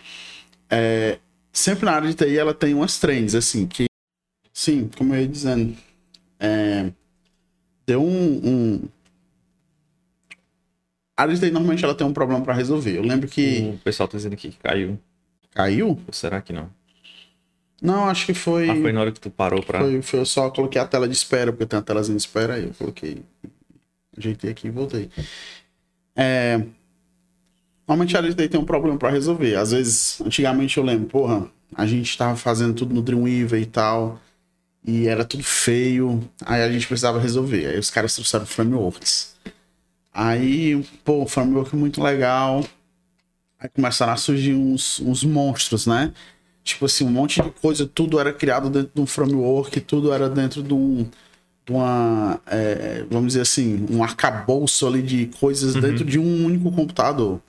[0.70, 1.18] é,
[1.52, 3.86] sempre na área de TI ela tem umas trends, assim, que,
[4.52, 5.76] sim, como eu ia dizendo,
[6.38, 6.92] é,
[7.84, 8.88] deu um, um...
[11.16, 12.96] A área de TI normalmente ela tem um problema para resolver.
[12.96, 13.72] Eu lembro que.
[13.74, 14.98] O pessoal tá dizendo aqui que caiu.
[15.52, 15.90] Caiu?
[16.06, 16.68] Ou será que não?
[17.80, 18.68] Não, acho que foi.
[18.68, 19.80] Ah, foi na hora que tu parou pra.
[19.80, 22.54] Foi, foi eu só coloquei a tela de espera, porque tem a telazinha de espera
[22.54, 22.64] aí.
[22.64, 23.22] Eu coloquei.
[24.16, 25.08] Ajeitei aqui e voltei.
[26.16, 26.64] É.
[27.86, 29.56] Normalmente a LSD tem um problema para resolver.
[29.56, 34.20] Às vezes, antigamente eu lembro, porra, a gente tava fazendo tudo no Dreamweaver e tal,
[34.86, 37.66] e era tudo feio, aí a gente precisava resolver.
[37.66, 39.34] Aí os caras trouxeram frameworks.
[40.12, 42.64] Aí, pô, framework muito legal.
[43.58, 46.12] Aí começaram a surgir uns, uns monstros, né?
[46.62, 50.28] Tipo assim, um monte de coisa, tudo era criado dentro de um framework, tudo era
[50.30, 51.06] dentro de um
[51.68, 55.80] uma, é, vamos dizer assim, um arcabouço ali de coisas uhum.
[55.80, 57.40] dentro de um único computador.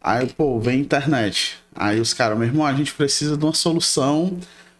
[0.00, 1.58] Aí, pô, vem internet.
[1.74, 4.38] Aí os caras, meu irmão, a gente precisa de uma solução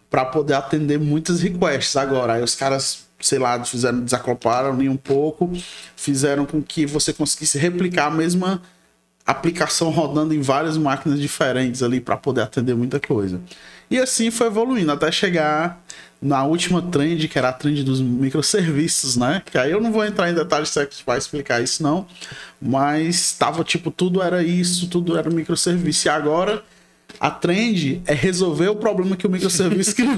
[0.09, 2.33] para poder atender muitas requests agora.
[2.33, 5.51] Aí os caras, sei lá, fizeram, desacoplaram ali um pouco,
[5.95, 8.61] fizeram com que você conseguisse replicar a mesma
[9.25, 13.39] aplicação rodando em várias máquinas diferentes ali para poder atender muita coisa.
[13.89, 15.81] E assim foi evoluindo até chegar
[16.23, 19.43] na última trend, que era a trend dos microserviços, né?
[19.45, 20.73] Que aí eu não vou entrar em detalhes
[21.05, 22.07] para explicar isso não,
[22.61, 26.07] mas tava tipo tudo era isso, tudo era microserviço.
[26.07, 26.63] E agora
[27.19, 30.13] a trend é resolver o problema que o microserviço criou.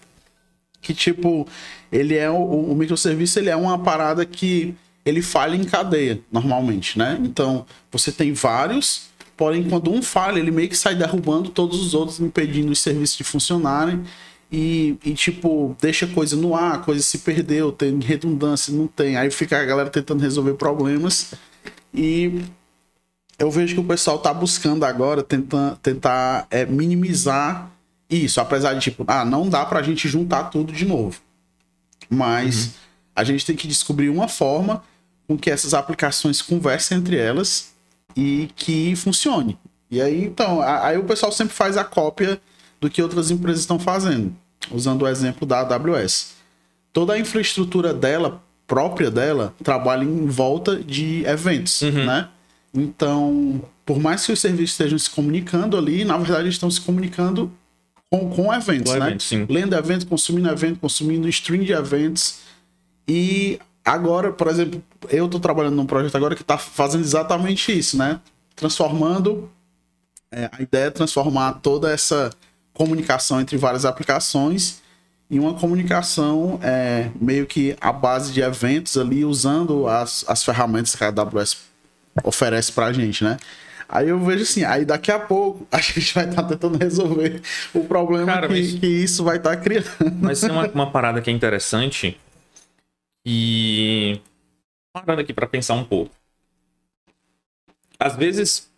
[0.80, 1.46] que tipo,
[1.92, 4.74] ele é o, o microserviço, ele é uma parada que
[5.04, 7.18] ele falha em cadeia, normalmente, né?
[7.22, 11.92] Então, você tem vários, porém, quando um falha, ele meio que sai derrubando todos os
[11.92, 14.02] outros, impedindo os serviços de funcionarem
[14.52, 19.16] e, e, tipo, deixa coisa no ar, a coisa se perdeu, tem redundância, não tem.
[19.16, 21.32] Aí fica a galera tentando resolver problemas.
[21.94, 22.44] E
[23.38, 27.70] eu vejo que o pessoal tá buscando agora tentar, tentar é, minimizar
[28.10, 28.42] isso.
[28.42, 31.18] Apesar de, tipo, ah, não dá pra gente juntar tudo de novo.
[32.10, 32.72] Mas uhum.
[33.16, 34.84] a gente tem que descobrir uma forma
[35.26, 37.72] com que essas aplicações conversem entre elas
[38.14, 39.58] e que funcione.
[39.90, 42.38] E aí, então, aí o pessoal sempre faz a cópia
[42.78, 44.41] do que outras empresas estão fazendo
[44.74, 46.32] usando o exemplo da AWS.
[46.92, 52.04] Toda a infraestrutura dela, própria dela, trabalha em volta de eventos, uhum.
[52.04, 52.28] né?
[52.74, 56.80] Então, por mais que os serviços estejam se comunicando ali, na verdade eles estão se
[56.80, 57.52] comunicando
[58.10, 59.06] com, com eventos, com né?
[59.08, 62.40] Evento, Lendo eventos, consumindo eventos, consumindo stream de eventos.
[63.08, 67.96] E agora, por exemplo, eu estou trabalhando num projeto agora que está fazendo exatamente isso,
[67.96, 68.20] né?
[68.54, 69.50] Transformando.
[70.30, 72.30] É, a ideia é transformar toda essa
[72.72, 74.82] comunicação entre várias aplicações
[75.30, 80.94] e uma comunicação é, meio que à base de eventos ali, usando as, as ferramentas
[80.94, 81.56] que a AWS
[82.22, 83.38] oferece pra gente, né?
[83.88, 87.42] Aí eu vejo assim, aí daqui a pouco a gente vai estar tá tentando resolver
[87.74, 88.74] o problema Cara, que, mas...
[88.74, 89.86] que, isso vai estar tá criando.
[90.20, 92.18] Mas tem uma, uma parada que é interessante
[93.24, 94.20] e
[94.92, 96.14] parando aqui para pensar um pouco.
[97.98, 98.70] Às vezes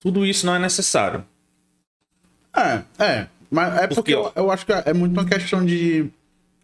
[0.00, 1.24] tudo isso não é necessário.
[2.56, 3.26] É, é.
[3.50, 6.10] Mas é porque, porque eu, eu acho que é muito uma questão de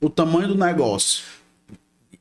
[0.01, 1.24] o tamanho do negócio.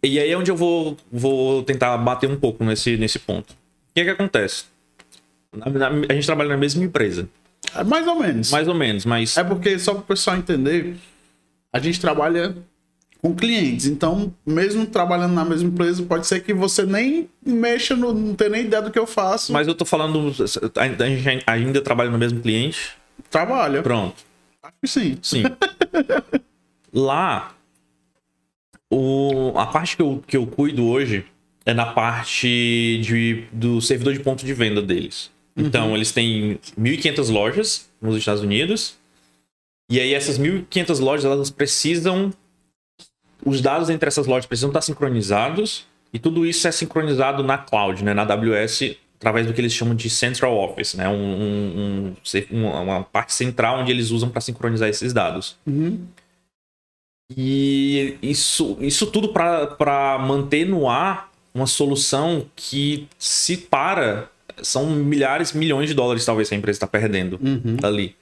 [0.02, 3.52] E aí é onde eu vou, vou tentar bater um pouco nesse, nesse ponto.
[3.52, 3.56] O
[3.94, 4.65] que é que acontece?
[5.56, 7.30] Na, na, a gente trabalha na mesma empresa.
[7.76, 8.52] É mais ou menos.
[8.52, 9.38] Mais ou menos, mas.
[9.38, 10.95] É porque, só para o pessoal entender,
[11.72, 12.56] a gente trabalha
[13.22, 13.85] com clientes.
[13.85, 18.49] Então, mesmo trabalhando na mesma empresa, pode ser que você nem mexa, no, não tenha
[18.49, 19.53] nem ideia do que eu faço.
[19.53, 20.34] Mas eu tô falando.
[20.76, 22.91] A gente ainda trabalha no mesmo cliente.
[23.30, 23.81] Trabalha.
[23.81, 24.15] Pronto.
[24.61, 25.18] Acho que sim.
[25.22, 25.44] Sim.
[26.94, 27.56] Lá,
[28.91, 31.26] o, a parte que eu, que eu cuido hoje
[31.65, 35.31] é na parte de, do servidor de ponto de venda deles.
[35.56, 35.65] Uhum.
[35.65, 38.95] Então, eles têm 1.500 lojas nos Estados Unidos.
[39.90, 42.31] E aí, essas 1.500 lojas, elas precisam...
[43.45, 45.85] Os dados entre essas lojas precisam estar sincronizados.
[46.14, 48.14] E tudo isso é sincronizado na cloud, né?
[48.14, 51.08] Na AWS através do que eles chamam de Central Office, né?
[51.08, 52.14] Um,
[52.52, 55.56] um, uma parte central onde eles usam para sincronizar esses dados.
[55.66, 56.06] Uhum.
[57.36, 64.30] E isso, isso tudo para manter no ar uma solução que se para
[64.62, 67.78] são milhares, milhões de dólares talvez que a empresa está perdendo uhum.
[67.82, 68.16] ali.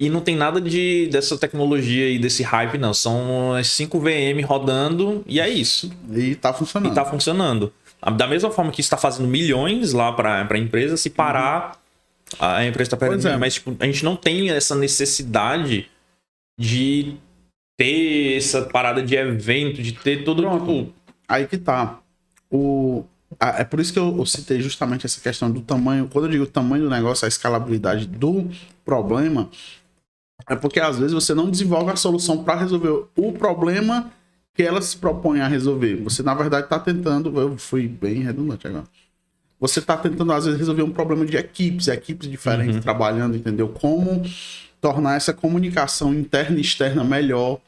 [0.00, 2.94] E não tem nada de dessa tecnologia e desse hype, não.
[2.94, 5.92] São as 5 VM rodando e é isso.
[6.10, 6.90] E tá funcionando.
[6.90, 7.70] E tá funcionando.
[8.16, 11.78] Da mesma forma que está fazendo milhões lá para a empresa, se parar,
[12.40, 12.46] uhum.
[12.46, 13.28] a empresa está perdendo.
[13.28, 13.36] É.
[13.36, 15.88] Mas tipo, a gente não tem essa necessidade
[16.58, 17.16] de
[17.76, 20.42] ter essa parada de evento, de ter todo.
[20.42, 20.92] Tipo...
[21.28, 22.00] Aí que tá.
[22.50, 23.04] O...
[23.38, 26.08] É por isso que eu, citei justamente essa questão do tamanho.
[26.12, 28.50] Quando eu digo tamanho do negócio, a escalabilidade do
[28.84, 29.48] problema,
[30.48, 34.10] é porque às vezes você não desenvolve a solução para resolver o problema
[34.54, 35.96] que ela se propõe a resolver.
[35.96, 37.38] Você, na verdade, está tentando.
[37.38, 38.84] Eu fui bem redundante agora.
[39.58, 42.82] Você está tentando, às vezes, resolver um problema de equipes, equipes diferentes uhum.
[42.82, 43.68] trabalhando, entendeu?
[43.68, 44.22] Como
[44.80, 47.60] tornar essa comunicação interna e externa melhor.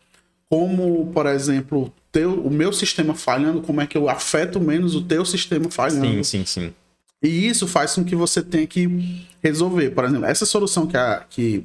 [0.49, 5.03] Como, por exemplo, teu, o meu sistema falhando, como é que eu afeto menos o
[5.03, 6.25] teu sistema falhando.
[6.25, 6.75] Sim, sim, sim.
[7.23, 9.91] E isso faz com que você tenha que resolver.
[9.91, 11.65] Por exemplo, essa solução que a, que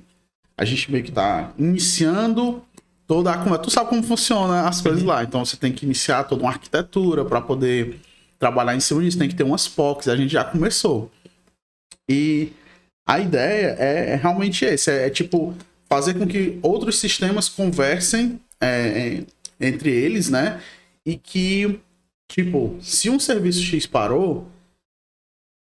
[0.57, 2.61] a gente meio que está iniciando
[3.08, 3.58] toda a.
[3.58, 5.24] Tu sabe como funciona as coisas lá.
[5.24, 8.00] Então você tem que iniciar toda uma arquitetura para poder
[8.38, 9.18] trabalhar em cima disso.
[9.18, 10.10] Tem que ter umas POCs.
[10.10, 11.10] A gente já começou.
[12.10, 12.52] E
[13.08, 15.56] a ideia é, é realmente esse: é, é, tipo
[15.90, 19.24] fazer com que outros sistemas conversem é,
[19.60, 20.62] é entre eles, né?
[21.06, 21.80] E que,
[22.30, 24.46] tipo, se um serviço X parou,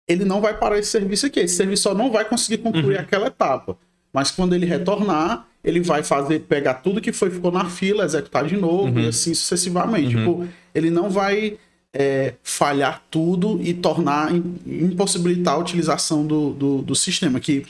[0.08, 1.42] ele não vai parar esse serviço aqui.
[1.42, 3.02] Esse serviço só não vai conseguir concluir Uhum.
[3.02, 3.78] aquela etapa.
[4.14, 8.46] Mas quando ele retornar, ele vai fazer, pegar tudo que foi, ficou na fila, executar
[8.46, 9.00] de novo Uhum.
[9.00, 10.10] e assim sucessivamente.
[10.16, 10.46] Tipo,
[10.76, 11.58] ele não vai
[11.94, 17.40] é, falhar tudo e tornar, im- impossibilitar a utilização do, do, do sistema.
[17.40, 17.66] Que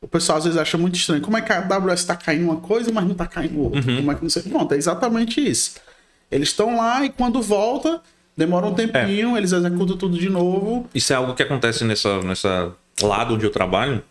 [0.00, 1.20] o pessoal às vezes acha muito estranho.
[1.20, 3.80] Como é que a AWS está caindo uma coisa, mas não está caindo outra?
[3.80, 3.96] Uhum.
[3.96, 4.42] Como é que não sei?
[4.44, 5.74] Pronto, é exatamente isso.
[6.30, 8.00] Eles estão lá e quando volta,
[8.36, 10.88] demora um tempinho, eles executam tudo de novo.
[10.94, 12.72] Isso é algo que acontece nessa, nessa
[13.02, 14.02] lado onde eu trabalho.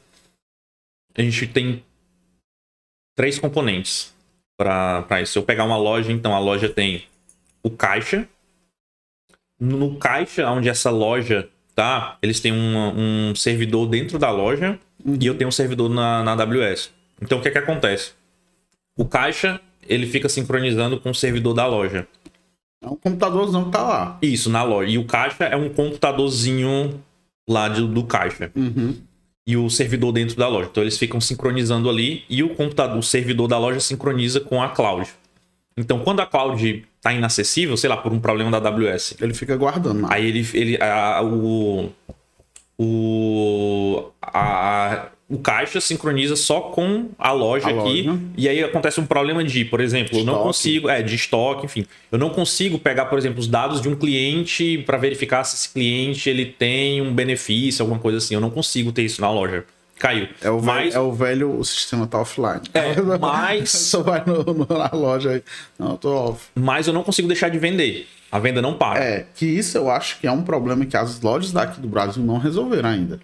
[1.17, 1.81] A gente tem
[3.15, 4.13] três componentes
[4.57, 5.33] para isso.
[5.33, 7.03] Se eu pegar uma loja, então a loja tem
[7.63, 8.27] o caixa.
[9.59, 15.25] No caixa, onde essa loja tá, eles têm uma- um servidor dentro da loja e
[15.25, 16.91] eu tenho um servidor na, na AWS.
[17.21, 18.11] Então o que é que acontece?
[18.97, 22.07] O caixa, ele fica sincronizando com o servidor da loja.
[22.83, 24.17] É um computadorzão que tá lá.
[24.21, 24.89] Isso, na loja.
[24.91, 27.01] E o caixa é um computadorzinho
[27.47, 28.51] lá de- do caixa.
[28.55, 28.95] Uhum.
[29.47, 30.69] E o servidor dentro da loja.
[30.71, 34.69] Então eles ficam sincronizando ali e o computador, o servidor da loja sincroniza com a
[34.69, 35.07] cloud.
[35.77, 39.55] Então quando a cloud tá inacessível, sei lá, por um problema da AWS, Ele fica
[39.55, 40.07] guardando.
[40.11, 41.91] aí ele, ele a- o
[42.77, 48.19] o a, o caixa sincroniza só com a loja A aqui loja.
[48.37, 50.47] e aí acontece um problema de, por exemplo, eu não Estoque.
[50.47, 53.95] consigo, é, de estoque, enfim, eu não consigo pegar, por exemplo, os dados de um
[53.95, 58.35] cliente para verificar se esse cliente ele tem um benefício, alguma coisa assim.
[58.35, 59.65] Eu não consigo ter isso na loja.
[59.97, 60.27] Caiu.
[60.41, 62.61] É o, velho, mas é o velho, o sistema tá offline.
[62.73, 65.43] É, mas- Só vai no, no- na loja aí.
[65.79, 66.47] Não, eu tô off.
[66.53, 68.05] mas eu não consigo deixar de vender.
[68.31, 69.01] A venda não para.
[69.03, 72.21] É, que isso eu acho que é um problema que as lojas daqui do Brasil
[72.23, 73.19] não resolveram ainda.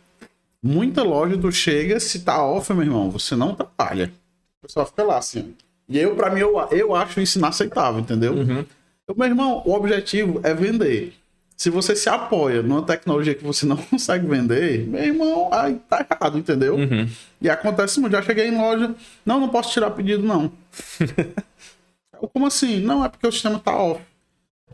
[0.64, 4.12] Muita loja tu chega, se tá off, meu irmão, você não trabalha.
[4.60, 5.56] O pessoal fica lá assim.
[5.90, 8.34] E eu, pra mim, eu, eu acho isso inaceitável, entendeu?
[8.34, 8.66] Uhum.
[9.08, 11.14] Eu, meu irmão, o objetivo é vender.
[11.58, 16.06] Se você se apoia numa tecnologia que você não consegue vender, meu irmão, aí tá
[16.10, 16.76] errado, entendeu?
[16.76, 17.10] Uhum.
[17.42, 18.14] E acontece muito.
[18.14, 20.52] Já cheguei em loja, não, não posso tirar pedido, não.
[22.34, 22.80] Como assim?
[22.80, 24.02] Não, é porque o sistema tá off.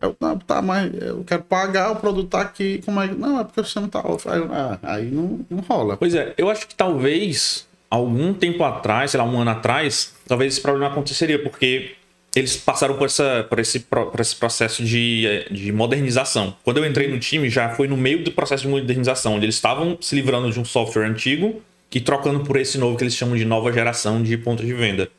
[0.02, 2.82] Eu, não, tá, mas eu quero pagar, o produto tá aqui.
[2.86, 3.07] Como é?
[3.07, 4.28] Não, é porque o sistema tá off.
[4.30, 5.98] Aí, ah, aí não, não rola.
[5.98, 10.53] Pois é, eu acho que talvez algum tempo atrás, sei lá, um ano atrás, talvez
[10.53, 11.95] esse problema aconteceria, porque
[12.36, 16.56] eles passaram por, essa, por, esse, por esse processo de, de modernização.
[16.64, 19.56] Quando eu entrei no time, já foi no meio do processo de modernização, onde eles
[19.56, 21.61] estavam se livrando de um software antigo
[21.91, 25.10] e trocando por esse novo que eles chamam de nova geração de pontos de venda.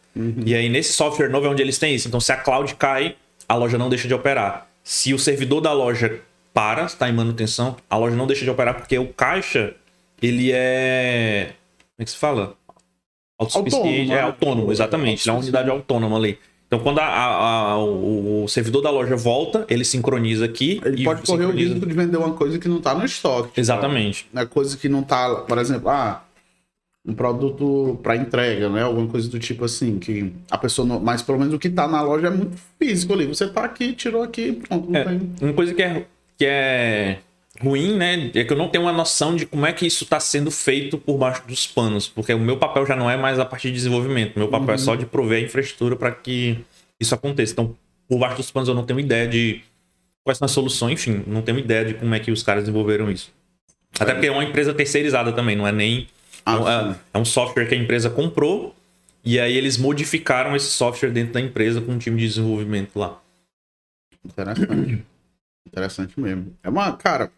[0.47, 2.07] E aí, nesse software novo é onde eles têm isso.
[2.07, 3.17] Então, se a cloud cai,
[3.49, 4.68] a loja não deixa de operar.
[4.91, 6.19] Se o servidor da loja
[6.55, 9.75] para, está em manutenção, a loja não deixa de operar porque o caixa,
[10.23, 11.51] ele é.
[11.95, 12.55] Como é que se fala?
[13.39, 13.87] Autossuficiente.
[13.87, 15.29] Autônomo, é autônomo, exatamente.
[15.29, 16.39] É uma unidade autônoma ali.
[16.67, 20.81] Então, quando a- a- a- o, o servidor da loja volta, ele sincroniza aqui.
[20.83, 23.49] Ele pode correr o sincroniza- risco de vender uma coisa que não tá no estoque.
[23.49, 24.27] tipo, Exatamente.
[24.33, 26.25] né, coisa que não tá, por exemplo, ah,
[27.09, 28.83] um produto para entrega, né?
[28.83, 31.89] Alguma coisa do tipo assim, que a pessoa não, mas pelo menos o que tá
[31.89, 33.27] na loja é muito físico ali.
[33.27, 35.33] Você tá aqui, tirou aqui, pronto, não É, tem.
[35.41, 36.05] uma coisa que é,
[36.37, 37.19] que é
[37.61, 38.31] ruim, né?
[38.35, 40.99] É que eu não tenho uma noção de como é que isso está sendo feito
[40.99, 42.07] por baixo dos panos.
[42.09, 44.37] Porque o meu papel já não é mais a parte de desenvolvimento.
[44.37, 46.59] O meu papel é só de prover a infraestrutura para que
[47.01, 47.53] isso aconteça.
[47.55, 47.75] Então,
[48.07, 49.63] por baixo dos panos, eu não tenho ideia de
[50.23, 50.93] quais são as soluções.
[50.93, 53.33] Enfim, não tenho ideia de como é que os caras desenvolveram isso.
[53.99, 56.07] Até porque é uma empresa terceirizada também, não é nem.
[56.49, 58.75] Ah, não é, é um software que a empresa comprou.
[59.25, 63.21] E aí eles modificaram esse software dentro da empresa com um time de desenvolvimento lá.
[64.25, 65.05] Interessante.
[65.67, 66.57] Interessante mesmo.
[66.63, 67.31] É uma, cara,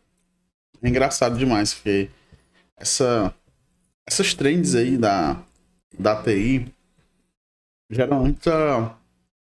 [0.80, 2.08] é engraçado demais, porque
[2.76, 3.34] essa,
[4.06, 5.42] essas trends aí da,
[5.98, 6.72] da TI
[7.90, 8.96] geram muita,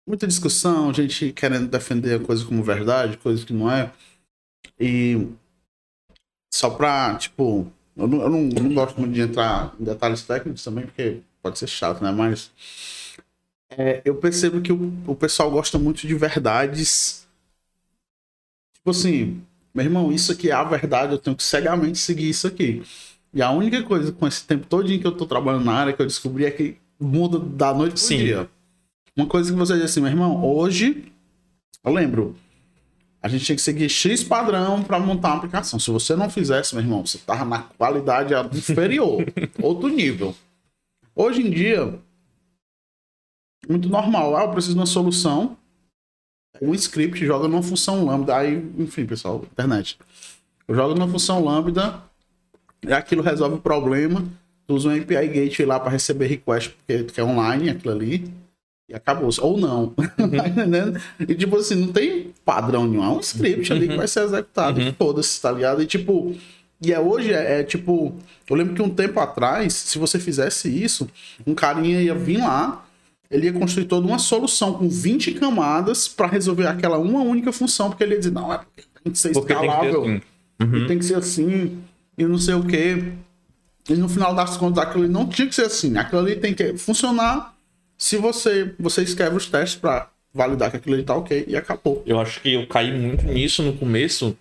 [0.07, 3.91] muita discussão, gente querendo defender a coisa como verdade, coisa que não é.
[4.79, 5.27] E
[6.53, 10.63] só pra, tipo, eu não, eu não, não gosto muito de entrar em detalhes técnicos
[10.63, 12.11] também, porque pode ser chato, né?
[12.11, 12.51] Mas
[13.69, 17.27] é, eu percebo que o, o pessoal gosta muito de verdades.
[18.73, 19.41] Tipo assim,
[19.73, 22.83] meu irmão, isso aqui é a verdade, eu tenho que cegamente seguir isso aqui.
[23.33, 26.01] E a única coisa com esse tempo todo que eu tô trabalhando na área que
[26.01, 28.17] eu descobri é que muda da noite pro Sim.
[28.17, 28.49] dia.
[29.15, 31.11] Uma coisa que você diz assim, meu irmão, hoje,
[31.83, 32.35] eu lembro,
[33.25, 35.79] a gente tinha que seguir X padrão para montar uma aplicação.
[35.79, 39.25] Se você não fizesse, meu irmão, você tava na qualidade inferior,
[39.59, 40.35] outro nível.
[41.15, 41.99] Hoje em dia,
[43.67, 44.37] muito normal.
[44.37, 45.57] Ah, eu preciso de uma solução.
[46.61, 48.37] Um script joga numa função lambda.
[48.37, 49.97] Aí, enfim, pessoal, internet.
[50.67, 52.03] Eu jogo numa função lambda
[52.83, 54.23] e aquilo resolve o problema.
[54.67, 58.31] Tu usa um API Gateway lá para receber request, porque que é online aquilo ali.
[58.87, 59.29] E acabou.
[59.41, 59.89] Ou não.
[60.15, 60.99] tá entendendo?
[61.19, 63.03] E tipo assim, não tem padrão nenhum.
[63.03, 64.79] É um script ali que vai ser executado.
[64.79, 64.93] Uhum.
[64.93, 65.81] Foda-se, tá ligado?
[65.81, 66.35] E tipo,
[66.81, 68.15] E é hoje, é, é, tipo.
[68.47, 71.09] Eu lembro que um tempo atrás, se você fizesse isso,
[71.47, 72.85] um carinha ia vir lá,
[73.29, 77.89] ele ia construir toda uma solução com 20 camadas para resolver aquela uma única função,
[77.89, 80.03] porque ele ia dizer, não, é porque tem que ser Porque tem que ser escalável.
[80.03, 80.21] assim.
[80.61, 81.83] E tem que ser assim,
[82.17, 83.13] e não sei o quê.
[83.89, 85.97] E no final das contas, aquilo ali não tinha que ser assim.
[85.97, 87.54] Aquilo ali tem que funcionar
[87.97, 92.03] se você, você escreve os testes para validar que aquilo ali tá ok e acabou.
[92.05, 94.37] Eu acho que eu caí muito nisso no começo.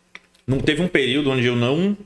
[0.46, 1.96] Não teve um período onde eu não.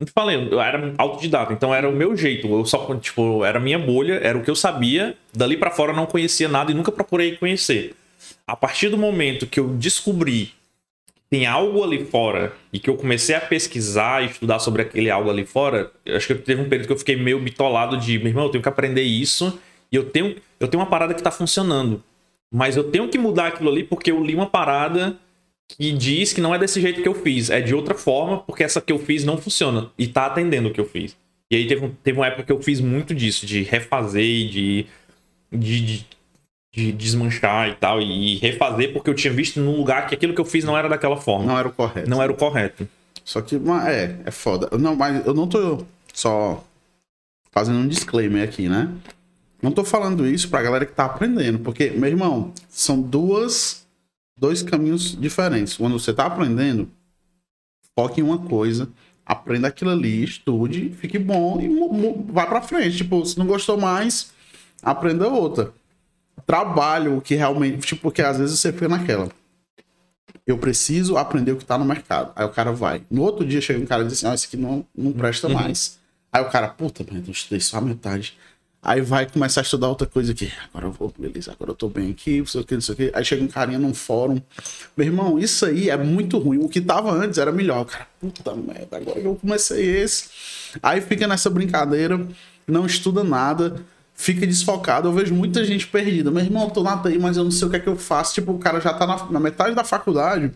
[0.00, 2.48] Não te falei, eu era autodidata, então era o meu jeito.
[2.48, 5.16] Eu só, tipo, era a minha bolha, era o que eu sabia.
[5.32, 7.94] Dali pra fora eu não conhecia nada e nunca procurei conhecer.
[8.44, 10.52] A partir do momento que eu descobri
[11.30, 15.30] tem algo ali fora e que eu comecei a pesquisar e estudar sobre aquele algo
[15.30, 18.44] ali fora, acho que teve um período que eu fiquei meio bitolado de, meu irmão,
[18.44, 19.58] eu tenho que aprender isso
[19.92, 22.02] e eu tenho, eu tenho uma parada que tá funcionando.
[22.52, 25.16] Mas eu tenho que mudar aquilo ali porque eu li uma parada
[25.68, 28.62] que diz que não é desse jeito que eu fiz, é de outra forma, porque
[28.62, 31.16] essa que eu fiz não funciona e tá atendendo o que eu fiz.
[31.50, 34.86] E aí teve, teve uma época que eu fiz muito disso, de refazer e de,
[35.50, 36.06] de, de,
[36.74, 40.40] de desmanchar e tal, e refazer porque eu tinha visto num lugar que aquilo que
[40.40, 41.46] eu fiz não era daquela forma.
[41.46, 42.08] Não era o correto.
[42.08, 42.88] Não era o correto.
[43.24, 43.56] Só que,
[43.86, 44.68] é, é foda.
[44.78, 46.62] Não, mas eu não tô só
[47.50, 48.90] fazendo um disclaimer aqui, né?
[49.62, 53.86] Não tô falando isso pra galera que tá aprendendo, porque, meu irmão, são duas,
[54.36, 55.76] dois caminhos diferentes.
[55.76, 56.90] Quando você tá aprendendo,
[57.94, 58.90] foque em uma coisa,
[59.24, 62.96] aprenda aquilo ali, estude, fique bom e vá pra frente.
[62.96, 64.32] Tipo, se não gostou mais,
[64.82, 65.72] aprenda outra.
[66.44, 69.30] Trabalho o que realmente, tipo, porque às vezes você fica naquela
[70.46, 72.32] eu preciso aprender o que tá no mercado.
[72.34, 73.02] Aí o cara vai.
[73.10, 75.48] No outro dia chega um cara e diz assim: ah, esse aqui não, não presta
[75.48, 75.98] mais.
[76.32, 78.36] Aí o cara, puta, mas eu estudei só a metade.
[78.84, 80.50] Aí vai começar a estudar outra coisa aqui.
[80.68, 82.92] Agora eu vou, beleza, agora eu tô bem aqui, não sei o que, não sei
[82.94, 83.12] o que.
[83.14, 84.42] Aí chega um carinha num fórum.
[84.96, 86.58] Meu irmão, isso aí é muito ruim.
[86.58, 87.84] O que tava antes era melhor.
[87.84, 90.28] Cara, puta merda, agora eu comecei esse.
[90.82, 92.26] Aí fica nessa brincadeira,
[92.66, 93.76] não estuda nada,
[94.16, 95.06] fica desfocado.
[95.06, 96.32] Eu vejo muita gente perdida.
[96.32, 97.96] Meu irmão, eu tô na TI, mas eu não sei o que é que eu
[97.96, 98.34] faço.
[98.34, 100.50] Tipo, o cara já tá na, na metade da faculdade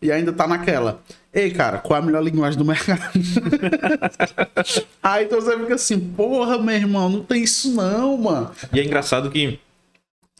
[0.00, 1.02] e ainda tá naquela.
[1.36, 3.12] Ei, cara, qual é a melhor linguagem do mercado?
[5.02, 8.50] Aí então você fica assim, porra, meu irmão, não tem isso não, mano.
[8.72, 9.60] E é engraçado que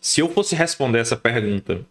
[0.00, 1.84] se eu fosse responder essa pergunta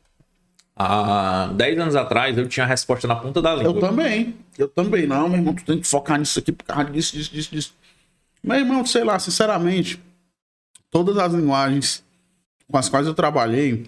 [0.75, 3.73] há 10 anos atrás, eu tinha a resposta na ponta da língua.
[3.73, 4.35] Eu também.
[4.57, 5.05] Eu também.
[5.05, 7.75] Não, meu irmão, tu tem que focar nisso aqui por causa disso, disso, disso, disso.
[8.43, 10.01] Meu irmão, sei lá, sinceramente,
[10.89, 12.03] todas as linguagens
[12.67, 13.85] com as quais eu trabalhei,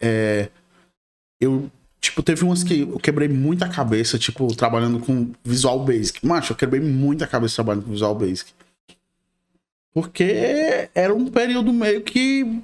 [0.00, 0.48] é,
[1.40, 1.68] eu,
[2.00, 6.24] tipo, teve umas que eu quebrei muita cabeça, tipo, trabalhando com Visual Basic.
[6.26, 8.52] Macho, eu quebrei muita cabeça trabalhando com Visual Basic.
[9.92, 12.62] Porque era um período meio que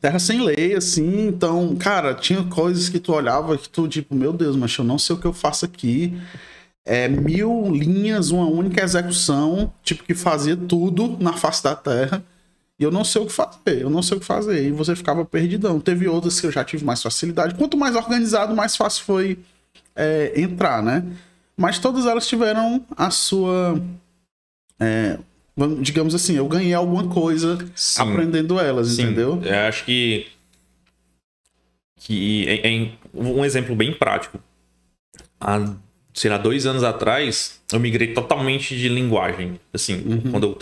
[0.00, 1.28] terra sem lei, assim.
[1.28, 4.98] Então, cara, tinha coisas que tu olhava que tu, tipo, meu Deus, mas eu não
[4.98, 6.12] sei o que eu faço aqui.
[6.84, 12.22] É mil linhas, uma única execução, tipo, que fazia tudo na face da terra.
[12.78, 14.66] E eu não sei o que fazer, eu não sei o que fazer.
[14.66, 15.78] E você ficava perdidão.
[15.78, 17.54] Teve outras que eu já tive mais facilidade.
[17.54, 19.38] Quanto mais organizado, mais fácil foi
[19.94, 21.04] é, entrar, né?
[21.56, 23.80] Mas todas elas tiveram a sua.
[24.80, 25.18] é,
[25.80, 28.02] digamos assim, eu ganhei alguma coisa Sim.
[28.02, 29.40] aprendendo elas, Sim, entendeu?
[29.44, 30.26] Eu acho que.
[31.96, 34.40] que é, é um exemplo bem prático.
[35.40, 35.74] Há,
[36.12, 39.60] sei lá, dois anos atrás, eu migrei totalmente de linguagem.
[39.72, 40.30] Assim, Uhum.
[40.32, 40.58] quando eu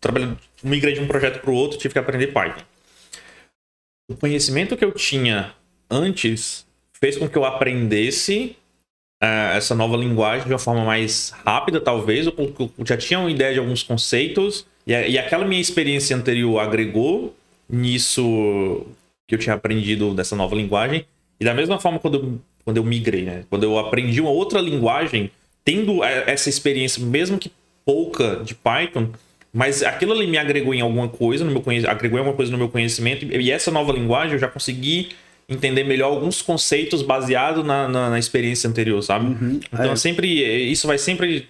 [0.00, 2.64] tra trabalhei, migrei de um projeto para o outro, tive que aprender Python.
[4.10, 5.54] O conhecimento que eu tinha
[5.88, 6.66] antes
[7.00, 8.56] fez com que eu aprendesse
[9.22, 13.30] eh, essa nova linguagem de uma forma mais rápida, talvez, porque eu já tinha uma
[13.30, 17.36] ideia de alguns conceitos, e, e aquela minha experiência anterior agregou
[17.68, 18.86] nisso
[19.28, 21.06] que eu tinha aprendido dessa nova linguagem.
[21.38, 23.44] E da mesma forma, quando eu, quando eu migrei, né?
[23.48, 25.30] Quando eu aprendi uma outra linguagem,
[25.64, 27.52] tendo eh, essa experiência, mesmo que
[27.84, 29.10] pouca, de Python,
[29.52, 32.52] mas aquilo ali me agregou em alguma coisa, no meu conhe- agregou em alguma coisa
[32.52, 35.10] no meu conhecimento, e essa nova linguagem eu já consegui
[35.48, 39.36] entender melhor alguns conceitos baseados na, na, na experiência anterior, sabe?
[39.72, 39.96] Então É.
[39.96, 40.28] sempre.
[40.70, 41.48] Isso vai sempre.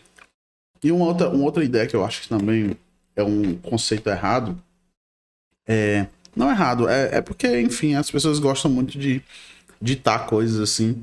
[0.83, 2.75] E uma outra, uma outra ideia que eu acho que também
[3.15, 4.59] é um conceito errado.
[5.69, 6.07] É.
[6.35, 9.21] Não errado, é, é porque, enfim, as pessoas gostam muito de
[9.83, 11.03] ditar coisas assim.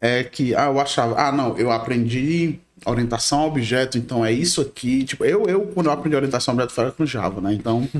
[0.00, 4.60] É que, ah, eu achava, ah, não, eu aprendi orientação a objeto, então é isso
[4.60, 5.04] aqui.
[5.04, 7.52] Tipo, eu, eu quando eu aprendi orientação a objeto, foi com Java, né?
[7.54, 7.88] Então.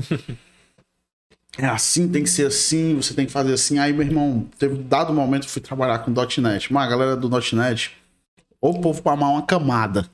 [1.55, 3.77] É assim, tem que ser assim, você tem que fazer assim.
[3.77, 6.73] Aí, meu irmão, teve um dado momento que eu fui trabalhar com .NET.
[6.73, 7.95] Mas a galera do .NET,
[8.59, 10.09] ou o povo pra amar uma camada.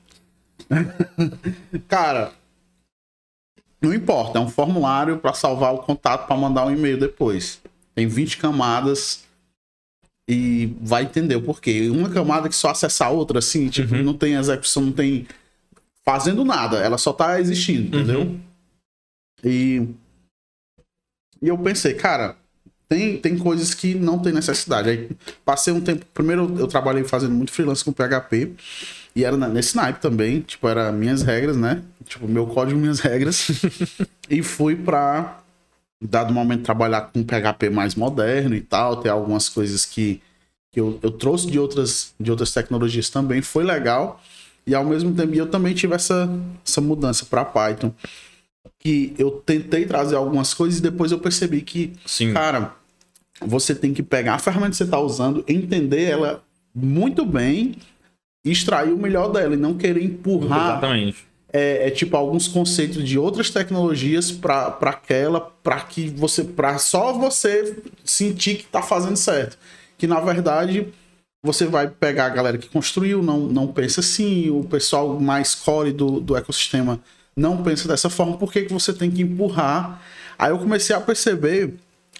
[1.88, 2.32] Cara,
[3.80, 7.62] não importa, é um formulário para salvar o contato para mandar um e-mail depois.
[7.94, 9.24] Tem 20 camadas
[10.30, 11.90] e vai entender o porquê.
[11.90, 14.04] Uma camada que só acessa a outra, assim, tipo, Uhum.
[14.04, 15.26] não tem execução, não tem
[16.04, 18.20] fazendo nada, ela só tá existindo, entendeu?
[18.20, 18.40] Uhum.
[19.42, 19.88] E,
[21.42, 22.36] e eu pensei, cara,
[22.88, 24.88] tem, tem coisas que não tem necessidade.
[24.88, 25.10] Aí
[25.44, 26.06] passei um tempo.
[26.14, 28.52] Primeiro eu trabalhei fazendo muito freelance com PHP.
[29.16, 30.40] E era nesse naipe também.
[30.42, 31.82] Tipo, era minhas regras, né?
[32.04, 33.48] Tipo, meu código, minhas regras.
[34.30, 35.39] e fui pra,
[36.00, 38.96] dado momento, trabalhar com PHP mais moderno e tal.
[38.96, 40.20] Ter algumas coisas que,
[40.72, 43.42] que eu, eu trouxe de outras, de outras tecnologias também.
[43.42, 44.20] Foi legal.
[44.66, 46.28] E ao mesmo tempo, eu também tive essa,
[46.66, 47.92] essa mudança para Python.
[48.78, 52.32] Que eu tentei trazer algumas coisas e depois eu percebi que Sim.
[52.32, 52.74] Cara,
[53.40, 56.42] você tem que pegar a ferramenta que você está usando, entender ela
[56.74, 57.74] muito bem,
[58.44, 61.29] e extrair o melhor dela e não querer empurrar Exatamente.
[61.52, 67.12] É, é tipo alguns conceitos de outras tecnologias para aquela, para que você, para só
[67.12, 69.58] você sentir que tá fazendo certo.
[69.98, 70.88] Que na verdade
[71.42, 75.92] você vai pegar a galera que construiu, não, não pensa assim, o pessoal mais core
[75.92, 77.00] do, do ecossistema
[77.34, 80.02] não pensa dessa forma, por que, você tem que empurrar?
[80.38, 81.74] Aí eu comecei a perceber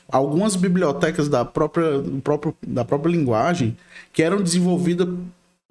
[0.09, 3.77] algumas bibliotecas da própria, próprio, da própria linguagem
[4.13, 5.09] que eram desenvolvidas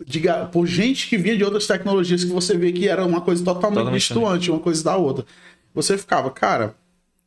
[0.06, 3.44] diga- por gente que vinha de outras tecnologias que você vê que era uma coisa
[3.44, 5.26] totalmente, Totalmente distoante, uma coisa da outra.
[5.74, 6.76] Você ficava, cara,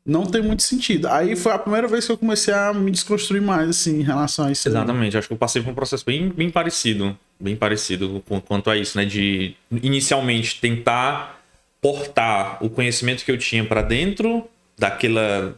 [0.05, 1.07] não tem muito sentido.
[1.09, 4.47] Aí foi a primeira vez que eu comecei a me desconstruir mais, assim, em relação
[4.47, 4.69] a isso.
[4.69, 8.69] Exatamente, acho que eu passei por um processo bem, bem parecido, bem parecido com, quanto
[8.69, 9.05] a isso, né?
[9.05, 11.41] De inicialmente tentar
[11.81, 15.57] portar o conhecimento que eu tinha para dentro daquela,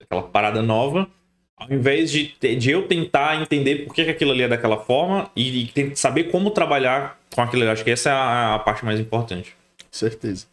[0.00, 1.08] daquela parada nova,
[1.68, 5.30] ao invés de, de eu tentar entender por que, que aquilo ali é daquela forma
[5.34, 7.70] e, e saber como trabalhar com aquilo ali.
[7.72, 9.54] Acho que essa é a, a parte mais importante.
[9.90, 10.46] Certeza.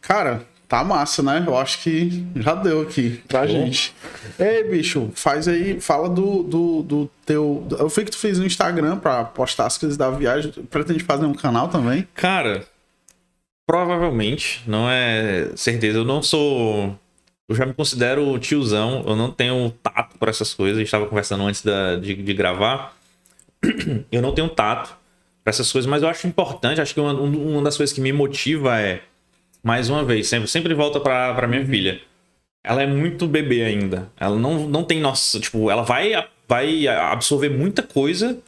[0.00, 1.44] Cara, tá massa, né?
[1.46, 3.56] Eu acho que já deu aqui pra Show.
[3.56, 3.94] gente.
[4.38, 7.66] Ei, bicho, faz aí, fala do, do, do teu.
[7.78, 10.52] Eu vi que tu fez no Instagram pra postar as coisas da viagem.
[10.70, 12.06] Pretende fazer um canal também?
[12.14, 12.64] Cara,
[13.66, 15.98] provavelmente, não é certeza.
[15.98, 16.96] Eu não sou.
[17.50, 20.76] Eu já me considero tiozão, eu não tenho tato para essas coisas.
[20.76, 22.96] A gente estava conversando antes da- de, de gravar.
[24.10, 24.96] Eu não tenho tato
[25.42, 26.80] para essas coisas, mas eu acho importante.
[26.80, 29.02] Acho que uma, um- uma das coisas que me motiva é,
[29.64, 32.00] mais uma vez, sempre, sempre volta para minha filha.
[32.64, 34.10] Ela é muito bebê ainda.
[34.16, 35.40] Ela não, não tem nossa.
[35.40, 36.12] Tipo, ela vai,
[36.48, 38.38] vai absorver muita coisa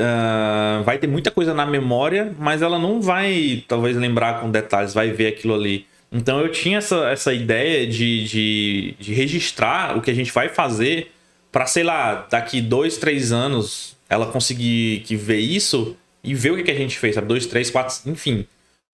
[0.00, 4.94] ah, vai ter muita coisa na memória, mas ela não vai, talvez, lembrar com detalhes,
[4.94, 5.86] vai ver aquilo ali.
[6.12, 10.48] Então eu tinha essa, essa ideia de, de, de registrar o que a gente vai
[10.48, 11.10] fazer
[11.50, 16.56] para, sei lá, daqui dois, três anos ela conseguir que ver isso e ver o
[16.56, 17.26] que, que a gente fez, sabe?
[17.26, 18.44] Dois, três, quatro, enfim.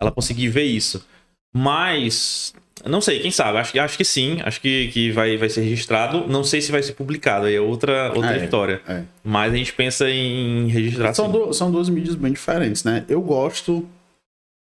[0.00, 1.04] Ela conseguir ver isso.
[1.52, 2.54] Mas,
[2.86, 3.58] não sei, quem sabe?
[3.58, 6.26] Acho, que- acho que sim, acho que, que vai, vai ser registrado.
[6.28, 8.80] Não sei se vai ser publicado, aí é outra, outra É, história.
[8.88, 9.02] é.
[9.24, 13.04] Mas a gente pensa em registrar São, du- são duas mídias bem diferentes, né?
[13.08, 13.86] Eu gosto.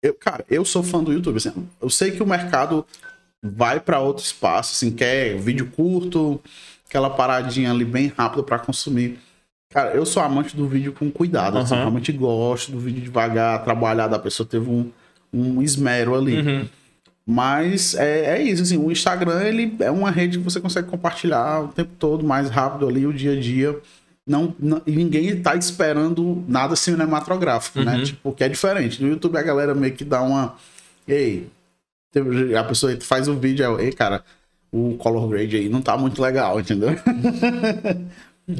[0.02, 1.36] Eu, cara, eu sou fã do YouTube.
[1.36, 2.84] Assim, eu sei que o mercado
[3.42, 6.40] vai para outro espaço, assim, quer vídeo curto,
[6.88, 9.18] aquela paradinha ali bem rápida para consumir.
[9.70, 11.58] Cara, eu sou amante do vídeo com cuidado.
[11.58, 11.82] Assim, Aham.
[11.82, 14.90] realmente gosto do vídeo devagar, trabalhado, a pessoa teve um,
[15.32, 16.40] um esmero ali.
[16.40, 16.68] Uhum.
[17.28, 21.64] Mas é, é isso, assim, o Instagram ele é uma rede que você consegue compartilhar
[21.64, 23.76] o tempo todo, mais rápido ali, o dia a dia.
[24.26, 27.96] Não, não- ninguém tá esperando nada cinematográfico, né?
[27.96, 28.02] Uhum.
[28.04, 29.00] Tipo, que é diferente.
[29.02, 30.56] No YouTube a galera meio que dá uma.
[31.06, 31.46] Ei,
[32.58, 34.24] a pessoa faz o vídeo, ei, cara,
[34.72, 36.90] o color grade aí não tá muito legal, entendeu?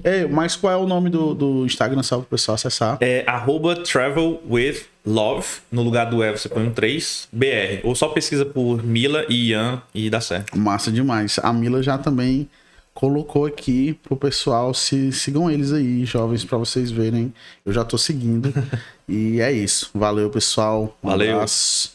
[0.03, 2.99] Ei, mas qual é o nome do, do Instagram só pro pessoal acessar?
[3.01, 5.47] É arroba travel with love.
[5.71, 7.81] No lugar do E você põe um 3, BR.
[7.85, 10.59] Ou só pesquisa por Mila e Ian e dá certo.
[10.59, 11.39] Massa demais.
[11.41, 12.49] A Mila já também
[12.97, 17.33] colocou aqui pro pessoal se sigam eles aí, jovens, pra vocês verem.
[17.65, 18.53] Eu já tô seguindo.
[19.07, 19.91] e é isso.
[19.95, 20.97] Valeu, pessoal.
[21.05, 21.35] Um Valeu.
[21.35, 21.95] abraço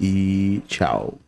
[0.00, 1.18] e tchau.